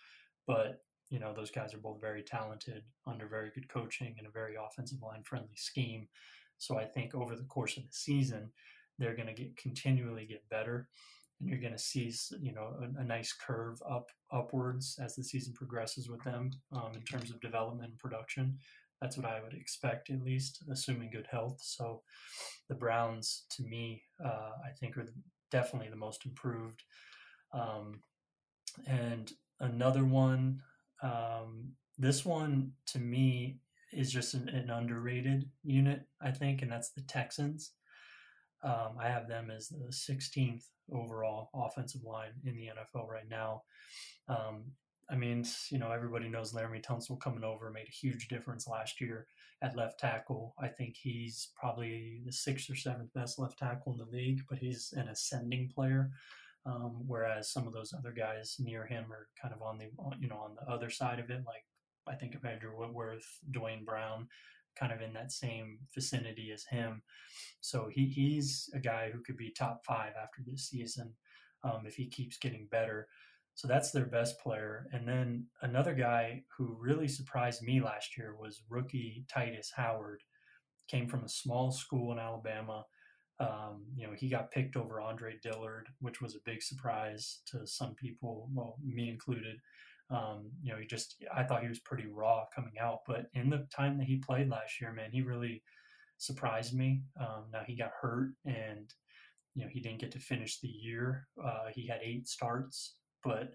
But 0.48 0.82
you 1.10 1.20
know, 1.20 1.34
those 1.34 1.52
guys 1.52 1.74
are 1.74 1.80
both 1.80 2.00
very 2.00 2.24
talented 2.24 2.84
under 3.08 3.28
very 3.28 3.52
good 3.54 3.68
coaching 3.68 4.16
and 4.18 4.28
a 4.28 4.32
very 4.32 4.56
offensive 4.56 5.02
line 5.02 5.24
friendly 5.24 5.56
scheme. 5.56 6.08
So 6.58 6.78
I 6.78 6.86
think 6.86 7.16
over 7.16 7.36
the 7.36 7.44
course 7.44 7.78
of 7.78 7.84
the 7.84 7.94
season, 7.94 8.52
they're 9.00 9.16
going 9.16 9.28
to 9.28 9.34
get 9.34 9.58
continually 9.58 10.26
get 10.26 10.48
better 10.50 10.88
and 11.40 11.50
you're 11.50 11.60
going 11.60 11.74
to 11.74 11.80
see 11.80 12.14
you 12.42 12.54
know 12.54 12.74
a, 12.82 13.02
a, 13.02 13.04
nice 13.04 13.34
curve 13.34 13.82
up 13.90 14.10
upwards 14.32 15.00
as 15.04 15.16
the 15.16 15.24
season 15.24 15.54
progresses 15.54 16.10
with 16.10 16.24
them 16.24 16.52
um, 16.74 16.92
in 16.94 17.02
terms 17.02 17.32
of 17.32 17.42
development 17.42 17.90
and 17.90 17.98
production. 17.98 18.58
That's 19.02 19.16
what 19.16 19.26
I 19.26 19.42
would 19.42 19.54
expect, 19.54 20.10
at 20.10 20.22
least, 20.22 20.62
assuming 20.70 21.10
good 21.12 21.28
health. 21.32 21.60
So 21.62 22.02
the 22.68 22.76
Browns, 22.76 23.46
to 23.52 23.64
me, 23.64 24.04
uh, 24.24 24.52
I 24.66 24.72
think 24.78 24.98
are 24.98 25.08
definitely 25.52 25.90
the 25.90 25.96
most 25.96 26.26
improved. 26.26 26.84
Um, 27.54 28.02
and 28.86 29.32
another 29.62 30.04
one, 30.04 30.62
um, 31.02 31.72
this 31.98 32.26
one 32.26 32.74
to 32.88 33.00
me 33.00 33.60
is 33.94 34.12
just 34.12 34.34
an, 34.34 34.50
an, 34.50 34.70
underrated 34.70 35.50
unit, 35.64 36.02
I 36.22 36.32
think, 36.32 36.62
and 36.62 36.72
that's 36.72 36.92
the 36.92 37.02
Texans. 37.02 37.72
Um, 38.64 38.98
I 39.00 39.08
have 39.08 39.28
them 39.28 39.52
as 39.52 39.70
the 39.70 39.92
16th 39.92 40.64
overall 40.92 41.50
offensive 41.54 42.04
line 42.04 42.32
in 42.46 42.56
the 42.56 42.68
NFL 42.68 43.08
right 43.08 43.30
now. 43.30 43.64
Um, 44.28 44.66
I 45.12 45.16
mean, 45.16 45.44
you 45.72 45.80
know, 45.80 45.92
everybody 45.92 46.30
knows 46.30 46.54
Laremy 46.54 46.84
Tunsil 46.84 47.20
coming 47.20 47.44
over 47.44 47.72
made 47.72 47.88
a 47.88 47.92
huge 47.92 48.28
difference 48.28 48.68
last 48.68 49.02
year 49.02 49.26
at 49.62 49.76
left 49.76 50.00
tackle. 50.00 50.54
I 50.60 50.68
think 50.68 50.96
he's 50.96 51.50
probably 51.60 52.22
the 52.26 52.32
sixth 52.32 52.70
or 52.70 52.76
seventh 52.76 53.12
best 53.14 53.40
left 53.40 53.58
tackle 53.58 53.94
in 53.94 53.98
the 53.98 54.18
league, 54.18 54.42
but 54.48 54.60
he's 54.60 54.94
an 54.96 55.08
ascending 55.08 55.72
player. 55.74 56.12
Um, 56.66 57.04
whereas 57.08 57.52
some 57.52 57.66
of 57.66 57.74
those 57.74 57.94
other 57.98 58.12
guys 58.12 58.58
near 58.60 58.86
him 58.86 59.06
are 59.12 59.28
kind 59.42 59.54
of 59.54 59.62
on 59.62 59.78
the, 59.78 59.90
you 60.20 60.28
know, 60.28 60.38
on 60.38 60.56
the 60.56 60.72
other 60.72 60.90
side 60.90 61.20
of 61.20 61.30
it. 61.32 61.42
Like 61.46 61.64
I 62.08 62.16
think 62.16 62.36
of 62.36 62.46
Andrew 62.46 62.72
Whitworth, 62.72 63.26
Duane 63.50 63.86
Brown, 63.86 64.28
kind 64.78 64.92
of 64.92 65.02
in 65.02 65.14
that 65.14 65.32
same 65.32 65.80
vicinity 65.94 66.52
as 66.54 66.64
him. 66.64 67.02
So 67.62 67.90
he, 67.92 68.06
he's 68.06 68.70
a 68.74 68.80
guy 68.80 69.10
who 69.12 69.22
could 69.22 69.38
be 69.38 69.52
top 69.52 69.86
five 69.86 70.14
after 70.22 70.42
this 70.46 70.70
season 70.70 71.14
um, 71.64 71.84
if 71.86 71.96
he 71.96 72.08
keeps 72.08 72.38
getting 72.38 72.68
better. 72.72 73.08
So 73.56 73.68
that's 73.68 73.92
their 73.92 74.06
best 74.06 74.40
player. 74.40 74.88
And 74.94 75.08
then 75.08 75.48
another 75.62 75.94
guy 75.94 76.44
who 76.58 76.78
really 76.80 77.10
surprised 77.10 77.62
me 77.62 77.82
last 77.82 78.18
year 78.18 78.36
was 78.40 78.64
rookie 78.70 79.26
Tytus 79.28 79.68
Howard. 79.76 80.24
Came 80.88 81.10
from 81.10 81.24
a 81.24 81.30
small 81.30 81.72
school 81.72 82.12
in 82.14 82.20
Alabama. 82.20 82.86
Um, 83.40 83.84
you 83.96 84.08
know, 84.08 84.14
he 84.16 84.30
got 84.30 84.52
picked 84.52 84.76
over 84.76 85.02
Andre 85.02 85.36
Dillard, 85.44 85.88
which 86.00 86.22
was 86.22 86.36
a 86.36 86.44
big 86.46 86.62
surprise 86.62 87.40
to 87.48 87.68
some 87.68 87.96
people, 87.96 88.50
well, 88.54 88.78
me 88.84 89.10
included. 89.10 89.58
Um, 90.10 90.50
you 90.62 90.72
know, 90.72 90.80
he 90.80 90.88
just, 90.88 91.24
I 91.36 91.44
thought 91.44 91.62
he 91.62 91.70
was 91.70 91.80
pretty 91.80 92.08
raw 92.08 92.46
coming 92.54 92.80
out, 92.82 93.00
but 93.06 93.28
in 93.34 93.50
the 93.50 93.68
time 93.76 93.98
that 93.98 94.08
he 94.08 94.18
played 94.18 94.50
last 94.50 94.82
year, 94.82 94.92
man, 94.92 95.12
he 95.12 95.22
really 95.22 95.62
surprised 96.18 96.74
me. 96.74 97.04
Um, 97.20 97.46
now 97.54 97.62
he 97.66 97.76
got 97.76 97.92
hurt 98.02 98.32
and, 98.46 98.92
you 99.54 99.64
know, 99.64 99.70
he 99.72 99.80
didn't 99.80 100.02
get 100.02 100.12
to 100.12 100.20
finish 100.20 100.60
the 100.60 100.68
year. 100.68 101.28
Uh, 101.44 101.68
he 101.74 101.86
had 101.86 102.00
eight 102.04 102.28
starts 102.28 102.96
but 103.24 103.54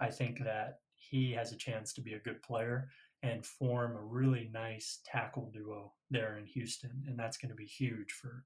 I 0.00 0.08
think 0.08 0.38
that 0.44 0.78
he 0.94 1.32
has 1.32 1.52
a 1.52 1.56
chance 1.56 1.92
to 1.94 2.00
be 2.00 2.14
a 2.14 2.20
good 2.20 2.42
player 2.42 2.88
and 3.22 3.44
form 3.44 3.96
a 3.96 4.02
really 4.02 4.48
nice 4.52 5.00
tackle 5.04 5.50
duo 5.52 5.92
there 6.10 6.38
in 6.38 6.46
Houston, 6.46 7.04
and 7.06 7.18
that's 7.18 7.36
going 7.36 7.50
to 7.50 7.56
be 7.56 7.66
huge 7.66 8.12
for 8.12 8.44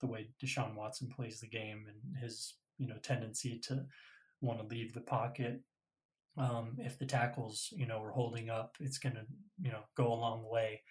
the 0.00 0.06
way 0.06 0.28
Deshaun 0.42 0.74
Watson 0.74 1.08
plays 1.08 1.40
the 1.40 1.48
game 1.48 1.86
and 1.88 2.16
his 2.22 2.54
you 2.78 2.88
know 2.88 2.96
tendency 3.02 3.58
to 3.64 3.84
want 4.40 4.60
to 4.60 4.66
leave 4.66 4.94
the 4.94 5.00
pocket. 5.00 5.60
Um, 6.36 6.76
if 6.78 6.98
the 6.98 7.06
tackles 7.06 7.72
you 7.76 7.86
know 7.86 8.02
are 8.02 8.10
holding 8.10 8.50
up, 8.50 8.76
it's 8.80 8.98
going 8.98 9.14
to 9.14 9.24
you 9.60 9.70
know 9.70 9.82
go 9.96 10.12
a 10.12 10.14
long 10.14 10.44
way 10.50 10.82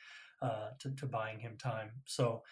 uh, 0.41 0.69
to, 0.79 0.95
to 0.95 1.05
buying 1.05 1.39
him 1.39 1.57
time. 1.57 1.91
So 2.05 2.43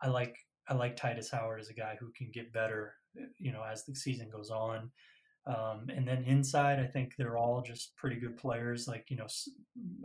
I 0.00 0.08
like 0.08 0.36
I 0.68 0.74
like 0.74 0.96
Tytus 0.96 1.30
Howard 1.30 1.60
as 1.60 1.68
a 1.68 1.74
guy 1.74 1.96
who 1.98 2.10
can 2.16 2.30
get 2.32 2.52
better 2.52 2.94
you 3.38 3.52
know 3.52 3.62
as 3.62 3.84
the 3.84 3.94
season 3.94 4.30
goes 4.30 4.50
on 4.50 4.90
um, 5.46 5.86
and 5.88 6.06
then 6.06 6.24
inside, 6.24 6.78
I 6.78 6.86
think 6.86 7.14
they're 7.16 7.38
all 7.38 7.62
just 7.62 7.96
pretty 7.96 8.16
good 8.16 8.36
players, 8.36 8.86
like, 8.86 9.06
you 9.08 9.16
know, 9.16 9.26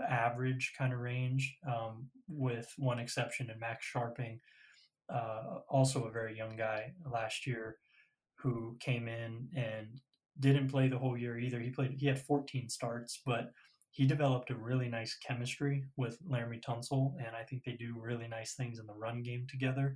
average 0.07 0.73
kind 0.77 0.93
of 0.93 0.99
range, 0.99 1.57
um, 1.67 2.07
with 2.27 2.73
one 2.77 2.99
exception 2.99 3.49
in 3.49 3.59
Max 3.59 3.85
Scharping, 3.93 4.39
uh, 5.13 5.59
also 5.69 6.05
a 6.05 6.11
very 6.11 6.37
young 6.37 6.55
guy 6.55 6.93
last 7.11 7.45
year 7.45 7.77
who 8.35 8.77
came 8.79 9.07
in 9.07 9.49
and 9.55 9.99
didn't 10.39 10.69
play 10.69 10.87
the 10.87 10.97
whole 10.97 11.17
year 11.17 11.37
either. 11.37 11.59
He 11.59 11.69
played, 11.69 11.95
he 11.97 12.07
had 12.07 12.19
14 12.19 12.69
starts, 12.69 13.21
but 13.25 13.51
he 13.91 14.05
developed 14.05 14.49
a 14.49 14.55
really 14.55 14.89
nice 14.89 15.15
chemistry 15.25 15.85
with 15.95 16.21
Laremy 16.27 16.61
Tunsil, 16.61 17.13
and 17.17 17.35
I 17.35 17.43
think 17.43 17.63
they 17.63 17.73
do 17.73 17.95
really 17.97 18.27
nice 18.27 18.53
things 18.53 18.79
in 18.79 18.87
the 18.87 18.93
run 18.93 19.21
game 19.23 19.47
together. 19.49 19.95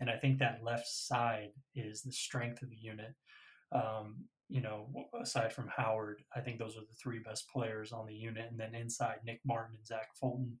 And 0.00 0.10
I 0.10 0.16
think 0.16 0.38
that 0.38 0.62
left 0.62 0.86
side 0.86 1.50
is 1.74 2.02
the 2.02 2.12
strength 2.12 2.62
of 2.62 2.70
the 2.70 2.76
unit. 2.76 3.14
Um, 3.72 4.24
you 4.48 4.60
know, 4.60 4.88
aside 5.20 5.52
from 5.52 5.68
Howard, 5.74 6.22
I 6.34 6.40
think 6.40 6.58
those 6.58 6.76
are 6.76 6.82
the 6.82 6.96
three 7.02 7.18
best 7.18 7.48
players 7.50 7.92
on 7.92 8.06
the 8.06 8.14
unit. 8.14 8.48
And 8.50 8.58
then 8.58 8.74
inside, 8.74 9.16
Nick 9.24 9.40
Martin 9.44 9.76
and 9.76 9.86
Zach 9.86 10.08
Fulton. 10.18 10.58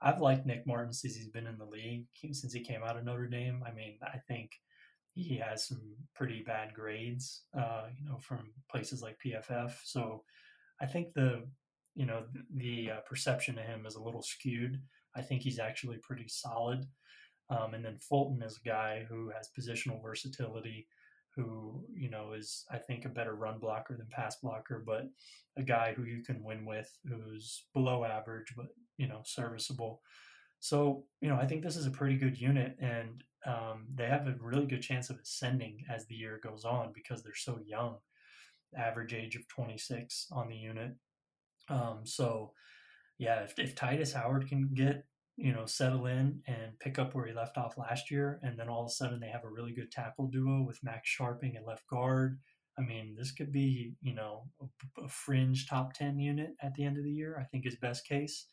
I've 0.00 0.20
liked 0.20 0.46
Nick 0.46 0.66
Martin 0.66 0.92
since 0.92 1.16
he's 1.16 1.28
been 1.28 1.46
in 1.46 1.58
the 1.58 1.64
league, 1.64 2.04
since 2.32 2.52
he 2.52 2.60
came 2.60 2.82
out 2.82 2.96
of 2.96 3.04
Notre 3.04 3.28
Dame. 3.28 3.62
I 3.66 3.72
mean, 3.72 3.98
I 4.02 4.18
think 4.28 4.50
he 5.16 5.36
has 5.36 5.66
some 5.66 5.80
pretty 6.14 6.42
bad 6.46 6.74
grades, 6.74 7.42
uh, 7.58 7.86
you 7.98 8.08
know, 8.08 8.18
from 8.20 8.52
places 8.70 9.02
like 9.02 9.18
PFF. 9.24 9.72
So 9.84 10.22
I 10.80 10.86
think 10.86 11.14
the, 11.14 11.42
you 11.94 12.06
know, 12.06 12.24
the, 12.54 12.90
uh, 12.90 13.00
perception 13.08 13.58
of 13.58 13.64
him 13.64 13.86
is 13.86 13.94
a 13.94 14.02
little 14.02 14.22
skewed. 14.22 14.80
I 15.16 15.22
think 15.22 15.42
he's 15.42 15.58
actually 15.58 15.98
pretty 15.98 16.28
solid. 16.28 16.84
Um, 17.48 17.74
and 17.74 17.84
then 17.84 17.96
Fulton 17.96 18.42
is 18.42 18.58
a 18.62 18.68
guy 18.68 19.06
who 19.08 19.30
has 19.30 19.50
positional 19.58 20.02
versatility 20.02 20.86
who 21.36 21.84
you 21.94 22.10
know 22.10 22.32
is 22.32 22.64
I 22.70 22.78
think 22.78 23.04
a 23.04 23.10
better 23.10 23.34
run 23.34 23.58
blocker 23.58 23.94
than 23.94 24.06
pass 24.10 24.36
blocker, 24.36 24.82
but 24.84 25.04
a 25.56 25.62
guy 25.62 25.92
who 25.94 26.04
you 26.04 26.22
can 26.22 26.42
win 26.42 26.64
with 26.64 26.90
who's 27.06 27.64
below 27.74 28.04
average 28.04 28.54
but 28.56 28.66
you 28.96 29.06
know 29.06 29.20
serviceable. 29.24 30.00
So 30.60 31.04
you 31.20 31.28
know 31.28 31.36
I 31.36 31.46
think 31.46 31.62
this 31.62 31.76
is 31.76 31.86
a 31.86 31.90
pretty 31.90 32.16
good 32.16 32.40
unit, 32.40 32.76
and 32.80 33.22
um, 33.46 33.86
they 33.94 34.06
have 34.06 34.26
a 34.26 34.34
really 34.40 34.66
good 34.66 34.82
chance 34.82 35.10
of 35.10 35.18
ascending 35.18 35.84
as 35.88 36.06
the 36.06 36.14
year 36.14 36.40
goes 36.42 36.64
on 36.64 36.92
because 36.94 37.22
they're 37.22 37.34
so 37.34 37.58
young. 37.64 37.96
Average 38.76 39.14
age 39.14 39.36
of 39.36 39.48
26 39.48 40.26
on 40.32 40.48
the 40.48 40.56
unit. 40.56 40.92
Um, 41.68 42.00
so 42.04 42.52
yeah, 43.18 43.40
if, 43.40 43.58
if 43.58 43.74
Tytus 43.74 44.12
Howard 44.14 44.48
can 44.48 44.70
get 44.74 45.04
you 45.36 45.52
know, 45.52 45.66
settle 45.66 46.06
in 46.06 46.40
and 46.46 46.78
pick 46.80 46.98
up 46.98 47.14
where 47.14 47.26
he 47.26 47.34
left 47.34 47.58
off 47.58 47.76
last 47.76 48.10
year. 48.10 48.40
And 48.42 48.58
then 48.58 48.68
all 48.68 48.82
of 48.82 48.86
a 48.86 48.90
sudden 48.90 49.20
they 49.20 49.28
have 49.28 49.44
a 49.44 49.50
really 49.50 49.72
good 49.72 49.90
tackle 49.92 50.28
duo 50.28 50.62
with 50.62 50.82
Max 50.82 51.14
Scharping 51.14 51.56
at 51.56 51.66
left 51.66 51.86
guard. 51.88 52.38
I 52.78 52.82
mean, 52.82 53.14
this 53.16 53.32
could 53.32 53.52
be, 53.52 53.94
you 54.02 54.14
know, 54.14 54.44
a, 54.60 55.04
a, 55.04 55.08
fringe 55.08 55.66
top 55.66 55.94
10 55.94 56.18
unit 56.18 56.50
at 56.62 56.74
the 56.74 56.84
end 56.84 56.98
of 56.98 57.04
the 57.04 57.10
year, 57.10 57.38
I 57.40 57.44
think 57.44 57.66
is 57.66 57.76
best 57.76 58.06
case. 58.06 58.46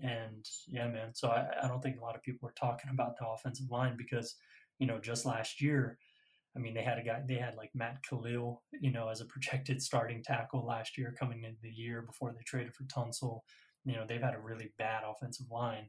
And 0.00 0.44
yeah, 0.66 0.88
man. 0.88 1.14
So 1.14 1.28
I, 1.28 1.46
I 1.62 1.68
don't 1.68 1.82
think 1.82 1.98
a 1.98 2.04
lot 2.04 2.16
of 2.16 2.22
people 2.22 2.48
are 2.48 2.52
talking 2.52 2.90
about 2.92 3.16
the 3.16 3.26
offensive 3.26 3.70
line 3.70 3.96
because, 3.96 4.34
you 4.78 4.86
know, 4.86 4.98
just 4.98 5.24
last 5.24 5.60
year, 5.60 5.98
I 6.56 6.60
mean, 6.60 6.74
they 6.74 6.82
had 6.82 6.98
a 6.98 7.02
guy, 7.02 7.22
they 7.26 7.36
had 7.36 7.56
like 7.56 7.70
Matt 7.74 7.98
Kalil, 8.08 8.62
you 8.80 8.92
know, 8.92 9.08
as 9.08 9.20
a 9.20 9.26
projected 9.26 9.82
starting 9.82 10.22
tackle 10.22 10.64
last 10.64 10.98
year 10.98 11.14
coming 11.18 11.44
into 11.44 11.60
the 11.62 11.70
year 11.70 12.02
before 12.02 12.32
they 12.32 12.42
traded 12.44 12.74
for 12.74 12.84
Tunsil. 12.84 13.40
You 13.84 13.96
know, 13.96 14.04
they've 14.06 14.22
had 14.22 14.34
a 14.34 14.40
really 14.40 14.72
bad 14.78 15.02
offensive 15.04 15.46
line 15.50 15.88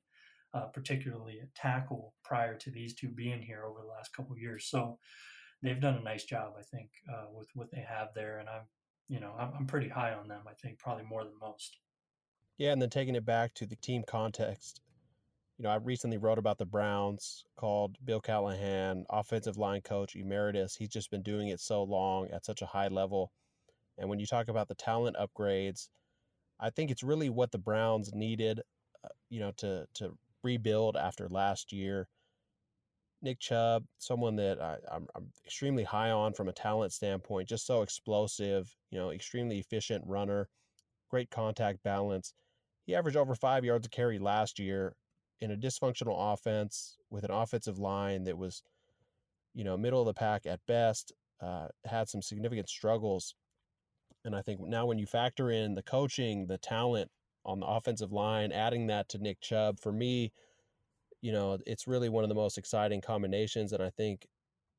uh, 0.56 0.68
particularly 0.68 1.39
at 1.41 1.53
tackle, 1.53 2.14
prior 2.24 2.56
to 2.56 2.72
these 2.72 2.95
two 2.95 3.10
being 3.10 3.41
here 3.41 3.66
over 3.66 3.82
the 3.82 3.88
last 3.88 4.16
couple 4.16 4.38
years. 4.38 4.68
So 4.70 4.97
they've 5.62 5.82
done 5.82 5.95
a 5.95 6.03
nice 6.03 6.24
job, 6.24 6.53
I 6.58 6.62
think, 6.62 6.89
uh, 7.14 7.26
with 7.34 7.49
what 7.53 7.70
they 7.72 7.86
have 7.88 8.10
there, 8.16 8.39
and 8.39 8.47
I'm, 8.47 8.62
you 9.10 9.20
know, 9.20 9.34
I'm, 9.38 9.51
I'm 9.60 9.68
pretty 9.68 9.89
high 9.89 10.14
on 10.14 10.28
them. 10.28 10.43
I 10.47 10.53
think 10.53 10.80
probably 10.80 11.03
more 11.03 11.24
than 11.26 11.34
most. 11.41 11.78
Yeah, 12.58 12.72
and 12.72 12.82
then 12.82 12.89
taking 12.89 13.16
it 13.16 13.26
back 13.26 13.53
to 13.56 13.66
the 13.66 13.76
team 13.76 14.03
context, 14.08 14.82
you 15.58 15.64
know, 15.64 15.70
I 15.70 15.76
recently 15.76 16.18
wrote 16.18 16.38
about 16.38 16.58
the 16.58 16.66
Browns 16.66 17.45
called 17.58 17.97
Bill 18.03 18.20
Callahan, 18.22 19.06
offensive 19.10 19.58
line 19.58 19.82
coach 19.82 20.16
emeritus. 20.16 20.76
He's 20.76 20.89
just 20.89 21.12
been 21.12 21.22
doing 21.22 21.49
it 21.49 21.60
so 21.60 21.84
long 21.84 22.30
at 22.32 22.45
such 22.45 22.62
a 22.62 22.66
high 22.66 22.88
level. 22.88 23.32
And 23.97 24.10
when 24.10 24.20
you 24.20 24.26
talk 24.26 24.47
about 24.49 24.68
the 24.68 24.76
talent 24.76 25.16
upgrades, 25.18 25.89
I 26.60 26.70
think 26.70 26.91
it's 26.91 27.03
really 27.03 27.30
what 27.30 27.51
the 27.51 27.58
Browns 27.58 28.14
needed, 28.14 28.62
uh, 29.03 29.10
you 29.30 29.39
know, 29.39 29.51
to 29.58 29.88
to 29.95 30.18
rebuild 30.43 30.97
after 30.97 31.28
last 31.30 31.72
year. 31.72 32.08
Nick 33.22 33.39
Chubb, 33.39 33.86
someone 33.97 34.36
that 34.36 34.62
I, 34.62 34.78
am 34.93 35.08
extremely 35.45 35.84
high 35.84 36.12
on 36.12 36.34
from 36.34 36.47
a 36.47 36.53
talent 36.53 36.93
standpoint, 36.93 37.49
just 37.49 37.66
so 37.66 37.82
explosive, 37.82 38.76
you 38.91 38.99
know, 38.99 39.12
extremely 39.12 39.58
efficient 39.58 40.03
runner, 40.06 40.47
great 41.10 41.32
contact 41.32 41.82
balance. 41.84 42.34
He 42.86 42.96
averaged 42.96 43.18
over 43.18 43.36
five 43.36 43.66
yards 43.66 43.88
a 43.88 43.90
carry 43.90 44.20
last 44.20 44.60
year 44.60 44.96
in 45.42 45.52
a 45.52 45.58
dysfunctional 45.58 46.34
offense 46.34 46.98
with 47.10 47.24
an 47.24 47.32
offensive 47.32 47.80
line 47.80 48.24
that 48.26 48.38
was, 48.38 48.62
you 49.54 49.64
know, 49.64 49.76
middle 49.76 50.02
of 50.02 50.06
the 50.06 50.14
pack 50.14 50.46
at 50.46 50.60
best, 50.68 51.12
uh, 51.42 51.68
had 51.86 52.08
some 52.08 52.22
significant 52.22 52.70
struggles. 52.70 53.36
And 54.24 54.36
I 54.36 54.42
think 54.42 54.60
now 54.62 54.86
when 54.86 54.98
you 54.98 55.06
factor 55.06 55.52
in 55.52 55.76
the 55.76 55.84
coaching, 55.84 56.48
the 56.48 56.58
talent 56.58 57.10
on 57.44 57.60
the 57.60 57.66
offensive 57.66 58.12
line, 58.12 58.52
adding 58.52 58.88
that 58.88 59.10
to 59.10 59.18
Nick 59.18 59.42
Chubb, 59.42 59.80
for 59.80 59.92
me, 59.92 60.32
you 61.22 61.32
know, 61.32 61.58
it's 61.66 61.88
really 61.88 62.10
one 62.10 62.24
of 62.24 62.30
the 62.30 62.36
most 62.36 62.58
exciting 62.58 63.02
combinations. 63.02 63.74
And 63.74 63.84
I 63.84 63.90
think 63.90 64.28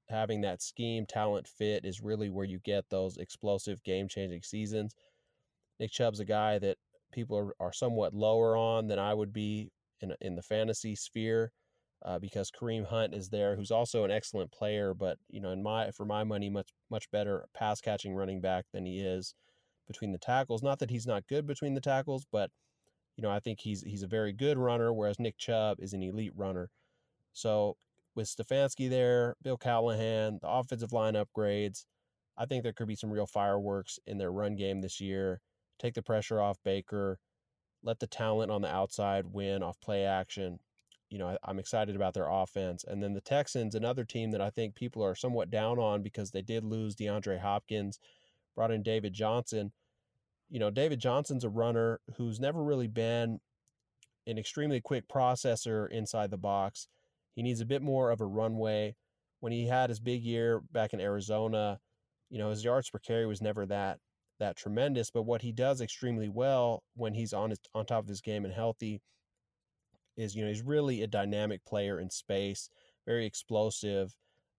having 0.09 0.41
that 0.43 0.63
scheme, 0.63 1.07
talent, 1.07 1.47
fit 1.47 1.85
is 1.85 2.01
really 2.01 2.31
where 2.31 2.45
you 2.47 2.61
get 2.61 2.85
those 2.89 3.17
explosive, 3.17 3.83
game 3.83 4.09
changing 4.09 4.43
seasons. 4.43 4.95
Nick 5.79 5.91
Chubb's 5.91 6.21
a 6.21 6.25
guy 6.25 6.59
that 6.61 6.79
people 7.17 7.37
are, 7.37 7.55
are 7.59 7.73
somewhat 7.73 8.14
lower 8.14 8.57
on 8.57 8.87
than 8.87 9.01
I 9.01 9.12
would 9.12 9.33
be 9.33 9.73
in 10.01 10.14
in 10.21 10.37
the 10.37 10.43
fantasy 10.43 10.95
sphere 10.95 11.51
uh, 12.05 12.19
because 12.19 12.51
Kareem 12.51 12.87
Hunt 12.87 13.14
is 13.14 13.29
there, 13.31 13.57
who's 13.57 13.71
also 13.71 14.05
an 14.05 14.11
excellent 14.11 14.53
player, 14.53 14.95
but 14.95 15.19
you 15.29 15.41
know, 15.41 15.51
in 15.51 15.62
my 15.62 15.91
for 15.91 16.05
my 16.05 16.23
money, 16.23 16.51
much 16.51 16.69
much 16.91 17.11
better 17.11 17.47
pass 17.55 17.81
catching 17.81 18.14
running 18.14 18.41
back 18.41 18.67
than 18.73 18.87
he 18.87 19.01
is 19.01 19.35
between 19.89 20.12
the 20.12 20.19
tackles. 20.19 20.62
Not 20.62 20.79
that 20.81 20.91
he's 20.91 21.07
not 21.07 21.27
good 21.27 21.47
between 21.47 21.75
the 21.75 21.81
tackles, 21.81 22.27
but 22.31 22.51
you 23.17 23.23
know, 23.23 23.31
I 23.31 23.41
think 23.41 23.61
he's 23.61 23.83
he's 23.83 24.03
a 24.03 24.09
very 24.09 24.33
good 24.33 24.59
runner, 24.59 24.93
whereas 24.93 25.19
Nick 25.19 25.39
Chubb 25.39 25.79
is 25.81 25.95
an 25.95 26.03
elite 26.03 26.33
runner. 26.37 26.71
So 27.33 27.77
with 28.14 28.29
Stefanski 28.29 28.89
there, 28.89 29.37
Bill 29.43 29.57
Callahan, 29.57 30.39
the 30.41 30.49
offensive 30.49 30.93
line 30.93 31.14
upgrades, 31.14 31.85
I 32.39 32.47
think 32.47 32.62
there 32.62 32.73
could 32.73 32.89
be 32.89 32.97
some 32.97 33.11
real 33.11 33.27
fireworks 33.27 33.99
in 34.07 34.19
their 34.19 34.33
run 34.33 34.57
game 34.57 34.81
this 34.81 35.01
year. 35.01 35.41
Take 35.79 35.95
the 35.95 36.03
pressure 36.03 36.41
off 36.41 36.59
Baker, 36.64 37.18
let 37.83 38.01
the 38.01 38.07
talent 38.07 38.51
on 38.51 38.62
the 38.62 38.68
outside 38.72 39.27
win 39.33 39.62
off 39.62 39.81
play 39.81 40.05
action. 40.05 40.59
You 41.11 41.18
know, 41.18 41.39
I'm 41.45 41.59
excited 41.59 41.95
about 41.95 42.14
their 42.14 42.29
offense. 42.29 42.85
And 42.87 43.03
then 43.03 43.14
the 43.14 43.20
Texans, 43.20 43.74
another 43.74 44.05
team 44.05 44.33
that 44.33 44.41
I 44.41 44.51
think 44.51 44.74
people 44.74 45.05
are 45.05 45.14
somewhat 45.14 45.51
down 45.51 45.79
on 45.79 46.03
because 46.03 46.31
they 46.31 46.43
did 46.43 46.64
lose 46.64 46.97
DeAndre 46.97 47.41
Hopkins, 47.41 48.01
brought 48.57 48.72
in 48.72 48.83
David 48.83 49.12
Johnson. 49.12 49.72
You 50.51 50.59
know, 50.59 50.70
David 50.70 50.99
Johnson's 50.99 51.45
a 51.45 51.49
runner 51.49 52.01
who's 52.16 52.41
never 52.41 52.62
really 52.62 52.89
been 52.89 53.41
an 54.27 54.39
extremely 54.39 54.81
quick 54.81 55.07
processor 55.09 55.89
inside 55.91 56.31
the 56.31 56.37
box. 56.37 56.89
He 57.35 57.43
needs 57.43 57.61
a 57.61 57.66
bit 57.66 57.83
more 57.83 58.11
of 58.11 58.20
a 58.20 58.27
runway. 58.27 58.97
When 59.41 59.53
he 59.53 59.68
had 59.68 59.91
his 59.91 60.01
big 60.01 60.24
year 60.24 60.61
back 60.72 60.93
in 60.93 61.01
Arizona, 61.01 61.79
you 62.31 62.39
know, 62.39 62.51
his 62.51 62.64
yards 62.64 62.91
per 62.91 62.99
carry 62.99 63.27
was 63.27 63.43
never 63.43 63.66
that 63.66 64.01
that 64.39 64.57
tremendous, 64.57 65.11
but 65.11 65.22
what 65.22 65.43
he 65.43 65.53
does 65.53 65.80
extremely 65.80 66.28
well 66.28 66.82
when 66.95 67.14
he's 67.14 67.32
on 67.32 67.51
his, 67.51 67.61
on 67.74 67.87
top 67.87 68.05
of 68.05 68.09
his 68.09 68.20
game 68.20 68.45
and 68.45 68.55
healthy 68.55 69.01
is, 70.16 70.34
you 70.34 70.43
know, 70.43 70.49
he's 70.49 70.62
really 70.62 71.03
a 71.03 71.07
dynamic 71.07 71.64
player 71.64 72.01
in 72.01 72.11
space, 72.11 72.70
very 73.07 73.26
explosive, 73.26 74.14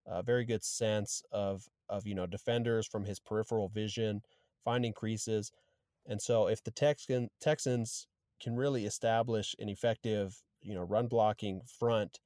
uh, 0.06 0.22
very 0.22 0.44
good 0.44 0.64
sense 0.64 1.22
of 1.32 1.64
of 1.90 2.06
you 2.06 2.14
know 2.14 2.26
defenders 2.26 2.86
from 2.86 3.04
his 3.04 3.18
peripheral 3.20 3.68
vision, 3.68 4.22
finding 4.64 4.92
creases, 4.92 5.52
and 6.06 6.20
so 6.20 6.48
if 6.48 6.62
the 6.62 6.70
Texan 6.70 7.28
Texans 7.40 8.06
can 8.40 8.56
really 8.56 8.86
establish 8.86 9.54
an 9.58 9.68
effective 9.68 10.42
you 10.62 10.74
know 10.74 10.82
run 10.82 11.08
blocking 11.08 11.60
front 11.78 12.20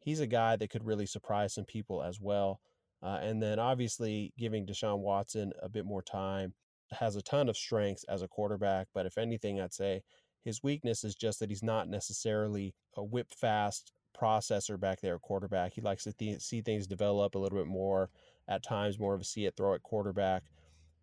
he's 0.00 0.20
a 0.20 0.26
guy 0.26 0.56
that 0.56 0.70
could 0.70 0.84
really 0.84 1.06
surprise 1.06 1.54
some 1.54 1.64
people 1.64 2.02
as 2.02 2.20
well. 2.20 2.60
Uh, 3.02 3.18
and 3.22 3.42
then 3.42 3.58
obviously 3.58 4.32
giving 4.38 4.66
Deshaun 4.66 4.98
Watson 4.98 5.52
a 5.62 5.68
bit 5.68 5.84
more 5.84 6.02
time 6.02 6.54
has 6.92 7.16
a 7.16 7.22
ton 7.22 7.48
of 7.48 7.56
strengths 7.56 8.04
as 8.04 8.22
a 8.22 8.28
quarterback. 8.28 8.88
But 8.94 9.06
if 9.06 9.18
anything, 9.18 9.60
I'd 9.60 9.74
say 9.74 10.02
his 10.44 10.62
weakness 10.62 11.04
is 11.04 11.14
just 11.14 11.40
that 11.40 11.50
he's 11.50 11.62
not 11.62 11.88
necessarily 11.88 12.74
a 12.96 13.04
whip 13.04 13.28
fast 13.34 13.92
processor 14.18 14.78
back 14.78 15.00
there 15.00 15.18
quarterback. 15.18 15.74
He 15.74 15.80
likes 15.80 16.04
to 16.04 16.12
th- 16.12 16.40
see 16.40 16.60
things 16.60 16.86
develop 16.86 17.34
a 17.34 17.38
little 17.38 17.58
bit 17.58 17.68
more 17.68 18.10
at 18.48 18.62
times, 18.62 18.98
more 18.98 19.14
of 19.14 19.20
a 19.20 19.24
see 19.24 19.46
it 19.46 19.54
throw 19.56 19.74
at 19.74 19.82
quarterback. 19.82 20.44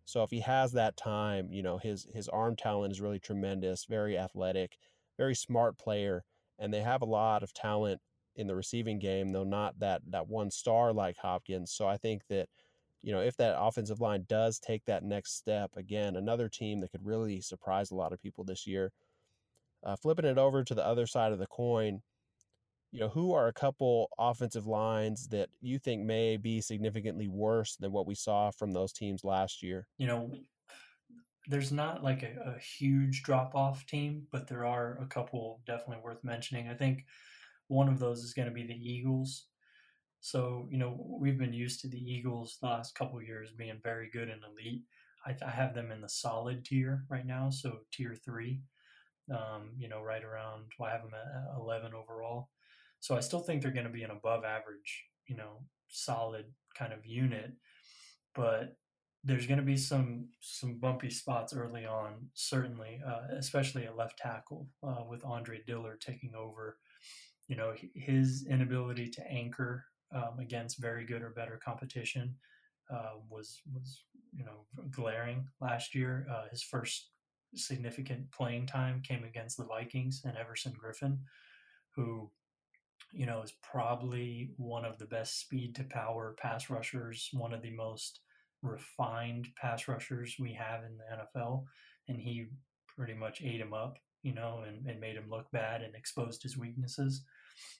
So 0.04 0.22
if 0.22 0.30
he 0.30 0.40
has 0.40 0.72
that 0.72 0.96
time, 0.96 1.48
you 1.50 1.62
know, 1.62 1.78
his 1.78 2.06
his 2.12 2.28
arm 2.28 2.56
talent 2.56 2.92
is 2.92 3.00
really 3.00 3.18
tremendous, 3.18 3.86
very 3.86 4.16
athletic, 4.16 4.78
very 5.18 5.34
smart 5.34 5.78
player, 5.78 6.24
and 6.58 6.72
they 6.72 6.82
have 6.82 7.02
a 7.02 7.06
lot 7.06 7.42
of 7.42 7.52
talent 7.52 8.00
in 8.36 8.46
the 8.46 8.54
receiving 8.54 8.98
game, 8.98 9.30
though 9.30 9.44
not 9.44 9.78
that 9.80 10.02
that 10.10 10.28
one 10.28 10.50
star 10.50 10.92
like 10.92 11.16
Hopkins. 11.16 11.72
So 11.72 11.88
I 11.88 11.96
think 11.96 12.22
that 12.28 12.48
you 13.02 13.12
know 13.12 13.20
if 13.20 13.36
that 13.36 13.56
offensive 13.58 14.00
line 14.00 14.24
does 14.28 14.58
take 14.58 14.84
that 14.86 15.04
next 15.04 15.36
step, 15.36 15.70
again, 15.76 16.16
another 16.16 16.48
team 16.48 16.80
that 16.80 16.90
could 16.90 17.04
really 17.04 17.40
surprise 17.40 17.90
a 17.90 17.94
lot 17.96 18.12
of 18.12 18.20
people 18.20 18.44
this 18.44 18.66
year. 18.66 18.92
Uh, 19.84 19.94
flipping 19.94 20.24
it 20.24 20.38
over 20.38 20.64
to 20.64 20.74
the 20.74 20.84
other 20.84 21.06
side 21.06 21.32
of 21.32 21.38
the 21.38 21.46
coin, 21.46 22.00
you 22.90 23.00
know, 23.00 23.08
who 23.08 23.32
are 23.34 23.46
a 23.46 23.52
couple 23.52 24.10
offensive 24.18 24.66
lines 24.66 25.28
that 25.28 25.48
you 25.60 25.78
think 25.78 26.02
may 26.02 26.36
be 26.36 26.60
significantly 26.60 27.28
worse 27.28 27.76
than 27.76 27.92
what 27.92 28.06
we 28.06 28.14
saw 28.14 28.50
from 28.50 28.72
those 28.72 28.92
teams 28.92 29.22
last 29.22 29.62
year? 29.62 29.86
You 29.98 30.06
know, 30.06 30.30
there's 31.46 31.72
not 31.72 32.02
like 32.02 32.22
a, 32.22 32.54
a 32.56 32.58
huge 32.58 33.22
drop 33.22 33.54
off 33.54 33.86
team, 33.86 34.26
but 34.32 34.48
there 34.48 34.64
are 34.64 34.98
a 35.00 35.06
couple 35.06 35.60
definitely 35.66 36.02
worth 36.02 36.24
mentioning. 36.24 36.68
I 36.68 36.74
think 36.74 37.04
one 37.68 37.88
of 37.88 37.98
those 37.98 38.22
is 38.22 38.32
going 38.32 38.48
to 38.48 38.54
be 38.54 38.64
the 38.64 38.74
Eagles. 38.74 39.46
So, 40.20 40.66
you 40.70 40.78
know, 40.78 40.96
we've 41.20 41.38
been 41.38 41.52
used 41.52 41.80
to 41.80 41.88
the 41.88 41.98
Eagles 41.98 42.58
the 42.60 42.68
last 42.68 42.94
couple 42.94 43.22
years 43.22 43.50
being 43.56 43.80
very 43.82 44.10
good 44.12 44.28
and 44.28 44.42
elite. 44.42 44.82
I, 45.26 45.34
I, 45.44 45.50
have 45.50 45.74
them 45.74 45.90
in 45.90 46.00
the 46.00 46.08
solid 46.08 46.64
tier 46.64 47.04
right 47.08 47.26
now, 47.26 47.50
so 47.50 47.78
tier 47.92 48.14
three, 48.14 48.60
um, 49.30 49.70
you 49.78 49.88
know, 49.88 50.00
right 50.02 50.22
around, 50.22 50.64
well, 50.78 50.88
I 50.88 50.92
have 50.92 51.02
them 51.02 51.14
at 51.14 51.60
11 51.60 51.92
overall. 51.94 52.50
So 53.00 53.16
I 53.16 53.20
still 53.20 53.40
think 53.40 53.62
they're 53.62 53.72
going 53.72 53.86
to 53.86 53.92
be 53.92 54.04
an 54.04 54.10
above 54.10 54.44
average, 54.44 55.04
you 55.26 55.36
know, 55.36 55.62
solid 55.88 56.46
kind 56.76 56.92
of 56.92 57.04
unit. 57.04 57.52
But 58.34 58.76
there's 59.24 59.46
going 59.46 59.58
to 59.58 59.64
be 59.64 59.76
some 59.76 60.28
some 60.40 60.78
bumpy 60.78 61.10
spots 61.10 61.52
early 61.52 61.84
on, 61.84 62.28
certainly, 62.34 63.00
uh, 63.06 63.34
especially 63.36 63.84
at 63.84 63.96
left 63.96 64.18
tackle 64.18 64.68
uh, 64.82 65.02
with 65.08 65.24
Andre 65.24 65.60
Dillard 65.66 66.00
taking 66.00 66.34
over 66.34 66.76
you 67.48 67.56
know 67.56 67.74
his 67.94 68.46
inability 68.48 69.08
to 69.08 69.30
anchor 69.30 69.84
um, 70.14 70.38
against 70.38 70.80
very 70.80 71.04
good 71.04 71.22
or 71.22 71.30
better 71.30 71.58
competition 71.62 72.34
uh, 72.90 73.18
was 73.28 73.60
was 73.72 74.04
you 74.32 74.44
know 74.44 74.66
glaring 74.90 75.46
last 75.60 75.94
year. 75.94 76.26
Uh, 76.30 76.44
his 76.50 76.62
first 76.62 77.10
significant 77.54 78.30
playing 78.30 78.66
time 78.66 79.00
came 79.02 79.24
against 79.24 79.56
the 79.56 79.64
Vikings 79.64 80.22
and 80.24 80.36
Everson 80.36 80.72
Griffen, 80.72 81.18
who 81.94 82.30
you 83.12 83.26
know 83.26 83.42
is 83.42 83.54
probably 83.62 84.50
one 84.56 84.84
of 84.84 84.98
the 84.98 85.06
best 85.06 85.40
speed 85.40 85.74
to 85.76 85.84
power 85.84 86.36
pass 86.38 86.70
rushers, 86.70 87.28
one 87.32 87.52
of 87.52 87.62
the 87.62 87.74
most 87.74 88.20
refined 88.62 89.48
pass 89.60 89.88
rushers 89.88 90.36
we 90.38 90.52
have 90.52 90.82
in 90.84 90.96
the 90.96 91.40
NFL, 91.40 91.64
and 92.08 92.20
he 92.20 92.46
pretty 92.96 93.14
much 93.14 93.42
ate 93.42 93.60
him 93.60 93.74
up 93.74 93.98
you 94.26 94.34
know, 94.34 94.64
and, 94.66 94.84
and 94.88 95.00
made 95.00 95.14
him 95.14 95.30
look 95.30 95.48
bad 95.52 95.82
and 95.82 95.94
exposed 95.94 96.42
his 96.42 96.58
weaknesses. 96.58 97.22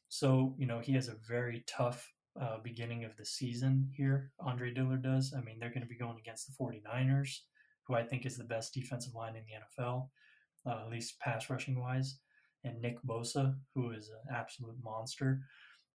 So, 0.08 0.54
you 0.56 0.66
know, 0.66 0.78
he 0.78 0.92
has 0.92 1.08
a 1.08 1.16
very 1.28 1.64
tough 1.66 2.08
uh, 2.41 2.59
beginning 2.62 3.05
of 3.05 3.16
the 3.16 3.24
season 3.24 3.91
here, 3.97 4.30
Andre 4.41 4.72
Dillard 4.72 5.03
does. 5.03 5.34
I 5.37 5.41
mean, 5.41 5.59
they're 5.59 5.70
going 5.70 5.82
to 5.82 5.89
be 5.89 5.97
going 5.97 6.18
against 6.18 6.47
the 6.47 6.64
49ers, 6.64 7.39
who 7.87 7.95
I 7.95 8.03
think 8.03 8.26
is 8.26 8.37
the 8.37 8.45
best 8.45 8.74
defensive 8.74 9.14
line 9.14 9.37
in 9.37 9.45
the 9.45 9.82
NFL, 9.82 10.09
uh, 10.66 10.84
at 10.84 10.91
least 10.91 11.20
pass 11.20 11.49
rushing 11.49 11.80
wise, 11.80 12.18
and 12.64 12.80
Nick 12.80 13.03
Bosa, 13.03 13.55
who 13.74 13.91
is 13.93 14.09
an 14.09 14.34
absolute 14.34 14.76
monster. 14.82 15.41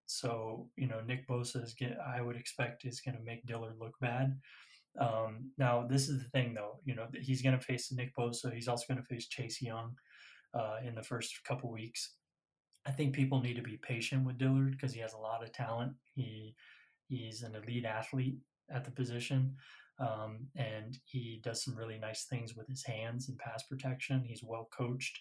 So, 0.05 0.67
you 0.75 0.87
know, 0.87 1.01
Nick 1.05 1.27
Bosa 1.27 1.63
is 1.63 1.73
get, 1.73 1.97
I 2.05 2.21
would 2.21 2.35
expect 2.35 2.85
is 2.85 3.01
going 3.01 3.17
to 3.17 3.23
make 3.23 3.45
Dillard 3.45 3.75
look 3.79 3.93
bad. 4.01 4.37
Um, 4.99 5.51
now, 5.57 5.87
this 5.87 6.09
is 6.09 6.21
the 6.21 6.29
thing, 6.29 6.53
though. 6.53 6.79
You 6.83 6.95
know, 6.95 7.07
he's 7.21 7.41
going 7.41 7.57
to 7.57 7.63
face 7.63 7.91
Nick 7.91 8.13
Bosa. 8.15 8.53
He's 8.53 8.67
also 8.67 8.85
going 8.87 9.01
to 9.01 9.07
face 9.07 9.27
Chase 9.27 9.61
Young 9.61 9.95
uh, 10.53 10.77
in 10.85 10.95
the 10.95 11.03
first 11.03 11.43
couple 11.45 11.71
weeks. 11.71 12.15
I 12.85 12.91
think 12.91 13.13
people 13.13 13.41
need 13.41 13.55
to 13.55 13.61
be 13.61 13.77
patient 13.77 14.25
with 14.25 14.37
Dillard 14.37 14.71
because 14.71 14.93
he 14.93 15.01
has 15.01 15.13
a 15.13 15.17
lot 15.17 15.43
of 15.43 15.51
talent. 15.51 15.93
He 16.15 16.55
he's 17.07 17.43
an 17.43 17.55
elite 17.55 17.85
athlete 17.85 18.37
at 18.73 18.85
the 18.85 18.91
position, 18.91 19.55
um, 19.99 20.47
and 20.55 20.97
he 21.05 21.41
does 21.43 21.63
some 21.63 21.75
really 21.75 21.97
nice 21.97 22.25
things 22.25 22.55
with 22.55 22.67
his 22.67 22.83
hands 22.83 23.29
and 23.29 23.37
pass 23.37 23.63
protection. 23.63 24.23
He's 24.25 24.43
well 24.43 24.67
coached. 24.75 25.19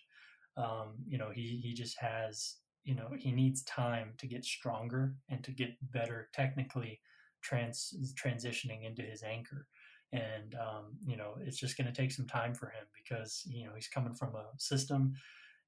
Um, 0.57 0.95
you 1.07 1.19
know, 1.19 1.31
he 1.31 1.61
he 1.63 1.75
just 1.75 1.99
has 1.99 2.57
you 2.85 2.95
know 2.95 3.11
he 3.19 3.31
needs 3.31 3.63
time 3.65 4.13
to 4.19 4.27
get 4.27 4.45
stronger 4.45 5.15
and 5.29 5.45
to 5.45 5.51
get 5.51 5.71
better 5.93 6.29
technically 6.33 7.01
trans 7.43 7.95
transitioning 8.23 8.85
into 8.85 9.03
his 9.03 9.23
anchor 9.23 9.67
and 10.13 10.55
um, 10.55 10.97
you 11.07 11.17
know 11.17 11.35
it's 11.41 11.59
just 11.59 11.77
going 11.77 11.87
to 11.87 11.93
take 11.93 12.11
some 12.11 12.27
time 12.27 12.55
for 12.55 12.67
him 12.67 12.85
because 12.97 13.43
you 13.47 13.65
know 13.67 13.73
he's 13.75 13.89
coming 13.89 14.15
from 14.15 14.35
a 14.35 14.45
system 14.59 15.15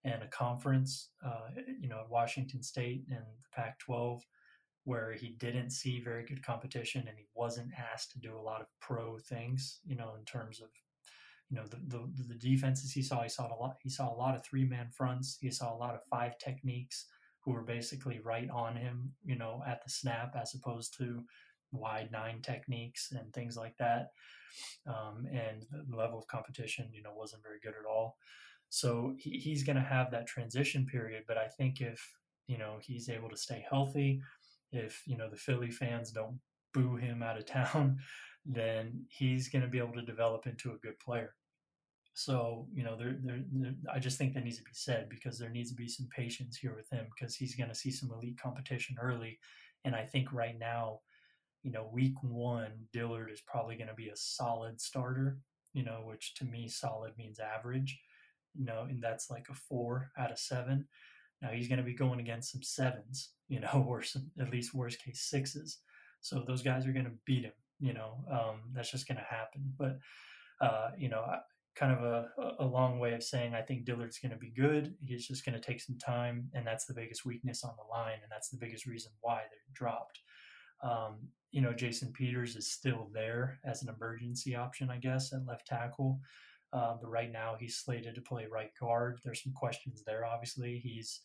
and 0.05 0.23
a 0.23 0.29
conference 0.29 1.11
uh, 1.25 1.49
you 1.81 1.89
know 1.89 2.01
at 2.01 2.11
washington 2.11 2.63
state 2.63 3.05
and 3.09 3.19
the 3.19 3.49
pac 3.55 3.79
12 3.79 4.23
where 4.85 5.13
he 5.13 5.37
didn't 5.39 5.71
see 5.71 6.01
very 6.01 6.25
good 6.25 6.45
competition 6.45 7.05
and 7.09 7.17
he 7.17 7.27
wasn't 7.35 7.71
asked 7.93 8.11
to 8.11 8.19
do 8.19 8.37
a 8.37 8.41
lot 8.41 8.61
of 8.61 8.67
pro 8.81 9.19
things 9.19 9.81
you 9.85 9.97
know 9.97 10.15
in 10.19 10.25
terms 10.25 10.61
of 10.61 10.69
you 11.51 11.57
know 11.57 11.67
the, 11.67 11.77
the, 11.89 12.09
the 12.29 12.35
defenses 12.35 12.93
he 12.93 13.03
saw 13.03 13.23
he 13.23 13.29
saw 13.29 13.47
a 13.47 13.59
lot 13.61 13.77
he 13.83 13.91
saw 13.91 14.13
a 14.13 14.17
lot 14.17 14.35
of 14.35 14.45
three 14.45 14.65
man 14.65 14.89
fronts 14.91 15.39
he 15.41 15.51
saw 15.51 15.75
a 15.75 15.79
lot 15.79 15.95
of 15.95 16.01
five 16.11 16.37
techniques 16.39 17.07
who 17.45 17.53
were 17.53 17.63
basically 17.63 18.21
right 18.25 18.49
on 18.51 18.75
him 18.75 19.13
you 19.25 19.37
know 19.37 19.63
at 19.67 19.83
the 19.85 19.91
snap 19.91 20.35
as 20.41 20.55
opposed 20.55 20.97
to 20.97 21.23
wide 21.73 22.11
nine 22.13 22.41
techniques 22.43 23.13
and 23.13 23.33
things 23.33 23.57
like 23.57 23.77
that. 23.79 24.11
Um, 24.87 25.27
and 25.33 25.67
the 25.89 25.97
level 25.97 26.19
of 26.19 26.27
competition, 26.27 26.91
you 26.93 27.03
know, 27.03 27.13
wasn't 27.15 27.43
very 27.43 27.59
good 27.63 27.75
at 27.79 27.89
all. 27.89 28.17
So 28.75 29.12
he, 29.18 29.33
he's 29.33 29.64
going 29.64 29.77
to 29.77 29.83
have 29.83 30.11
that 30.11 30.27
transition 30.27 30.87
period. 30.87 31.25
But 31.29 31.37
I 31.37 31.47
think 31.47 31.83
if, 31.83 32.03
you 32.47 32.57
know, 32.57 32.79
he's 32.81 33.11
able 33.11 33.29
to 33.29 33.37
stay 33.37 33.62
healthy, 33.68 34.23
if, 34.73 35.03
you 35.07 35.18
know, 35.18 35.29
the 35.29 35.37
Philly 35.37 35.70
fans 35.70 36.11
don't 36.11 36.41
boo 36.73 36.97
him 36.97 37.23
out 37.23 37.37
of 37.37 37.45
town, 37.47 37.99
then 38.47 39.05
he's 39.11 39.51
going 39.51 39.61
to 39.61 39.68
be 39.68 39.77
able 39.77 39.93
to 39.93 40.03
develop 40.03 40.47
into 40.47 40.73
a 40.73 40.79
good 40.79 40.99
player. 41.01 41.35
So, 42.14 42.66
you 42.73 42.83
know, 42.83 42.97
there, 42.97 43.18
there, 43.23 43.41
there, 43.53 43.75
I 43.93 43.99
just 43.99 44.16
think 44.16 44.33
that 44.33 44.45
needs 44.45 44.57
to 44.57 44.64
be 44.64 44.70
said 44.73 45.11
because 45.11 45.39
there 45.39 45.51
needs 45.51 45.68
to 45.68 45.77
be 45.77 45.87
some 45.87 46.09
patience 46.09 46.57
here 46.57 46.75
with 46.75 46.89
him 46.89 47.05
because 47.14 47.37
he's 47.37 47.55
going 47.55 47.68
to 47.68 47.75
see 47.75 47.91
some 47.91 48.11
elite 48.11 48.41
competition 48.43 48.97
early. 48.99 49.39
And 49.85 49.95
I 49.95 50.07
think 50.07 50.33
right 50.33 50.59
now, 50.59 51.01
you 51.62 51.73
know, 51.73 51.91
week 51.93 52.14
one, 52.23 52.73
Dillard 52.95 53.31
is 53.31 53.43
probably 53.47 53.77
going 53.77 53.89
to 53.89 53.95
be 53.95 54.09
a 54.09 54.16
solid 54.16 54.81
starter, 54.81 55.37
you 55.75 55.85
know, 55.85 56.05
which 56.07 56.33
to 56.37 56.47
me, 56.47 56.68
solid 56.68 57.12
means 57.18 57.39
average, 57.39 58.01
you 58.55 58.65
know, 58.65 58.87
and 58.89 59.03
that's 59.03 59.31
like 59.31 59.47
a 59.51 59.55
four 59.55 60.11
out 60.19 60.31
of 60.31 60.39
seven. 60.39 60.87
Now 61.41 61.49
he's 61.49 61.69
going 61.69 61.79
to 61.79 61.85
be 61.85 61.95
going 61.95 62.21
against 62.21 62.53
some 62.53 62.63
sevens, 62.63 63.31
you 63.49 63.61
know, 63.61 63.85
or 63.89 64.03
some 64.03 64.31
at 64.41 64.51
least 64.51 64.75
worst 64.75 65.03
case 65.03 65.21
sixes. 65.23 65.79
So 66.21 66.45
those 66.47 66.63
guys 66.63 66.87
are 66.87 66.93
going 66.93 67.07
to 67.07 67.13
beat 67.27 67.45
him, 67.45 67.53
you 67.81 67.95
know, 67.95 68.25
um, 68.31 68.61
that's 68.75 68.91
just 68.91 69.09
going 69.09 69.19
to 69.19 69.25
happen. 69.25 69.73
But, 69.77 69.99
uh, 70.61 70.91
you 70.97 71.09
know, 71.09 71.25
kind 71.75 71.93
of 71.93 72.05
a, 72.05 72.29
a 72.61 72.65
long 72.65 72.99
way 72.99 73.15
of 73.15 73.23
saying 73.23 73.55
I 73.55 73.63
think 73.63 73.85
Dillard's 73.85 74.19
going 74.19 74.33
to 74.33 74.39
be 74.39 74.51
good. 74.51 74.95
He's 75.05 75.27
just 75.27 75.45
going 75.45 75.55
to 75.55 75.67
take 75.67 75.81
some 75.81 75.99
time, 75.99 76.49
and 76.55 76.67
that's 76.67 76.85
the 76.85 76.95
biggest 76.95 77.25
weakness 77.25 77.65
on 77.65 77.73
the 77.77 77.91
line, 77.91 78.19
and 78.23 78.31
that's 78.31 78.51
the 78.51 78.59
biggest 78.59 78.87
reason 78.87 79.11
why 79.21 79.39
they're 79.51 79.73
dropped. 79.75 80.21
Um, 80.83 81.29
you 81.51 81.61
know, 81.61 81.73
Jason 81.73 82.13
Peters 82.13 82.57
is 82.57 82.71
still 82.71 83.09
there 83.13 83.59
as 83.65 83.83
an 83.83 83.89
emergency 83.89 84.55
option, 84.55 84.91
I 84.91 84.99
guess, 84.99 85.33
at 85.33 85.47
left 85.47 85.67
tackle. 85.67 86.21
Uh, 86.73 86.95
but 87.01 87.11
right 87.11 87.31
now 87.31 87.55
he's 87.59 87.77
slated 87.77 88.14
to 88.14 88.20
play 88.23 88.47
right 88.51 88.70
guard. 88.81 89.18
There's 89.25 89.43
some 89.43 89.53
questions 89.53 90.03
there. 90.07 90.25
Obviously, 90.25 90.79
he's, 90.79 91.20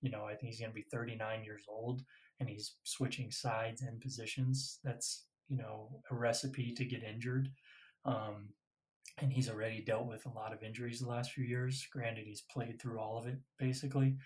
you 0.00 0.10
know, 0.10 0.24
I 0.24 0.34
think 0.34 0.52
he's 0.52 0.60
going 0.60 0.70
to 0.70 0.74
be 0.74 0.86
39 0.92 1.44
years 1.44 1.64
old, 1.68 2.02
and 2.38 2.48
he's 2.48 2.76
switching 2.84 3.30
sides 3.30 3.82
and 3.82 4.00
positions. 4.00 4.78
That's 4.84 5.26
you 5.48 5.56
know 5.58 6.00
a 6.10 6.14
recipe 6.14 6.72
to 6.74 6.84
get 6.84 7.02
injured. 7.02 7.50
Um, 8.04 8.48
and 9.18 9.32
he's 9.32 9.48
already 9.48 9.80
dealt 9.80 10.06
with 10.06 10.26
a 10.26 10.30
lot 10.30 10.52
of 10.52 10.62
injuries 10.62 11.00
the 11.00 11.08
last 11.08 11.32
few 11.32 11.44
years. 11.44 11.86
Granted, 11.92 12.26
he's 12.26 12.42
played 12.50 12.80
through 12.80 12.98
all 12.98 13.16
of 13.16 13.26
it 13.26 13.38
basically, 13.58 14.16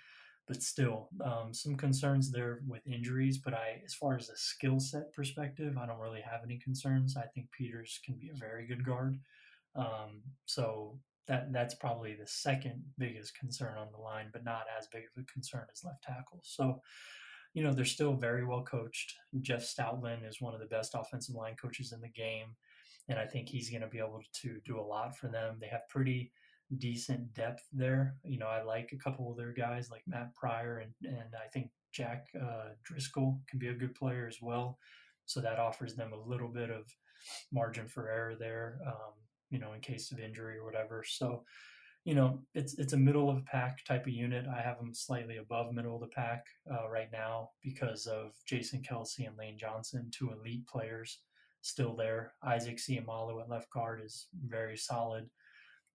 but 0.47 0.63
still, 0.63 1.11
um, 1.23 1.53
some 1.53 1.77
concerns 1.77 2.31
there 2.31 2.61
with 2.67 2.87
injuries. 2.87 3.39
But 3.39 3.55
I, 3.55 3.83
as 3.85 3.95
far 3.95 4.17
as 4.17 4.31
a 4.31 4.37
skill 4.37 4.81
set 4.81 5.13
perspective, 5.13 5.77
I 5.77 5.87
don't 5.87 6.01
really 6.01 6.23
have 6.23 6.41
any 6.43 6.59
concerns. 6.59 7.17
I 7.17 7.27
think 7.35 7.51
Peters 7.53 8.01
can 8.05 8.15
be 8.15 8.31
a 8.31 8.39
very 8.39 8.67
good 8.67 8.85
guard. 8.85 9.19
Um, 9.79 10.23
so 10.45 10.99
that 11.27 11.53
that's 11.53 11.75
probably 11.75 12.15
the 12.15 12.27
second 12.27 12.83
biggest 12.99 13.39
concern 13.39 13.79
on 13.79 13.89
the 13.93 13.99
line, 13.99 14.27
but 14.33 14.45
not 14.45 14.67
as 14.79 14.89
big 14.93 15.05
of 15.05 15.23
a 15.23 15.33
concern 15.33 15.67
as 15.73 15.85
left 15.85 16.03
tackle. 16.03 16.41
So, 16.43 16.83
you 17.55 17.63
know, 17.63 17.73
they're 17.73 17.85
still 17.85 18.15
very 18.15 18.45
well 18.45 18.63
coached. 18.63 19.15
Jeff 19.41 19.63
Stoutland 19.63 20.29
is 20.29 20.41
one 20.41 20.55
of 20.55 20.61
the 20.61 20.67
best 20.67 20.95
offensive 20.95 21.35
line 21.35 21.57
coaches 21.57 21.93
in 21.93 22.01
the 22.01 22.09
game 22.09 22.57
and 23.09 23.19
I 23.19 23.27
think 23.27 23.49
he's 23.49 23.71
going 23.71 23.83
to 23.83 23.89
be 23.89 23.99
able 23.99 24.23
to 24.43 24.61
do 24.65 24.79
a 24.79 24.83
lot 24.83 25.17
for 25.17 25.29
them. 25.29 25.57
They 25.61 25.69
have 25.69 25.89
pretty 25.89 26.31
decent 26.77 27.33
depth 27.35 27.65
there. 27.73 28.17
You 28.25 28.39
know, 28.39 28.47
I 28.47 28.63
like 28.63 28.91
a 28.93 29.03
couple 29.03 29.31
of 29.31 29.37
their 29.37 29.53
guys 29.53 29.91
like 29.91 30.03
Matt 30.07 30.35
Pryor, 30.35 30.79
and 30.79 30.93
and 31.11 31.35
I 31.35 31.49
think 31.49 31.71
Jack 31.93 32.27
uh, 32.41 32.71
Driscoll 32.85 33.41
can 33.49 33.59
be 33.59 33.69
a 33.69 33.75
good 33.75 33.95
player 33.95 34.27
as 34.29 34.39
well. 34.43 34.79
So 35.25 35.41
that 35.41 35.59
offers 35.59 35.95
them 35.95 36.13
a 36.13 36.29
little 36.29 36.49
bit 36.49 36.71
of 36.71 36.85
margin 37.53 37.89
for 37.89 38.09
error 38.09 38.35
there. 38.39 38.79
Um, 38.87 39.13
you 39.51 39.59
know, 39.59 39.73
in 39.73 39.81
case 39.81 40.11
of 40.11 40.21
injury 40.21 40.59
or 40.59 40.65
whatever. 40.65 41.05
So, 41.07 41.45
you 42.05 42.15
know, 42.15 42.41
it's 42.55 42.75
it's 42.79 42.93
a 42.93 42.99
middle 42.99 43.29
of 43.31 43.45
pack 43.45 43.85
type 43.85 44.07
of 44.07 44.13
unit. 44.13 44.47
I 44.47 44.61
have 44.61 44.79
them 44.79 44.95
slightly 44.95 45.37
above 45.39 45.73
middle 45.73 45.95
of 45.95 46.01
the 46.01 46.09
pack 46.09 46.45
uh, 46.73 46.89
right 46.89 47.09
now 47.13 47.51
because 47.63 48.07
of 48.07 48.33
Jason 48.47 48.83
Kelce 48.83 49.27
and 49.27 49.37
Lane 49.37 49.59
Johnson, 49.59 50.11
two 50.11 50.33
elite 50.33 50.67
players 50.67 51.21
still 51.63 51.95
there. 51.95 52.33
Isaac 52.43 52.79
Seumalo 52.79 53.43
at 53.43 53.51
left 53.51 53.71
guard 53.71 54.01
is 54.05 54.29
very 54.47 54.77
solid. 54.77 55.29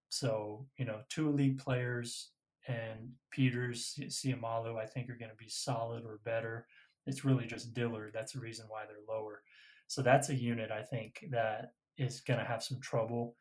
So, 0.10 0.68
you 0.78 0.86
know, 0.86 1.00
two 1.10 1.30
elite 1.30 1.58
players 1.58 2.32
and 2.68 3.10
Peters, 3.32 4.00
Seumalo, 4.04 4.78
I 4.78 4.86
think 4.86 5.10
are 5.10 5.18
going 5.18 5.32
to 5.32 5.38
be 5.38 5.50
solid 5.50 6.06
or 6.06 6.20
better. 6.24 6.68
It's 7.08 7.26
really 7.26 7.46
just 7.46 7.74
Dillard. 7.74 8.12
That's 8.14 8.34
the 8.34 8.40
reason 8.40 8.66
why 8.70 8.84
they're 8.86 9.16
lower. 9.16 9.42
So 9.88 10.02
that's 10.02 10.30
a 10.30 10.36
unit 10.36 10.72
I 10.72 10.82
think 10.84 11.26
that 11.32 11.74
is 11.98 12.22
going 12.22 12.40
to 12.40 12.46
have 12.46 12.64
some 12.64 12.80
trouble 12.80 13.36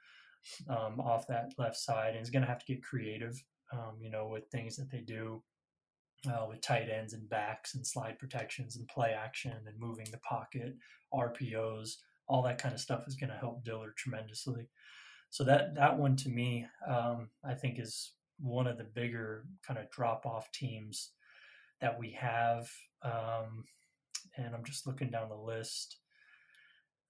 um, 0.69 1.01
off 1.01 1.27
that 1.29 1.53
left 1.59 1.77
side 1.77 2.15
and 2.15 2.23
is 2.23 2.31
going 2.31 2.43
to 2.43 2.49
have 2.49 2.59
to 2.59 2.73
get 2.73 2.83
creative, 2.83 3.43
um, 3.73 3.97
you 4.01 4.11
know, 4.11 4.29
with 4.29 4.49
things 4.49 4.77
that 4.77 4.91
they 4.91 5.01
do 5.01 5.43
uh, 6.29 6.47
with 6.49 6.61
tight 6.61 6.89
ends 6.89 7.15
and 7.15 7.29
backs 7.29 7.75
and 7.75 7.87
slide 7.87 8.19
protections 8.19 8.77
and 8.77 8.87
play 8.89 9.13
action 9.13 9.53
and 9.67 9.81
moving 9.81 10.07
the 10.11 10.19
pocket, 10.19 10.77
RPOs, 11.13 11.97
all 12.29 12.43
that 12.43 12.59
kind 12.59 12.75
of 12.75 12.81
stuff 12.81 13.05
is 13.07 13.17
going 13.17 13.31
to 13.31 13.37
help 13.37 13.65
Dillard 13.65 13.97
tremendously. 13.97 14.69
So 15.31 15.45
that 15.45 15.75
that 15.75 15.99
one 15.99 16.17
to 16.17 16.29
me, 16.29 16.67
um, 16.89 17.31
I 17.45 17.55
think 17.55 17.79
is 17.79 18.13
one 18.39 18.67
of 18.67 18.79
the 18.79 18.85
bigger 18.85 19.45
kind 19.67 19.79
of 19.79 19.91
drop 19.91 20.27
off 20.27 20.51
teams 20.53 21.11
that 21.81 21.99
we 21.99 22.13
have. 22.13 22.71
Um, 23.03 23.65
and 24.37 24.55
I'm 24.55 24.65
just 24.65 24.87
looking 24.87 25.11
down 25.11 25.29
the 25.29 25.35
list. 25.35 25.99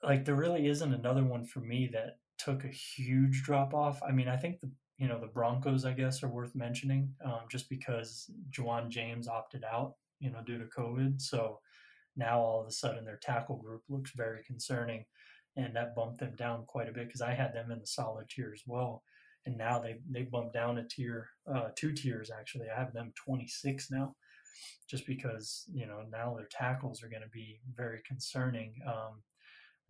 Like 0.03 0.25
there 0.25 0.35
really 0.35 0.67
isn't 0.67 0.93
another 0.93 1.25
one 1.25 1.45
for 1.45 1.61
me 1.61 1.89
that 1.93 2.19
took 2.39 2.65
a 2.65 2.69
huge 2.69 3.43
drop 3.43 3.73
off. 3.75 4.01
I 4.07 4.13
mean, 4.13 4.29
I 4.29 4.37
think 4.37 4.61
the 4.61 4.71
you 4.99 5.09
know 5.09 5.21
the 5.21 5.27
Broncos, 5.27 5.85
I 5.85 5.93
guess, 5.93 6.23
are 6.23 6.29
worth 6.29 6.55
mentioning 6.55 7.15
um, 7.25 7.41
just 7.51 7.69
because 7.69 8.31
Ja'Wuan 8.51 8.89
James 8.89 9.29
opted 9.29 9.65
out, 9.65 9.95
you 10.21 10.31
know, 10.31 10.41
due 10.45 10.59
to 10.59 10.65
COVID. 10.67 11.21
So 11.21 11.61
now 12.17 12.41
all 12.41 12.61
of 12.61 12.67
a 12.67 12.73
sudden 12.73 13.05
their 13.05 13.19
tackle 13.23 13.57
group 13.57 13.83
looks 13.89 14.13
very 14.15 14.43
concerning 14.45 15.05
and 15.57 15.75
that 15.77 15.95
bumped 15.95 16.19
them 16.19 16.35
down 16.37 16.65
quite 16.67 16.89
a 16.89 16.93
bit 16.93 17.07
because 17.07 17.21
I 17.21 17.35
had 17.35 17.55
them 17.55 17.71
in 17.71 17.79
the 17.79 17.87
solid 17.87 18.29
tier 18.29 18.53
as 18.55 18.63
well. 18.67 19.03
And 19.45 19.57
now 19.59 19.81
they 19.81 19.97
they 20.09 20.23
bumped 20.23 20.55
down 20.55 20.79
a 20.79 20.87
tier, 20.87 21.29
uh, 21.53 21.69
two 21.75 21.93
tiers 21.93 22.31
actually. 22.31 22.69
I 22.71 22.79
have 22.79 22.93
them 22.93 23.13
26 23.25 23.91
now, 23.91 24.15
just 24.89 25.05
because 25.05 25.65
you 25.73 25.87
know 25.87 26.03
now 26.11 26.35
their 26.37 26.49
tackles 26.51 27.03
are 27.03 27.09
going 27.09 27.23
to 27.23 27.29
be 27.29 27.61
very 27.75 28.01
concerning. 28.07 28.75
Um, 28.87 29.23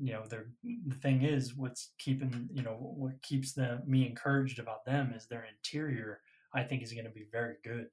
you 0.03 0.13
know, 0.13 0.25
the 0.27 0.97
thing 0.97 1.23
is 1.23 1.55
what's 1.55 1.93
keeping 1.99 2.49
you 2.53 2.63
know 2.63 2.77
what 2.77 3.23
keeps 3.23 3.53
them 3.53 3.83
me 3.87 4.05
encouraged 4.05 4.59
about 4.59 4.85
them 4.85 5.13
is 5.17 5.27
their 5.27 5.45
interior. 5.45 6.21
I 6.53 6.65
think 6.65 6.83
is 6.83 6.93
going 6.93 7.05
to 7.05 7.11
be 7.11 7.27
very 7.31 7.55
good. 7.65 7.87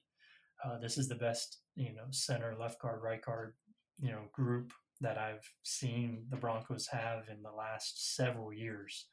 Uh, 0.65 0.79
this 0.79 0.97
is 0.97 1.07
the 1.07 1.15
best 1.15 1.59
you 1.75 1.93
know 1.93 2.07
center, 2.09 2.55
left 2.59 2.81
guard, 2.81 3.01
right 3.03 3.21
guard 3.21 3.53
you 3.99 4.09
know 4.09 4.23
group 4.33 4.73
that 5.01 5.19
I've 5.19 5.47
seen 5.63 6.25
the 6.29 6.37
Broncos 6.37 6.87
have 6.87 7.29
in 7.29 7.43
the 7.43 7.51
last 7.51 8.15
several 8.15 8.51
years. 8.51 9.05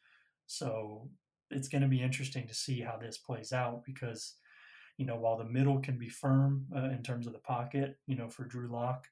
So 0.46 1.10
it's 1.50 1.68
going 1.68 1.82
to 1.82 1.88
be 1.88 2.02
interesting 2.02 2.46
to 2.48 2.54
see 2.54 2.80
how 2.80 2.96
this 2.96 3.18
plays 3.18 3.52
out 3.52 3.82
because, 3.84 4.34
you 4.96 5.06
know, 5.06 5.16
while 5.16 5.36
the 5.36 5.44
middle 5.44 5.80
can 5.80 5.98
be 5.98 6.08
firm 6.08 6.66
uh, 6.74 6.90
in 6.90 7.02
terms 7.02 7.26
of 7.26 7.34
the 7.34 7.38
pocket, 7.40 7.98
you 8.06 8.16
know, 8.16 8.28
for 8.28 8.44
Drew 8.44 8.68
Lock, 8.68 9.04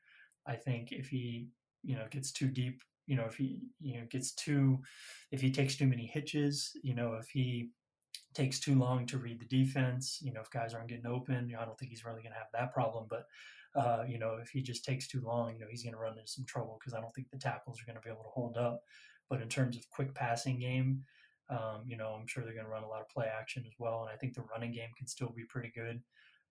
I 0.47 0.57
think 0.57 0.91
if 0.91 1.09
he, 1.09 1.49
you 1.83 1.97
know, 1.97 2.07
gets 2.11 2.33
too 2.33 2.49
deep, 2.49 2.83
you 3.07 3.17
know, 3.17 3.25
if 3.25 3.37
he, 3.37 3.61
you 3.81 3.99
know, 4.01 4.07
gets 4.11 4.33
too, 4.33 4.79
if 5.31 5.41
he 5.41 5.51
takes 5.51 5.77
too 5.77 5.87
many 5.87 6.07
hitches, 6.07 6.73
you 6.83 6.95
know, 6.95 7.15
if 7.15 7.29
he 7.29 7.71
takes 8.35 8.59
too 8.59 8.75
long 8.75 9.07
to 9.07 9.19
read 9.19 9.41
the 9.41 9.47
defense, 9.47 10.19
you 10.23 10.33
know, 10.33 10.41
if 10.41 10.51
guys 10.51 10.75
aren't 10.75 10.89
getting 10.89 11.07
open, 11.07 11.49
you 11.49 11.55
know, 11.55 11.63
I 11.63 11.65
don't 11.65 11.79
think 11.79 11.91
he's 11.91 12.05
really 12.05 12.23
going 12.23 12.33
to 12.33 12.39
have 12.39 12.49
that 12.53 12.73
problem, 12.73 13.07
but 13.09 13.27
uh, 13.77 14.05
you 14.07 14.19
know, 14.19 14.39
if 14.41 14.49
he 14.51 14.63
just 14.63 14.85
takes 14.85 15.09
too 15.09 15.21
long, 15.21 15.55
you 15.55 15.61
know, 15.61 15.67
he's 15.69 15.83
going 15.83 15.95
to 15.95 15.99
run 15.99 16.17
into 16.17 16.31
some 16.31 16.45
trouble 16.45 16.79
because 16.79 16.95
I 16.95 17.01
don't 17.01 17.13
think 17.15 17.29
the 17.31 17.39
tackles 17.39 17.81
are 17.81 17.87
going 17.87 17.97
to 17.97 18.03
be 18.03 18.11
able 18.11 18.23
to 18.23 18.31
hold 18.31 18.57
up. 18.57 18.83
But 19.29 19.43
in 19.43 19.49
terms 19.49 19.77
of 19.77 19.89
quick 19.91 20.15
passing 20.15 20.61
game, 20.61 21.03
um, 21.51 21.83
you 21.87 21.97
know, 21.97 22.17
I'm 22.19 22.27
sure 22.27 22.45
they're 22.45 22.55
going 22.55 22.67
to 22.67 22.71
run 22.71 22.85
a 22.85 22.89
lot 22.89 23.01
of 23.01 23.09
play 23.09 23.27
action 23.27 23.65
as 23.67 23.75
well. 23.79 24.03
And 24.03 24.11
I 24.11 24.17
think 24.17 24.35
the 24.35 24.45
running 24.51 24.73
game 24.73 24.91
can 24.97 25.07
still 25.07 25.33
be 25.35 25.45
pretty 25.45 25.73
good 25.75 26.01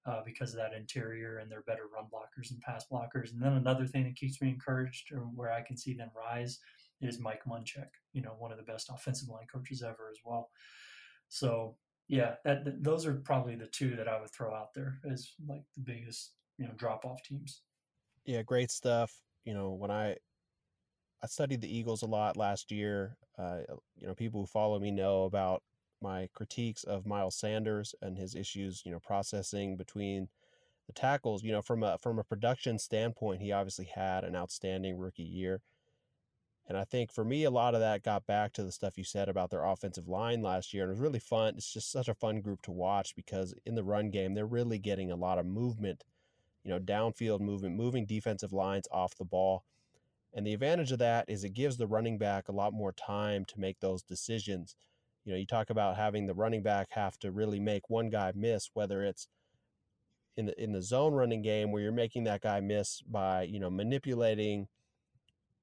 uh, 0.05 0.21
because 0.25 0.51
of 0.51 0.57
that 0.57 0.73
interior 0.73 1.37
and 1.37 1.51
they're 1.51 1.63
better 1.63 1.83
run 1.93 2.05
blockers 2.05 2.51
and 2.51 2.61
pass 2.61 2.85
blockers. 2.91 3.31
And 3.31 3.41
then 3.41 3.53
another 3.53 3.85
thing 3.85 4.03
that 4.03 4.15
keeps 4.15 4.41
me 4.41 4.49
encouraged 4.49 5.11
or 5.11 5.19
where 5.19 5.51
I 5.51 5.61
can 5.61 5.77
see 5.77 5.93
them 5.93 6.11
rise 6.15 6.59
is 7.01 7.19
Mike 7.19 7.43
Munchak, 7.47 7.89
you 8.13 8.21
know, 8.21 8.35
one 8.37 8.51
of 8.51 8.57
the 8.57 8.63
best 8.63 8.89
offensive 8.93 9.29
line 9.29 9.47
coaches 9.51 9.81
ever 9.81 10.09
as 10.11 10.19
well. 10.25 10.49
So 11.29 11.77
yeah, 12.07 12.35
that, 12.43 12.83
those 12.83 13.05
are 13.05 13.13
probably 13.13 13.55
the 13.55 13.67
two 13.67 13.95
that 13.95 14.07
I 14.07 14.19
would 14.19 14.31
throw 14.31 14.53
out 14.53 14.73
there 14.73 14.99
as 15.09 15.31
like 15.47 15.63
the 15.75 15.81
biggest 15.81 16.33
you 16.57 16.65
know 16.65 16.73
drop 16.75 17.05
off 17.05 17.23
teams. 17.23 17.61
Yeah, 18.25 18.41
great 18.43 18.71
stuff. 18.71 19.11
You 19.45 19.53
know, 19.53 19.71
when 19.71 19.91
I 19.91 20.17
I 21.23 21.27
studied 21.27 21.61
the 21.61 21.75
Eagles 21.75 22.01
a 22.01 22.07
lot 22.07 22.37
last 22.37 22.71
year. 22.71 23.17
Uh, 23.37 23.59
you 23.95 24.05
know, 24.05 24.13
people 24.13 24.41
who 24.41 24.45
follow 24.45 24.79
me 24.79 24.91
know 24.91 25.23
about 25.23 25.63
my 26.03 26.29
critiques 26.33 26.83
of 26.83 27.07
Miles 27.07 27.35
Sanders 27.35 27.95
and 28.01 28.17
his 28.17 28.35
issues. 28.35 28.83
You 28.85 28.91
know, 28.91 28.99
processing 28.99 29.77
between 29.77 30.27
the 30.85 30.93
tackles. 30.93 31.43
You 31.43 31.51
know, 31.53 31.63
from 31.63 31.83
a 31.83 31.97
from 31.97 32.19
a 32.19 32.23
production 32.23 32.77
standpoint, 32.77 33.41
he 33.41 33.51
obviously 33.51 33.85
had 33.85 34.23
an 34.23 34.35
outstanding 34.35 34.97
rookie 34.97 35.23
year. 35.23 35.61
And 36.67 36.77
I 36.77 36.85
think 36.85 37.11
for 37.11 37.25
me, 37.25 37.43
a 37.43 37.51
lot 37.51 37.73
of 37.73 37.81
that 37.81 38.03
got 38.03 38.25
back 38.25 38.53
to 38.53 38.63
the 38.63 38.71
stuff 38.71 38.97
you 38.97 39.03
said 39.03 39.27
about 39.27 39.49
their 39.49 39.65
offensive 39.65 40.07
line 40.07 40.41
last 40.41 40.73
year. 40.73 40.83
And 40.83 40.91
it 40.91 40.93
was 40.93 41.01
really 41.01 41.19
fun. 41.19 41.55
It's 41.57 41.73
just 41.73 41.91
such 41.91 42.07
a 42.07 42.13
fun 42.13 42.39
group 42.39 42.61
to 42.63 42.71
watch 42.71 43.15
because 43.15 43.53
in 43.65 43.75
the 43.75 43.83
run 43.83 44.11
game, 44.11 44.33
they're 44.33 44.45
really 44.45 44.79
getting 44.79 45.11
a 45.11 45.15
lot 45.17 45.39
of 45.39 45.45
movement 45.45 46.03
you 46.63 46.71
know, 46.71 46.79
downfield 46.79 47.41
movement, 47.41 47.75
moving 47.75 48.05
defensive 48.05 48.53
lines 48.53 48.87
off 48.91 49.17
the 49.17 49.25
ball. 49.25 49.63
And 50.33 50.47
the 50.47 50.53
advantage 50.53 50.91
of 50.91 50.99
that 50.99 51.25
is 51.27 51.43
it 51.43 51.53
gives 51.53 51.77
the 51.77 51.87
running 51.87 52.17
back 52.17 52.47
a 52.47 52.53
lot 52.53 52.73
more 52.73 52.91
time 52.91 53.45
to 53.45 53.59
make 53.59 53.79
those 53.79 54.01
decisions. 54.01 54.75
You 55.25 55.33
know, 55.33 55.37
you 55.37 55.45
talk 55.45 55.69
about 55.69 55.95
having 55.95 56.27
the 56.27 56.33
running 56.33 56.63
back 56.63 56.89
have 56.91 57.17
to 57.19 57.31
really 57.31 57.59
make 57.59 57.89
one 57.89 58.09
guy 58.09 58.31
miss, 58.35 58.69
whether 58.73 59.03
it's 59.03 59.27
in 60.35 60.47
the 60.47 60.63
in 60.63 60.71
the 60.71 60.81
zone 60.81 61.13
running 61.13 61.41
game 61.41 61.71
where 61.71 61.81
you're 61.81 61.91
making 61.91 62.23
that 62.25 62.41
guy 62.41 62.59
miss 62.59 63.01
by 63.01 63.43
you 63.43 63.59
know 63.59 63.69
manipulating 63.69 64.67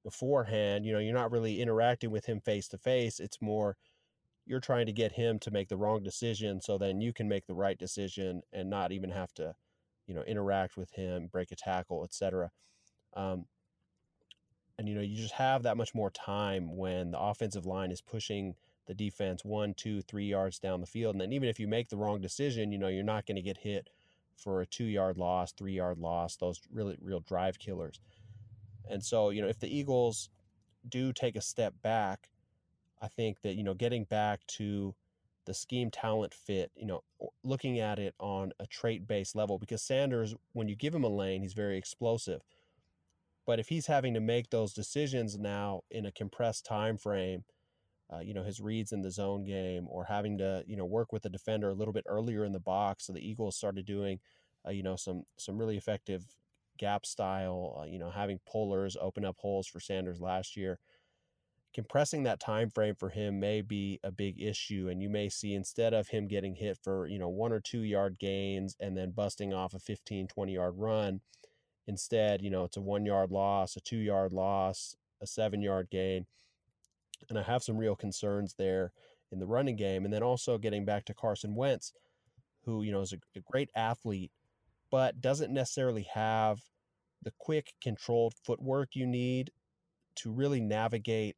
beforehand. 0.04 0.86
You 0.86 0.92
know, 0.92 0.98
you're 0.98 1.14
not 1.14 1.30
really 1.30 1.61
interacting 1.61 2.11
with 2.11 2.26
him 2.26 2.40
face 2.40 2.68
to 2.68 2.78
face. 2.78 3.20
It's 3.20 3.42
more 3.42 3.76
you're 4.46 4.61
trying 4.61 4.86
to 4.86 4.92
get 4.92 5.12
him 5.12 5.38
to 5.38 5.50
make 5.50 5.68
the 5.68 5.76
wrong 5.76 6.02
decision 6.02 6.61
so 6.61 6.76
then 6.76 7.00
you 7.00 7.12
can 7.12 7.28
make 7.28 7.46
the 7.46 7.54
right 7.54 7.78
decision 7.78 8.42
and 8.52 8.68
not 8.68 8.90
even 8.90 9.11
have 9.11 9.32
to 9.34 9.54
you 10.06 10.14
know 10.14 10.22
interact 10.22 10.76
with 10.76 10.90
him 10.90 11.28
break 11.30 11.52
a 11.52 11.56
tackle 11.56 12.02
etc 12.02 12.50
um, 13.14 13.44
and 14.76 14.88
you 14.88 14.94
know 14.94 15.00
you 15.00 15.16
just 15.16 15.34
have 15.34 15.62
that 15.62 15.76
much 15.76 15.94
more 15.94 16.11
time 16.11 16.76
when 16.76 17.12
the 17.12 17.20
offensive 17.20 17.64
line 17.64 17.92
is 17.92 18.00
pushing 18.00 18.54
the 18.87 18.95
defense 18.95 19.45
one 19.45 19.74
two 19.74 20.01
three 20.03 20.26
yards 20.26 20.59
down 20.59 20.81
the 20.81 20.87
field 20.87 21.14
and 21.14 21.20
then 21.20 21.33
even 21.33 21.49
if 21.49 21.61
you 21.61 21.68
make 21.68 21.89
the 21.89 21.97
wrong 21.97 22.20
decision 22.20 22.72
you 22.72 22.78
know 22.78 22.89
you're 22.89 23.03
not 23.03 23.26
going 23.26 23.37
to 23.37 23.43
get 23.43 23.59
hit 23.59 23.91
for 24.37 24.62
a 24.62 24.66
two 24.66 24.85
yard 24.85 25.16
loss 25.16 25.53
three 25.53 25.74
yard 25.74 25.99
loss 25.99 26.37
those 26.37 26.61
really 26.72 26.97
real 27.01 27.20
drive 27.20 27.59
killers 27.59 28.01
and 28.89 29.05
so 29.05 29.31
you 29.31 29.43
know 29.43 29.49
if 29.49 29.61
the 29.61 29.74
eagles 29.74 30.31
do 30.89 31.12
take 31.12 31.37
a 31.37 31.41
step 31.41 31.74
back 31.83 32.31
I 33.01 33.09
think 33.09 33.41
that, 33.43 33.55
you 33.55 33.64
know, 33.64 33.74
getting 33.74 34.05
back 34.05 34.47
to 34.59 34.95
the 35.47 35.55
scheme 35.55 35.91
talent 35.91 36.35
fit, 36.35 36.70
you 36.76 36.87
know, 36.87 37.03
looking 37.43 37.78
at 37.78 37.99
it 37.99 38.14
on 38.18 38.53
a 38.61 38.66
trait 38.66 39.09
based 39.09 39.35
level, 39.35 39.59
because 39.59 39.83
Sanders, 39.83 40.35
when 40.53 40.68
you 40.68 40.76
give 40.76 40.95
him 40.95 41.05
a 41.05 41.09
lane, 41.09 41.43
he's 41.43 41.55
very 41.55 41.78
explosive. 41.78 42.43
But 43.47 43.59
if 43.59 43.68
he's 43.68 43.87
having 43.87 44.14
to 44.14 44.20
make 44.20 44.51
those 44.51 44.74
decisions 44.74 45.39
now 45.39 45.83
in 45.91 46.05
a 46.05 46.12
compressed 46.12 46.66
time 46.66 46.99
frame, 46.99 47.45
uh, 48.12 48.20
you 48.20 48.34
know, 48.34 48.42
his 48.42 48.61
reads 48.61 48.92
in 48.92 49.02
the 49.02 49.11
zone 49.11 49.44
game 49.44 49.86
or 49.88 50.04
having 50.04 50.38
to, 50.38 50.64
you 50.66 50.76
know, 50.76 50.84
work 50.84 51.12
with 51.12 51.22
the 51.22 51.30
defender 51.30 51.68
a 51.68 51.74
little 51.74 51.94
bit 51.94 52.04
earlier 52.08 52.44
in 52.44 52.52
the 52.52 52.61
box. 52.61 53.06
So 53.06 53.12
the 53.12 53.26
Eagles 53.26 53.56
started 53.56 53.86
doing, 53.86 54.20
uh, 54.66 54.70
you 54.70 54.82
know, 54.82 54.96
some 54.96 55.24
some 55.36 55.58
really 55.58 55.76
effective 55.76 56.24
gap 56.78 57.06
style, 57.06 57.78
uh, 57.80 57.84
you 57.84 57.98
know, 57.98 58.11
having 58.11 58.40
pullers 58.50 58.96
open 59.00 59.24
up 59.24 59.36
holes 59.38 59.66
for 59.66 59.80
Sanders 59.80 60.20
last 60.20 60.56
year 60.56 60.78
compressing 61.72 62.24
that 62.24 62.40
time 62.40 62.68
frame 62.68 62.94
for 62.94 63.11
him 63.11 63.38
may 63.38 63.61
be 63.61 64.00
a 64.02 64.11
big 64.11 64.40
issue 64.40 64.88
and 64.90 65.00
you 65.00 65.08
may 65.08 65.28
see 65.28 65.54
instead 65.54 65.94
of 65.94 66.08
him 66.08 66.26
getting 66.26 66.54
hit 66.54 66.76
for 66.82 67.06
you 67.06 67.18
know 67.18 67.28
one 67.28 67.52
or 67.52 67.61
two 67.61 67.82
yard 67.82 68.16
gains 68.18 68.76
and 68.80 68.96
then 68.96 69.12
busting 69.12 69.54
off 69.54 69.74
a 69.74 69.78
15 69.78 70.26
20 70.26 70.52
yard 70.52 70.74
run 70.76 71.20
instead 71.86 72.42
you 72.42 72.50
know 72.50 72.64
it's 72.64 72.76
a 72.76 72.80
one 72.80 73.06
yard 73.06 73.30
loss 73.30 73.76
a 73.76 73.80
two 73.80 73.98
yard 73.98 74.32
loss 74.32 74.96
a 75.22 75.26
seven 75.26 75.62
yard 75.62 75.88
gain 75.90 76.26
and 77.28 77.38
i 77.38 77.42
have 77.42 77.62
some 77.62 77.76
real 77.76 77.96
concerns 77.96 78.54
there 78.58 78.92
in 79.32 79.38
the 79.38 79.46
running 79.46 79.76
game 79.76 80.04
and 80.04 80.12
then 80.12 80.22
also 80.22 80.58
getting 80.58 80.84
back 80.84 81.04
to 81.04 81.14
carson 81.14 81.54
wentz 81.54 81.92
who 82.64 82.82
you 82.82 82.92
know 82.92 83.00
is 83.00 83.12
a, 83.12 83.18
a 83.36 83.40
great 83.40 83.70
athlete 83.74 84.32
but 84.90 85.20
doesn't 85.20 85.52
necessarily 85.52 86.06
have 86.12 86.60
the 87.22 87.32
quick 87.38 87.74
controlled 87.82 88.34
footwork 88.44 88.90
you 88.94 89.06
need 89.06 89.50
to 90.16 90.30
really 90.30 90.60
navigate 90.60 91.36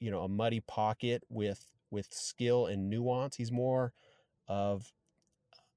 you 0.00 0.10
know 0.10 0.22
a 0.22 0.28
muddy 0.28 0.60
pocket 0.60 1.22
with 1.28 1.64
with 1.90 2.08
skill 2.12 2.66
and 2.66 2.90
nuance. 2.90 3.36
He's 3.36 3.52
more 3.52 3.92
of 4.46 4.92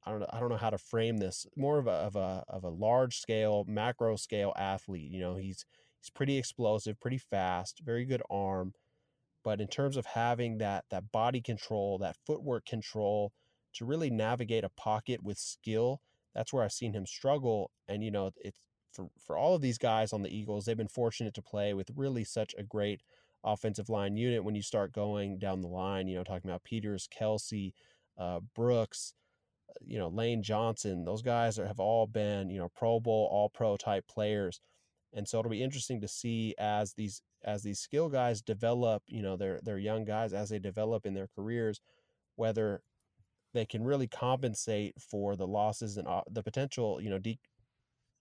I 0.06 0.12
don't 0.12 0.20
know 0.20 0.30
I 0.32 0.40
don't 0.40 0.50
know 0.50 0.58
how 0.58 0.70
to 0.70 0.78
frame 0.78 1.18
this. 1.18 1.46
More 1.56 1.78
of 1.78 1.88
a 1.88 1.92
of 1.92 2.16
a 2.16 2.44
of 2.48 2.64
a 2.64 2.70
large 2.70 3.20
scale, 3.20 3.66
macro 3.68 4.16
scale 4.16 4.54
athlete. 4.58 5.12
You 5.12 5.20
know, 5.20 5.36
he's 5.36 5.66
he's 6.00 6.10
pretty 6.10 6.38
explosive, 6.38 7.00
pretty 7.00 7.20
fast, 7.20 7.82
very 7.84 8.06
good 8.06 8.22
arm. 8.30 8.74
But 9.44 9.62
in 9.62 9.68
terms 9.68 9.98
of 9.98 10.06
having 10.06 10.58
that 10.60 10.86
that 10.92 11.12
body 11.12 11.42
control, 11.42 11.98
that 12.00 12.18
footwork 12.26 12.66
control 12.66 13.32
to 13.76 13.86
really 13.86 14.10
navigate 14.10 14.64
a 14.64 14.70
pocket 14.70 15.24
with 15.24 15.38
skill, 15.38 16.02
that's 16.36 16.54
where 16.54 16.64
I've 16.64 16.72
seen 16.72 16.94
him 16.94 17.06
struggle. 17.06 17.72
And 17.88 18.04
you 18.04 18.12
know, 18.12 18.32
it's 18.38 18.60
for 18.94 19.08
for 19.26 19.38
all 19.38 19.56
of 19.56 19.62
these 19.62 19.78
guys 19.78 20.14
on 20.14 20.22
the 20.22 20.36
Eagles, 20.36 20.66
they've 20.66 20.78
been 20.78 20.88
fortunate 20.88 21.34
to 21.36 21.42
play 21.42 21.74
with 21.74 21.90
really 21.96 22.24
such 22.24 22.54
a 22.58 22.64
great 22.64 23.02
offensive 23.44 23.90
line 23.90 24.16
unit 24.16 24.44
when 24.44 24.56
you 24.56 24.62
start 24.62 24.94
going 24.94 25.40
down 25.40 25.62
the 25.62 25.68
line, 25.68 26.08
you 26.08 26.16
know, 26.16 26.24
talking 26.24 26.50
about 26.50 26.64
Peters, 26.64 27.08
Kelce, 27.08 27.74
uh, 28.18 28.40
Brooks, 28.56 29.14
uh, 29.70 29.74
you 29.84 29.98
know, 29.98 30.10
Lane 30.10 30.44
Johnson, 30.44 31.06
those 31.06 31.22
guys 31.22 31.58
are, 31.58 31.66
have 31.66 31.80
all 31.80 32.06
been, 32.06 32.50
you 32.50 32.60
know, 32.60 32.70
Pro 32.76 33.00
Bowl, 33.00 33.28
all 33.32 33.50
pro 33.50 33.78
type 33.78 34.06
players. 34.08 34.60
And 35.14 35.28
so 35.28 35.40
it'll 35.40 35.52
be 35.52 35.64
interesting 35.64 36.02
to 36.02 36.08
see 36.08 36.56
as 36.58 36.94
these 36.94 37.22
as 37.44 37.64
these 37.64 37.80
skill 37.80 38.10
guys 38.10 38.42
develop, 38.42 39.04
you 39.08 39.22
know, 39.22 39.36
they're 39.36 39.60
they're 39.64 39.78
young 39.78 40.06
guys 40.06 40.34
as 40.34 40.50
they 40.50 40.60
develop 40.60 41.06
in 41.06 41.14
their 41.14 41.28
careers, 41.36 41.82
whether 42.36 42.82
they 43.54 43.66
can 43.66 43.84
really 43.84 44.08
compensate 44.08 44.94
for 45.02 45.36
the 45.36 45.48
losses 45.48 45.98
and 45.98 46.08
uh, 46.08 46.22
the 46.32 46.44
potential, 46.44 47.02
you 47.02 47.10
know, 47.10 47.20
de- 47.20 47.40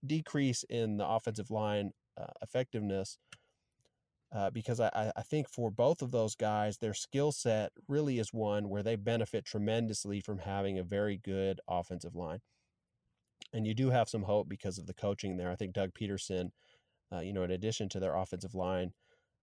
decrease 0.04 0.64
in 0.64 0.96
the 0.96 1.06
offensive 1.06 1.50
line 1.50 1.92
uh, 2.20 2.26
effectiveness 2.42 3.18
uh, 4.32 4.50
because 4.50 4.78
I, 4.78 5.12
I 5.16 5.22
think 5.22 5.48
for 5.48 5.70
both 5.70 6.02
of 6.02 6.12
those 6.12 6.36
guys, 6.36 6.78
their 6.78 6.94
skill 6.94 7.32
set 7.32 7.72
really 7.88 8.18
is 8.18 8.32
one 8.32 8.68
where 8.68 8.82
they 8.82 8.94
benefit 8.94 9.44
tremendously 9.44 10.20
from 10.20 10.38
having 10.38 10.78
a 10.78 10.84
very 10.84 11.16
good 11.16 11.60
offensive 11.68 12.14
line. 12.14 12.38
And 13.52 13.66
you 13.66 13.74
do 13.74 13.90
have 13.90 14.08
some 14.08 14.22
hope 14.22 14.48
because 14.48 14.78
of 14.78 14.86
the 14.86 14.94
coaching 14.94 15.36
there. 15.36 15.50
I 15.50 15.56
think 15.56 15.72
Doug 15.72 15.90
Pederson, 15.94 16.50
uh, 17.12 17.20
you 17.20 17.32
know, 17.32 17.42
in 17.42 17.50
addition 17.50 17.88
to 17.90 18.00
their 18.00 18.16
offensive 18.16 18.54
line 18.54 18.92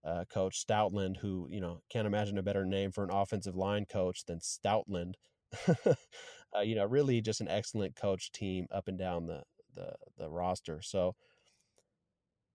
uh, 0.05 0.23
coach 0.29 0.65
Stoutland, 0.65 1.17
who 1.17 1.47
you 1.49 1.61
know 1.61 1.81
can't 1.89 2.07
imagine 2.07 2.37
a 2.37 2.43
better 2.43 2.65
name 2.65 2.91
for 2.91 3.03
an 3.03 3.11
offensive 3.11 3.55
line 3.55 3.85
coach 3.85 4.25
than 4.25 4.39
Stoutland. 4.39 5.13
Uh, 6.55 6.61
you 6.61 6.75
know, 6.75 6.85
really 6.85 7.19
just 7.19 7.41
an 7.41 7.47
excellent 7.49 7.95
coach 7.95 8.31
team 8.31 8.67
up 8.71 8.87
and 8.87 8.97
down 8.97 9.25
the 9.25 9.43
the 9.75 9.91
the 10.17 10.29
roster. 10.29 10.81
So, 10.81 11.15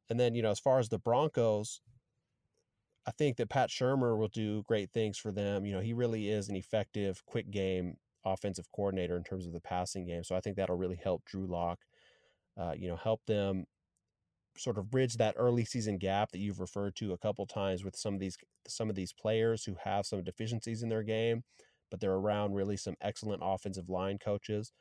and 0.08 0.18
then 0.18 0.34
you 0.34 0.42
know, 0.42 0.50
as 0.50 0.58
far 0.58 0.78
as 0.78 0.88
the 0.88 0.98
Broncos, 0.98 1.82
I 3.06 3.10
think 3.10 3.36
that 3.36 3.50
Pat 3.50 3.68
Shurmur 3.68 4.16
will 4.16 4.28
do 4.28 4.62
great 4.62 4.90
things 4.90 5.18
for 5.18 5.32
them. 5.32 5.66
You 5.66 5.72
know, 5.72 5.80
he 5.80 5.92
really 5.92 6.30
is 6.30 6.48
an 6.48 6.56
effective, 6.56 7.24
quick 7.26 7.50
game 7.50 7.96
offensive 8.24 8.70
coordinator 8.74 9.16
in 9.16 9.24
terms 9.24 9.46
of 9.46 9.52
the 9.52 9.60
passing 9.60 10.06
game. 10.06 10.24
So 10.24 10.36
I 10.36 10.40
think 10.40 10.56
that'll 10.56 10.76
really 10.76 11.00
help 11.02 11.24
Drew 11.24 11.46
Lock, 11.46 11.80
uh, 12.56 12.72
you 12.76 12.88
know, 12.88 12.96
help 12.96 13.20
them 13.26 13.64
sort 14.56 14.78
of 14.78 14.90
bridge 14.90 15.16
that 15.16 15.34
early 15.38 15.64
season 15.64 15.98
gap 15.98 16.30
that 16.32 16.38
you've 16.38 16.60
referred 16.60 16.94
to 16.96 17.12
a 17.12 17.18
couple 17.18 17.46
times 17.46 17.84
with 17.84 17.96
some 17.96 18.14
of 18.14 18.20
these 18.20 18.36
some 18.68 18.90
of 18.90 18.96
these 18.96 19.12
players 19.12 19.64
who 19.64 19.76
have 19.82 20.06
some 20.06 20.22
deficiencies 20.22 20.82
in 20.82 20.88
their 20.88 21.02
game, 21.02 21.42
but 21.90 22.00
they're 22.00 22.12
around 22.12 22.54
really 22.54 22.76
some 22.76 22.94
excellent 23.00 23.42
offensive 23.44 23.88
line 23.88 24.18
coaches. 24.18 24.72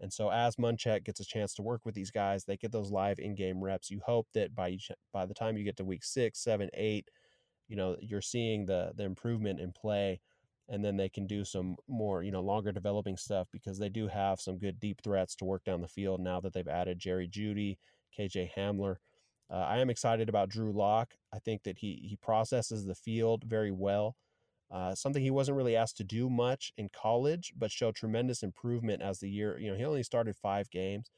And 0.00 0.12
so 0.12 0.30
as 0.30 0.56
Munchak 0.56 1.04
gets 1.04 1.20
a 1.20 1.24
chance 1.24 1.54
to 1.54 1.62
work 1.62 1.82
with 1.84 1.94
these 1.94 2.10
guys, 2.10 2.44
they 2.44 2.56
get 2.56 2.72
those 2.72 2.90
live 2.90 3.18
in-game 3.18 3.62
reps. 3.62 3.90
You 3.90 4.00
hope 4.04 4.28
that 4.34 4.54
by 4.54 4.78
by 5.12 5.26
the 5.26 5.34
time 5.34 5.56
you 5.56 5.64
get 5.64 5.76
to 5.78 5.84
week 5.84 6.04
six, 6.04 6.42
seven, 6.42 6.70
eight, 6.74 7.08
you 7.68 7.76
know 7.76 7.96
you're 8.00 8.22
seeing 8.22 8.66
the 8.66 8.92
the 8.96 9.04
improvement 9.04 9.60
in 9.60 9.72
play 9.72 10.20
and 10.68 10.84
then 10.84 10.96
they 10.96 11.08
can 11.08 11.26
do 11.26 11.44
some 11.44 11.76
more 11.88 12.22
you 12.22 12.30
know 12.30 12.40
longer 12.40 12.72
developing 12.72 13.16
stuff 13.16 13.48
because 13.52 13.78
they 13.78 13.88
do 13.88 14.08
have 14.08 14.40
some 14.40 14.58
good 14.58 14.78
deep 14.80 15.00
threats 15.02 15.34
to 15.36 15.44
work 15.44 15.64
down 15.64 15.80
the 15.80 15.88
field 15.88 16.20
now 16.20 16.40
that 16.40 16.52
they've 16.52 16.68
added 16.68 16.98
Jerry 16.98 17.28
Jeudy, 17.28 17.78
KJ 18.18 18.50
Hamler. 18.56 18.96
Uh, 19.50 19.56
I 19.56 19.78
am 19.78 19.90
excited 19.90 20.28
about 20.28 20.48
Drew 20.48 20.72
Lock. 20.72 21.14
I 21.34 21.38
think 21.38 21.64
that 21.64 21.78
he 21.78 22.00
he 22.08 22.16
processes 22.16 22.84
the 22.84 22.94
field 22.94 23.44
very 23.44 23.72
well. 23.72 24.16
Uh, 24.70 24.94
something 24.94 25.22
he 25.22 25.30
wasn't 25.30 25.56
really 25.56 25.74
asked 25.74 25.96
to 25.96 26.04
do 26.04 26.30
much 26.30 26.72
in 26.78 26.88
college, 26.92 27.52
but 27.58 27.72
showed 27.72 27.96
tremendous 27.96 28.44
improvement 28.44 29.02
as 29.02 29.18
the 29.18 29.28
year. 29.28 29.58
You 29.58 29.70
know, 29.70 29.76
he 29.76 29.84
only 29.84 30.04
started 30.04 30.36
five 30.36 30.70
games, 30.70 31.10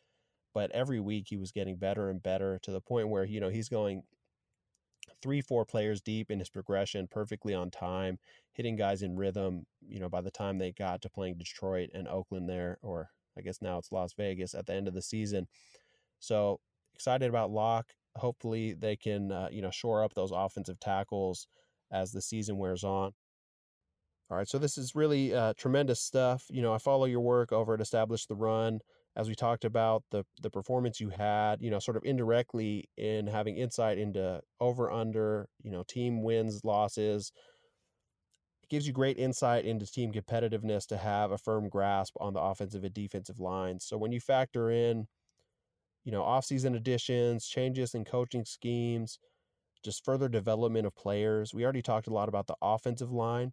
but 0.55 0.71
every 0.71 1.01
week 1.01 1.27
he 1.29 1.37
was 1.37 1.53
getting 1.53 1.77
better 1.77 2.09
and 2.09 2.23
better 2.23 2.59
to 2.63 2.71
the 2.71 2.81
point 2.81 3.09
where 3.09 3.25
you 3.25 3.41
know 3.41 3.51
he's 3.51 3.69
going 3.69 4.05
three, 5.21 5.41
four 5.41 5.65
players 5.65 6.01
deep 6.01 6.31
in 6.31 6.39
his 6.39 6.49
progression, 6.49 7.07
perfectly 7.11 7.55
on 7.55 7.71
time, 7.71 8.19
hitting 8.53 8.77
guys 8.77 9.03
in 9.03 9.17
rhythm. 9.17 9.67
You 9.87 10.01
know, 10.01 10.09
by 10.09 10.23
the 10.23 10.31
time 10.31 10.59
they 10.59 10.73
got 10.73 11.03
to 11.03 11.11
playing 11.11 11.37
Detroit 11.39 11.91
and 11.95 12.09
Oakland 12.09 12.49
there, 12.49 12.79
or 12.83 13.11
I 13.37 13.43
guess 13.43 13.61
now 13.61 13.79
it's 13.79 13.93
Las 13.93 14.15
Vegas 14.15 14.55
at 14.55 14.67
the 14.67 14.75
end 14.75 14.89
of 14.89 14.95
the 14.95 15.03
season. 15.03 15.47
So 16.19 16.61
excited 16.95 17.29
about 17.29 17.51
Lock. 17.51 17.93
Hopefully 18.17 18.75
they 18.75 18.97
can, 18.97 19.33
uh, 19.33 19.49
you 19.51 19.63
know, 19.63 19.71
shore 19.71 20.05
up 20.05 20.15
those 20.15 20.33
offensive 20.33 20.79
tackles 20.81 21.47
as 21.91 22.13
the 22.13 22.23
season 22.23 22.59
wears 22.59 22.85
on. 22.85 23.13
All 24.31 24.39
right, 24.39 24.49
so 24.49 24.59
this 24.59 24.79
is 24.79 24.95
really 24.95 25.35
uh, 25.35 25.53
tremendous 25.59 26.01
stuff. 26.01 26.47
You 26.49 26.63
know, 26.63 26.73
I 26.73 26.79
follow 26.79 27.05
your 27.05 27.21
work 27.21 27.53
over 27.53 27.75
at 27.75 27.83
Establish 27.83 28.27
the 28.27 28.35
Run 28.35 28.81
as 29.15 29.29
we 29.29 29.35
talked 29.35 29.65
about 29.65 30.05
the 30.11 30.25
the 30.41 30.49
performance 30.49 31.01
you 31.01 31.11
had, 31.11 31.61
you 31.61 31.71
know, 31.71 31.79
sort 31.79 31.99
of 31.99 32.05
indirectly 32.05 32.89
in 32.97 33.27
having 33.27 33.59
insight 33.59 33.99
into 33.99 34.41
over 34.59 34.91
under, 34.91 35.49
you 35.63 35.71
know, 35.71 35.83
team 35.87 36.23
wins, 36.23 36.65
losses. 36.65 37.31
It 38.63 38.71
gives 38.71 38.87
you 38.87 38.95
great 38.95 39.19
insight 39.19 39.67
into 39.67 39.87
team 39.87 40.13
competitiveness 40.13 40.87
to 40.87 40.97
have 40.97 41.31
a 41.31 41.37
firm 41.37 41.69
grasp 41.69 42.15
on 42.19 42.33
the 42.33 42.41
offensive 42.41 42.85
and 42.85 42.95
defensive 42.95 43.39
lines. 43.39 43.85
So 43.85 43.99
when 43.99 44.13
you 44.13 44.21
factor 44.21 44.71
in, 44.71 45.09
you 46.05 46.13
know, 46.13 46.23
offseason 46.23 46.77
additions, 46.77 47.47
changes 47.49 47.95
in 47.95 48.05
coaching 48.05 48.45
schemes, 48.45 49.19
just 49.85 50.05
further 50.05 50.29
development 50.29 50.87
of 50.87 50.95
players. 50.97 51.55
We 51.55 51.65
already 51.65 51.83
talked 51.83 52.07
a 52.09 52.13
lot 52.15 52.29
about 52.29 52.47
the 52.49 52.57
offensive 52.63 53.13
line, 53.13 53.53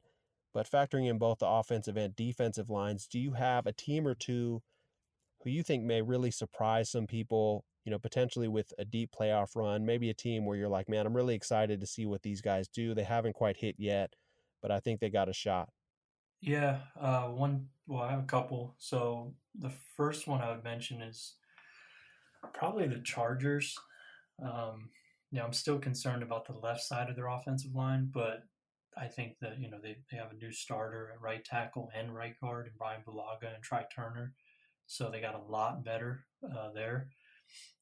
But 0.53 0.69
factoring 0.71 1.09
in 1.09 1.19
both 1.19 1.39
the 1.39 1.47
offensive 1.49 1.97
and 1.97 2.15
defensive 2.15 2.69
lines, 2.69 3.07
do 3.07 3.19
you 3.19 3.33
have 3.33 3.67
a 3.67 3.73
team 3.73 4.07
or 4.07 4.15
two 4.15 4.63
who 5.43 5.49
you 5.49 5.63
think 5.63 5.83
may 5.83 6.01
really 6.01 6.31
surprise 6.31 6.89
some 6.91 7.07
people, 7.07 7.65
you 7.85 7.91
know, 7.91 7.99
potentially 7.99 8.47
with 8.47 8.73
a 8.77 8.85
deep 8.85 9.11
playoff 9.11 9.55
run, 9.55 9.85
maybe 9.85 10.09
a 10.09 10.13
team 10.13 10.45
where 10.45 10.57
you're 10.57 10.69
like, 10.69 10.89
man, 10.89 11.05
I'm 11.05 11.15
really 11.15 11.35
excited 11.35 11.79
to 11.81 11.87
see 11.87 12.05
what 12.05 12.21
these 12.23 12.41
guys 12.41 12.67
do. 12.67 12.93
They 12.93 13.03
haven't 13.03 13.33
quite 13.33 13.57
hit 13.57 13.75
yet, 13.79 14.15
but 14.61 14.71
I 14.71 14.79
think 14.79 14.99
they 14.99 15.09
got 15.09 15.29
a 15.29 15.33
shot. 15.33 15.69
Yeah, 16.41 16.81
uh, 16.95 17.27
one. 17.29 17.69
Well, 17.87 18.01
I 18.03 18.11
have 18.11 18.19
a 18.23 18.25
couple. 18.25 18.75
So 18.77 19.35
the 19.55 19.69
first 19.69 20.27
one 20.27 20.41
I 20.41 20.51
would 20.51 20.63
mention 20.63 21.01
is 21.01 21.35
probably 22.53 22.87
the 22.87 23.01
Chargers. 23.01 23.75
Um, 24.43 24.89
know, 25.31 25.45
I'm 25.45 25.53
still 25.53 25.79
concerned 25.79 26.23
about 26.23 26.45
the 26.45 26.53
left 26.53 26.81
side 26.81 27.09
of 27.09 27.15
their 27.15 27.27
offensive 27.27 27.75
line, 27.75 28.09
but 28.13 28.43
I 28.97 29.07
think 29.07 29.37
that 29.41 29.59
you 29.59 29.69
know 29.69 29.77
they, 29.81 29.97
they 30.11 30.17
have 30.17 30.31
a 30.31 30.35
new 30.35 30.51
starter 30.51 31.11
at 31.13 31.21
right 31.21 31.43
tackle 31.43 31.89
and 31.95 32.13
right 32.13 32.35
guard, 32.41 32.65
and 32.67 32.77
Brian 32.77 33.01
Bulaga 33.07 33.53
and 33.53 33.63
Trai 33.63 33.85
Turner, 33.93 34.33
so 34.87 35.09
they 35.09 35.21
got 35.21 35.35
a 35.35 35.51
lot 35.51 35.83
better 35.83 36.25
uh, 36.43 36.71
there. 36.73 37.09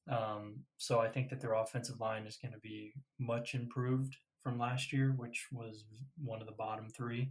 Um, 0.10 0.62
so 0.78 1.00
I 1.00 1.10
think 1.10 1.30
that 1.30 1.42
their 1.42 1.54
offensive 1.54 2.00
line 2.00 2.26
is 2.28 2.38
going 2.42 2.54
to 2.54 2.60
be 2.60 2.94
much 3.20 3.56
improved 3.56 4.16
from 4.42 4.58
last 4.58 4.94
year, 4.94 5.14
which 5.18 5.48
was 5.52 5.84
one 6.24 6.40
of 6.40 6.48
the 6.48 6.54
bottom 6.54 6.88
three 6.90 7.30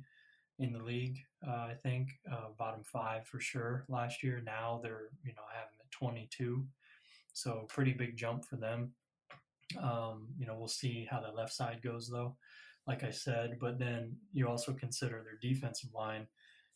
in 0.59 0.73
the 0.73 0.83
league. 0.83 1.19
Uh, 1.47 1.69
I 1.71 1.75
think 1.83 2.09
uh, 2.31 2.49
bottom 2.59 2.83
five 2.85 3.27
for 3.27 3.41
sure 3.41 3.85
last 3.89 4.23
year. 4.23 4.43
Now 4.45 4.81
they're 4.83 5.11
you 5.25 5.33
know 5.35 5.43
them 5.53 5.81
at 5.81 5.91
22, 5.91 6.65
so 7.37 7.67
pretty 7.69 7.93
big 7.93 8.17
jump 8.17 8.47
for 8.47 8.57
them. 8.57 8.93
Um, 9.81 10.29
you 10.39 10.47
know 10.47 10.57
we'll 10.57 10.69
see 10.69 11.07
how 11.11 11.21
the 11.21 11.37
left 11.37 11.53
side 11.53 11.83
goes 11.83 12.09
though, 12.09 12.37
like 12.87 13.05
I 13.05 13.11
said. 13.11 13.59
But 13.61 13.79
then 13.79 14.17
you 14.33 14.49
also 14.49 14.73
consider 14.73 15.23
their 15.23 15.39
defensive 15.43 15.91
line. 15.95 16.27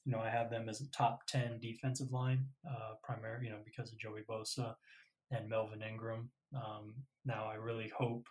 You 0.05 0.13
know 0.13 0.21
I 0.21 0.29
have 0.29 0.51
them 0.51 0.69
as 0.69 0.83
a 0.83 0.91
top 0.91 1.27
10 1.29 1.61
defensive 1.61 2.13
line, 2.13 2.45
uh, 2.69 2.95
primarily 3.03 3.47
you 3.47 3.53
know 3.53 3.61
because 3.65 3.91
of 3.91 3.99
Joey 3.99 4.23
Bosa 4.29 4.75
and 5.31 5.49
Melvin 5.49 5.83
Ingram. 5.83 6.31
Um, 6.55 6.95
now 7.25 7.49
I 7.51 7.55
really 7.55 7.91
hope 7.97 8.27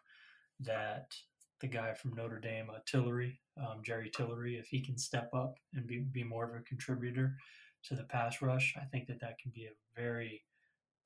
that 0.59 1.15
the 1.61 1.67
guy 1.67 1.93
from 1.93 2.13
Notre 2.13 2.39
Dame, 2.39 2.69
uh, 2.69 2.79
Tillery, 2.85 3.39
um, 3.57 3.79
Jerry 3.83 4.11
Tillery, 4.15 4.57
if 4.57 4.67
he 4.67 4.81
can 4.81 4.97
step 4.97 5.29
up 5.33 5.55
and 5.73 5.87
be, 5.87 5.99
be 5.99 6.23
more 6.23 6.45
of 6.45 6.55
a 6.55 6.63
contributor 6.63 7.35
to 7.85 7.95
the 7.95 8.03
pass 8.03 8.41
rush, 8.41 8.75
I 8.77 8.85
think 8.85 9.07
that 9.07 9.19
that 9.21 9.39
can 9.39 9.51
be 9.53 9.65
a 9.65 9.99
very 9.99 10.43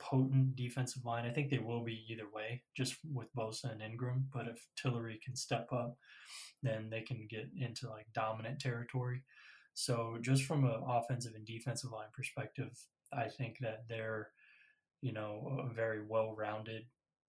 potent 0.04 0.56
defensive 0.56 1.06
line. 1.06 1.26
I 1.26 1.32
think 1.32 1.49
they 1.49 1.60
will 1.60 1.84
be 1.84 2.04
either 2.10 2.28
way, 2.34 2.62
just 2.76 2.95
with 3.14 3.34
Bosa 3.36 3.72
and 3.72 3.82
Ingram. 3.82 4.28
But 4.34 4.47
if 4.47 4.68
Tillery 4.76 5.20
can 5.24 5.36
step 5.36 5.72
up, 5.72 5.97
then 6.62 6.89
they 6.89 7.01
can 7.01 7.28
get 7.30 7.49
into 7.58 7.89
like 7.89 8.08
dominant 8.14 8.60
territory. 8.60 9.24
So 9.74 10.18
just 10.22 10.43
from 10.43 10.66
an 10.66 10.82
offensive 10.86 11.34
and 11.36 11.45
defensive 11.45 11.91
line 11.91 12.10
perspective, 12.14 12.78
I 13.12 13.28
think 13.28 13.58
that 13.62 13.86
they're, 13.88 14.30
you 15.01 15.14
know, 15.14 15.66
a 15.70 15.74
very 15.74 16.04
well-rounded 16.06 16.86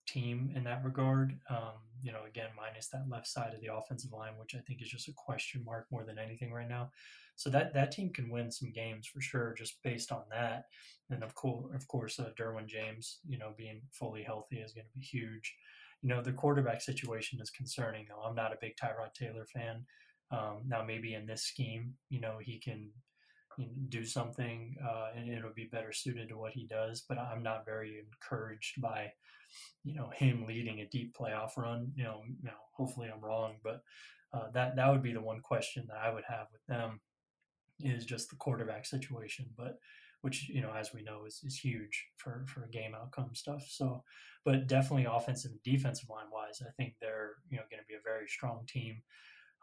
team 0.06 0.52
in 0.54 0.64
that 0.64 0.84
regard. 0.84 1.38
Um, 1.48 1.80
you 2.02 2.12
know, 2.12 2.24
again, 2.28 2.50
minus 2.56 2.88
that 2.88 3.08
left 3.08 3.26
side 3.26 3.54
of 3.54 3.60
the 3.60 3.74
offensive 3.74 4.12
line, 4.12 4.32
which 4.38 4.54
I 4.54 4.58
think 4.58 4.82
is 4.82 4.88
just 4.88 5.08
a 5.08 5.12
question 5.12 5.62
mark 5.64 5.86
more 5.90 6.04
than 6.04 6.18
anything 6.18 6.52
right 6.52 6.68
now. 6.68 6.90
So 7.36 7.50
that 7.50 7.74
that 7.74 7.90
team 7.90 8.12
can 8.12 8.30
win 8.30 8.50
some 8.50 8.70
games 8.70 9.06
for 9.06 9.20
sure, 9.20 9.54
just 9.56 9.82
based 9.82 10.12
on 10.12 10.22
that. 10.30 10.66
And 11.10 11.22
of 11.22 11.34
course, 11.34 11.74
of 11.74 11.86
course, 11.88 12.18
uh, 12.20 12.30
Derwin 12.38 12.66
James, 12.66 13.18
you 13.26 13.38
know, 13.38 13.52
being 13.56 13.82
fully 13.90 14.22
healthy 14.22 14.58
is 14.58 14.72
going 14.72 14.86
to 14.86 14.98
be 14.98 15.04
huge. 15.04 15.54
You 16.02 16.10
know, 16.10 16.22
the 16.22 16.32
quarterback 16.32 16.82
situation 16.82 17.40
is 17.40 17.50
concerning. 17.50 18.06
Though 18.08 18.22
I'm 18.22 18.36
not 18.36 18.52
a 18.52 18.58
big 18.60 18.76
Tyrod 18.76 19.14
Taylor 19.14 19.46
fan. 19.46 19.84
Um, 20.30 20.62
now, 20.66 20.82
maybe 20.82 21.14
in 21.14 21.26
this 21.26 21.42
scheme, 21.42 21.94
you 22.08 22.20
know, 22.20 22.38
he 22.40 22.58
can 22.58 22.90
do 23.88 24.04
something 24.04 24.76
uh, 24.84 25.08
and 25.16 25.30
it'll 25.30 25.52
be 25.52 25.68
better 25.70 25.92
suited 25.92 26.28
to 26.28 26.38
what 26.38 26.52
he 26.52 26.64
does. 26.66 27.04
But 27.08 27.18
I'm 27.18 27.42
not 27.42 27.64
very 27.64 27.98
encouraged 27.98 28.80
by 28.80 29.12
you 29.84 29.94
know 29.94 30.10
him 30.14 30.46
leading 30.46 30.80
a 30.80 30.86
deep 30.86 31.16
playoff 31.16 31.56
run. 31.56 31.92
You 31.94 32.04
know, 32.04 32.22
you 32.26 32.48
know 32.48 32.52
hopefully 32.72 33.08
I'm 33.12 33.24
wrong, 33.24 33.54
but 33.62 33.82
uh, 34.32 34.50
that 34.52 34.76
that 34.76 34.90
would 34.90 35.02
be 35.02 35.12
the 35.12 35.20
one 35.20 35.40
question 35.40 35.86
that 35.88 35.98
I 35.98 36.12
would 36.12 36.24
have 36.28 36.46
with 36.52 36.64
them 36.66 37.00
is 37.80 38.04
just 38.04 38.30
the 38.30 38.36
quarterback 38.36 38.86
situation. 38.86 39.46
But 39.56 39.78
which 40.24 40.48
you 40.48 40.62
know, 40.62 40.72
as 40.72 40.94
we 40.94 41.02
know, 41.02 41.26
is, 41.26 41.42
is 41.44 41.58
huge 41.58 42.06
for 42.16 42.46
for 42.48 42.66
game 42.72 42.94
outcome 42.94 43.34
stuff. 43.34 43.62
So, 43.68 44.02
but 44.44 44.66
definitely 44.66 45.06
offensive 45.10 45.50
and 45.50 45.62
defensive 45.62 46.08
line 46.08 46.30
wise, 46.32 46.62
I 46.66 46.70
think 46.78 46.94
they're 46.98 47.32
you 47.50 47.58
know 47.58 47.64
going 47.70 47.82
to 47.82 47.86
be 47.86 47.94
a 47.94 48.02
very 48.02 48.26
strong 48.26 48.64
team. 48.66 49.02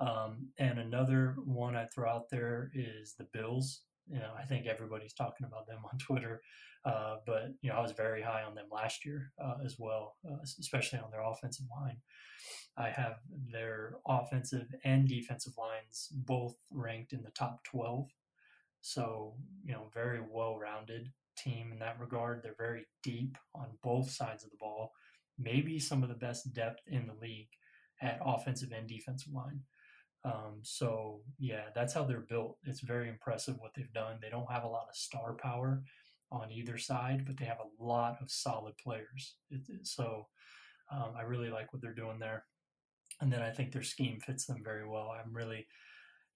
Um, 0.02 0.48
and 0.58 0.80
another 0.80 1.36
one 1.46 1.76
I 1.76 1.86
throw 1.86 2.10
out 2.10 2.30
there 2.32 2.72
is 2.74 3.14
the 3.18 3.28
Bills. 3.32 3.84
You 4.10 4.20
know, 4.20 4.32
I 4.38 4.44
think 4.44 4.66
everybody's 4.66 5.14
talking 5.14 5.46
about 5.46 5.68
them 5.68 5.80
on 5.92 6.00
Twitter. 6.00 6.42
Uh, 6.84 7.18
but 7.28 7.50
you 7.62 7.70
know, 7.70 7.78
I 7.78 7.82
was 7.82 7.92
very 7.92 8.24
high 8.24 8.42
on 8.42 8.56
them 8.56 8.66
last 8.72 9.06
year 9.06 9.32
uh, 9.42 9.58
as 9.64 9.76
well, 9.78 10.16
uh, 10.28 10.38
especially 10.60 10.98
on 10.98 11.12
their 11.12 11.24
offensive 11.24 11.68
line. 11.70 11.98
I 12.76 12.90
have 12.90 13.18
their 13.52 13.98
offensive 14.08 14.68
and 14.84 15.08
defensive 15.08 15.54
lines 15.60 16.08
both 16.12 16.56
ranked 16.72 17.14
in 17.14 17.22
the 17.22 17.30
top 17.32 17.64
12. 17.66 18.08
So, 18.82 19.36
you 19.64 19.74
know, 19.74 19.92
very 19.94 20.22
well 20.28 20.58
rounded 20.58 21.12
team 21.38 21.72
in 21.72 21.78
that 21.80 22.00
regard. 22.00 22.42
They're 22.42 22.56
very 22.58 22.88
deep 23.04 23.38
on 23.54 23.68
both 23.84 24.10
sides 24.10 24.44
of 24.44 24.50
the 24.50 24.58
ball, 24.58 24.94
maybe 25.38 25.78
some 25.78 26.02
of 26.02 26.10
the 26.10 26.16
best 26.16 26.52
depth 26.54 26.82
in 26.88 27.06
the 27.06 27.14
league 27.22 27.50
at 28.02 28.20
offensive 28.26 28.72
and 28.72 28.88
defensive 28.88 29.32
line. 29.32 29.62
Um, 30.24 30.60
so, 30.62 31.22
yeah, 31.40 31.66
that's 31.74 31.94
how 31.94 32.04
they're 32.04 32.20
built. 32.20 32.58
It's 32.64 32.82
very 32.82 33.10
impressive 33.10 33.56
what 33.60 33.72
they've 33.76 33.94
done. 33.94 34.18
They 34.22 34.30
don't 34.30 34.52
have 34.52 34.64
a 34.64 34.68
lot 34.68 34.88
of 34.90 34.96
star 34.96 35.34
power 35.34 35.84
on 36.32 36.52
either 36.52 36.78
side, 36.78 37.26
but 37.26 37.38
they 37.38 37.46
have 37.46 37.60
a 37.60 37.84
lot 37.84 38.18
of 38.22 38.32
solid 38.32 38.78
players. 38.78 39.36
It, 39.50 39.62
so 39.84 40.28
um, 40.92 41.14
I 41.18 41.24
really 41.24 41.50
like 41.50 41.74
what 41.74 41.82
they're 41.82 41.94
doing 41.94 42.20
there. 42.20 42.46
And 43.20 43.32
then 43.32 43.42
I 43.42 43.50
think 43.50 43.72
their 43.72 43.84
scheme 43.84 44.20
fits 44.20 44.46
them 44.46 44.62
very 44.64 44.88
well. 44.88 45.12
I'm 45.12 45.34
really, 45.34 45.68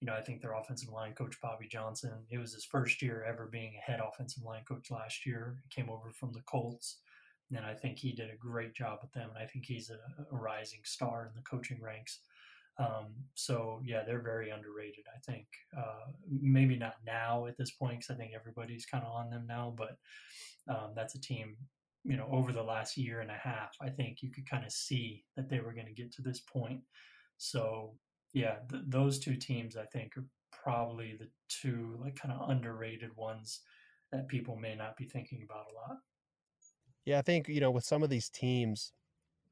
you 0.00 0.06
know, 0.06 0.14
I 0.14 0.20
think 0.20 0.40
their 0.40 0.54
offensive 0.54 0.90
line 0.90 1.14
coach, 1.14 1.36
Bobby 1.40 1.68
Johnson, 1.68 2.12
it 2.30 2.38
was 2.38 2.52
his 2.52 2.64
first 2.64 3.02
year 3.02 3.24
ever 3.26 3.46
being 3.46 3.74
a 3.76 3.90
head 3.90 4.00
offensive 4.00 4.42
line 4.42 4.62
coach 4.68 4.90
last 4.90 5.26
year. 5.26 5.56
He 5.62 5.82
came 5.82 5.90
over 5.90 6.10
from 6.10 6.32
the 6.32 6.42
Colts. 6.42 6.98
And 7.48 7.56
then 7.56 7.64
I 7.64 7.74
think 7.74 7.98
he 7.98 8.12
did 8.12 8.30
a 8.30 8.36
great 8.36 8.74
job 8.74 8.98
with 9.02 9.12
them. 9.12 9.30
And 9.30 9.38
I 9.38 9.46
think 9.46 9.64
he's 9.64 9.90
a, 9.90 9.98
a 10.32 10.36
rising 10.36 10.80
star 10.84 11.26
in 11.26 11.34
the 11.34 11.48
coaching 11.48 11.80
ranks. 11.80 12.20
Um, 12.78 13.14
so 13.34 13.80
yeah, 13.84 14.02
they're 14.04 14.22
very 14.22 14.50
underrated. 14.50 15.04
I 15.14 15.18
think 15.30 15.46
uh, 15.76 16.10
maybe 16.28 16.76
not 16.76 16.94
now 17.06 17.46
at 17.46 17.56
this 17.56 17.70
point 17.70 18.00
because 18.00 18.14
I 18.14 18.18
think 18.18 18.32
everybody's 18.34 18.84
kind 18.84 19.04
of 19.04 19.12
on 19.12 19.30
them 19.30 19.46
now, 19.48 19.74
but 19.76 19.96
um, 20.68 20.92
that's 20.94 21.14
a 21.14 21.20
team. 21.20 21.56
You 22.04 22.16
know, 22.16 22.28
over 22.30 22.52
the 22.52 22.62
last 22.62 22.96
year 22.96 23.20
and 23.20 23.30
a 23.30 23.34
half, 23.34 23.74
I 23.80 23.88
think 23.88 24.22
you 24.22 24.30
could 24.30 24.48
kind 24.48 24.64
of 24.64 24.70
see 24.70 25.24
that 25.36 25.48
they 25.48 25.60
were 25.60 25.72
going 25.72 25.86
to 25.86 25.92
get 25.92 26.12
to 26.12 26.22
this 26.22 26.40
point. 26.40 26.80
So 27.38 27.94
yeah, 28.32 28.56
th- 28.70 28.84
those 28.86 29.18
two 29.18 29.36
teams 29.36 29.76
I 29.76 29.86
think 29.86 30.16
are 30.16 30.24
probably 30.52 31.16
the 31.18 31.28
two 31.48 31.98
like 32.00 32.16
kind 32.16 32.34
of 32.34 32.50
underrated 32.50 33.10
ones 33.16 33.60
that 34.12 34.28
people 34.28 34.56
may 34.56 34.74
not 34.74 34.96
be 34.96 35.04
thinking 35.04 35.42
about 35.44 35.66
a 35.70 35.74
lot. 35.74 35.98
Yeah, 37.04 37.18
I 37.18 37.22
think 37.22 37.48
you 37.48 37.60
know 37.60 37.70
with 37.70 37.84
some 37.84 38.02
of 38.02 38.10
these 38.10 38.28
teams, 38.28 38.92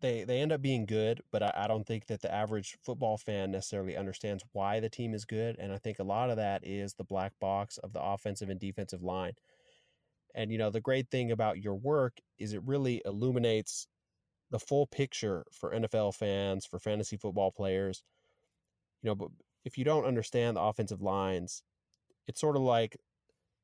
they 0.01 0.25
they 0.25 0.41
end 0.41 0.53
up 0.53 0.61
being 0.61 0.87
good, 0.87 1.23
but 1.31 1.43
I, 1.43 1.53
I 1.55 1.67
don't 1.67 1.87
think 1.87 2.07
that 2.07 2.21
the 2.23 2.33
average 2.33 2.77
football 2.83 3.17
fan 3.17 3.51
necessarily 3.51 3.97
understands 3.97 4.45
why 4.53 4.81
the 4.81 4.89
team 4.89 5.15
is 5.15 5.25
good. 5.25 5.57
And 5.59 5.73
I 5.73 5.79
think 5.79 5.99
a 5.99 6.05
lot 6.05 6.31
of 6.31 6.37
that 6.37 6.67
is 6.67 6.95
the 6.95 7.05
black 7.05 7.33
box 7.41 7.79
of 7.79 7.93
the 7.93 8.03
offensive 8.03 8.51
and 8.51 8.61
defensive 8.61 9.03
line. 9.03 9.33
And 10.35 10.51
you 10.51 10.59
know, 10.59 10.71
the 10.71 10.81
great 10.81 11.11
thing 11.11 11.31
about 11.31 11.63
your 11.63 11.75
work 11.75 12.19
is 12.39 12.53
it 12.53 12.63
really 12.65 13.03
illuminates 13.05 13.87
the 14.51 14.59
full 14.59 14.87
picture 14.87 15.45
for 15.53 15.73
NFL 15.73 16.15
fans, 16.15 16.67
for 16.67 16.79
fantasy 16.79 17.17
football 17.17 17.51
players. 17.51 18.03
You 19.03 19.11
know, 19.11 19.15
but 19.15 19.29
if 19.65 19.79
you 19.79 19.85
don't 19.85 20.05
understand 20.05 20.57
the 20.57 20.63
offensive 20.63 21.01
lines, 21.01 21.63
it's 22.27 22.41
sort 22.41 22.57
of 22.57 22.63
like, 22.63 22.97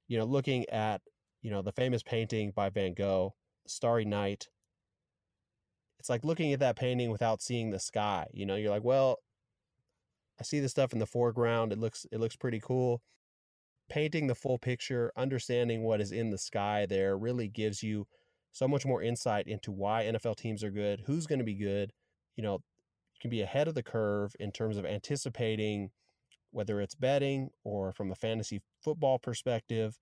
you 0.09 0.19
know, 0.19 0.25
looking 0.25 0.69
at, 0.71 1.03
you 1.43 1.51
know, 1.51 1.63
the 1.63 1.73
famous 1.73 2.03
painting 2.03 2.53
by 2.55 2.71
Van 2.71 2.95
Gogh, 2.95 3.35
Starry 3.67 4.05
Night, 4.05 4.49
it's 6.01 6.09
like 6.09 6.25
looking 6.25 6.55
at 6.55 6.61
that 6.61 6.77
painting 6.77 7.11
without 7.11 7.43
seeing 7.43 7.71
the 7.71 7.79
sky. 7.79 8.27
You 8.33 8.47
know, 8.47 8.57
you're 8.57 8.71
like, 8.71 8.83
well, 8.83 9.19
I 10.41 10.45
see 10.45 10.59
the 10.59 10.69
stuff 10.71 10.95
in 10.95 10.99
the 10.99 11.07
foreground. 11.07 11.73
It 11.73 11.79
looks 11.79 12.07
it 12.11 12.19
looks 12.19 12.37
pretty 12.37 12.59
cool. 12.59 13.03
Painting 13.91 14.27
the 14.27 14.35
full 14.35 14.59
picture, 14.59 15.13
understanding 15.15 15.83
what 15.83 16.01
is 16.01 16.11
in 16.11 16.31
the 16.31 16.39
sky 16.39 16.87
there 16.89 17.19
really 17.19 17.49
gives 17.49 17.83
you 17.83 18.07
so 18.51 18.67
much 18.67 18.87
more 18.87 19.03
insight 19.03 19.47
into 19.47 19.71
why 19.71 20.05
NFL 20.05 20.37
teams 20.37 20.65
are 20.65 20.71
good, 20.71 21.03
who's 21.05 21.27
going 21.27 21.39
to 21.39 21.45
be 21.45 21.55
good. 21.55 21.93
You 22.35 22.45
know, 22.45 22.55
you 22.55 23.21
can 23.21 23.31
be 23.31 23.43
ahead 23.43 23.69
of 23.69 23.75
the 23.75 23.83
curve 23.83 24.35
in 24.41 24.51
terms 24.51 24.79
of 24.79 24.87
anticipating 24.87 25.91
whether 26.51 26.81
it's 26.81 26.95
betting 26.95 27.51
or 27.63 27.93
from 27.93 28.11
a 28.11 28.15
fantasy 28.15 28.63
football 28.83 29.19
perspective, 29.19 29.99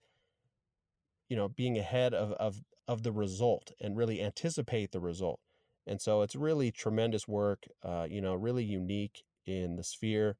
you 1.29 1.37
know, 1.37 1.49
being 1.49 1.77
ahead 1.77 2.15
of, 2.15 2.33
of, 2.33 2.61
of 2.87 3.03
the 3.03 3.13
result 3.13 3.73
and 3.81 3.97
really 3.97 4.23
anticipate 4.23 4.93
the 4.93 5.01
result. 5.01 5.41
And 5.89 6.01
so 6.01 6.23
it's 6.23 6.37
really 6.37 6.71
tremendous 6.73 7.27
work, 7.29 7.65
uh, 7.83 8.07
you 8.11 8.21
know, 8.21 8.35
really 8.35 8.65
unique 8.65 9.25
in 9.47 9.77
the 9.77 9.85
sphere. 9.85 10.37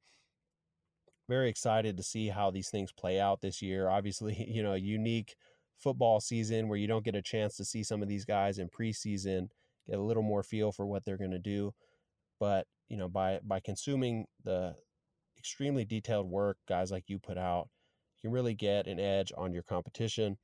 very 1.27 1.49
excited 1.49 1.95
to 1.97 2.03
see 2.03 2.29
how 2.29 2.49
these 2.51 2.69
things 2.69 2.91
play 2.91 3.19
out 3.19 3.41
this 3.41 3.61
year. 3.61 3.89
Obviously, 3.89 4.45
you 4.49 4.63
know, 4.63 4.73
a 4.73 4.77
unique 4.77 5.35
football 5.77 6.19
season 6.19 6.67
where 6.67 6.77
you 6.77 6.87
don't 6.87 7.05
get 7.05 7.15
a 7.15 7.21
chance 7.21 7.55
to 7.57 7.65
see 7.65 7.83
some 7.83 8.01
of 8.01 8.09
these 8.09 8.25
guys 8.25 8.57
in 8.59 8.69
preseason, 8.69 9.49
get 9.87 9.99
a 9.99 10.03
little 10.03 10.23
more 10.23 10.43
feel 10.43 10.71
for 10.71 10.85
what 10.85 11.05
they're 11.05 11.17
going 11.17 11.31
to 11.31 11.39
do. 11.39 11.73
But, 12.39 12.67
you 12.89 12.97
know, 12.97 13.09
by 13.09 13.39
by 13.43 13.59
consuming 13.61 14.25
the 14.43 14.75
extremely 15.37 15.85
detailed 15.85 16.29
work 16.29 16.57
guys 16.67 16.91
like 16.91 17.05
you 17.07 17.19
put 17.19 17.37
out, 17.37 17.69
you 18.17 18.29
can 18.29 18.33
really 18.33 18.55
get 18.55 18.87
an 18.87 18.99
edge 18.99 19.31
on 19.37 19.53
your 19.53 19.63
competition. 19.63 20.37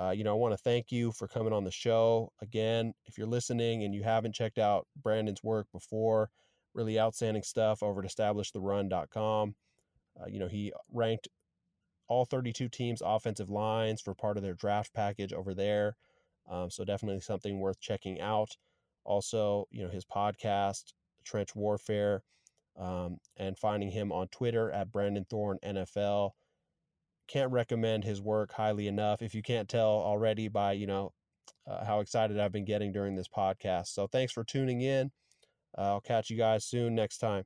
Uh, 0.00 0.10
you 0.10 0.22
know, 0.22 0.32
I 0.32 0.38
want 0.38 0.52
to 0.52 0.58
thank 0.58 0.92
you 0.92 1.10
for 1.10 1.26
coming 1.26 1.52
on 1.52 1.64
the 1.64 1.72
show. 1.72 2.32
Again, 2.40 2.94
if 3.06 3.18
you're 3.18 3.26
listening 3.26 3.82
and 3.82 3.92
you 3.94 4.04
haven't 4.04 4.34
checked 4.34 4.58
out 4.58 4.86
Brandon's 5.02 5.42
work 5.42 5.66
before, 5.72 6.30
really 6.72 7.00
outstanding 7.00 7.42
stuff 7.42 7.82
over 7.82 8.02
at 8.02 8.10
establishtherun.com. 8.10 9.54
Uh, 10.20 10.26
you 10.28 10.38
know, 10.38 10.46
he 10.46 10.72
ranked 10.92 11.28
all 12.06 12.24
32 12.24 12.68
teams' 12.68 13.02
offensive 13.04 13.50
lines 13.50 14.00
for 14.00 14.14
part 14.14 14.36
of 14.36 14.42
their 14.42 14.54
draft 14.54 14.94
package 14.94 15.32
over 15.32 15.52
there. 15.52 15.96
Um, 16.48 16.70
so 16.70 16.84
definitely 16.84 17.20
something 17.20 17.58
worth 17.58 17.80
checking 17.80 18.20
out. 18.20 18.56
Also, 19.04 19.66
you 19.70 19.82
know, 19.82 19.90
his 19.90 20.04
podcast, 20.04 20.92
Trench 21.24 21.54
Warfare, 21.56 22.22
um, 22.78 23.18
and 23.36 23.58
finding 23.58 23.90
him 23.90 24.12
on 24.12 24.28
Twitter 24.28 24.70
at 24.70 24.92
Brandon 24.92 25.26
Thorn 25.28 25.58
NFL. 25.64 26.30
Can't 27.28 27.52
recommend 27.52 28.04
his 28.04 28.20
work 28.20 28.52
highly 28.52 28.88
enough. 28.88 29.22
If 29.22 29.34
you 29.34 29.42
can't 29.42 29.68
tell 29.68 29.90
already 29.90 30.48
by 30.48 30.72
you 30.72 30.86
know 30.86 31.12
uh, 31.66 31.84
how 31.84 32.00
excited 32.00 32.38
I've 32.38 32.52
been 32.52 32.64
getting 32.64 32.92
during 32.92 33.14
this 33.14 33.28
podcast. 33.28 33.88
So 33.88 34.06
thanks 34.06 34.32
for 34.32 34.44
tuning 34.44 34.80
in. 34.80 35.10
Uh, 35.76 35.82
I'll 35.82 36.00
catch 36.00 36.30
you 36.30 36.36
guys 36.36 36.64
soon 36.64 36.94
next 36.94 37.18
time. 37.18 37.44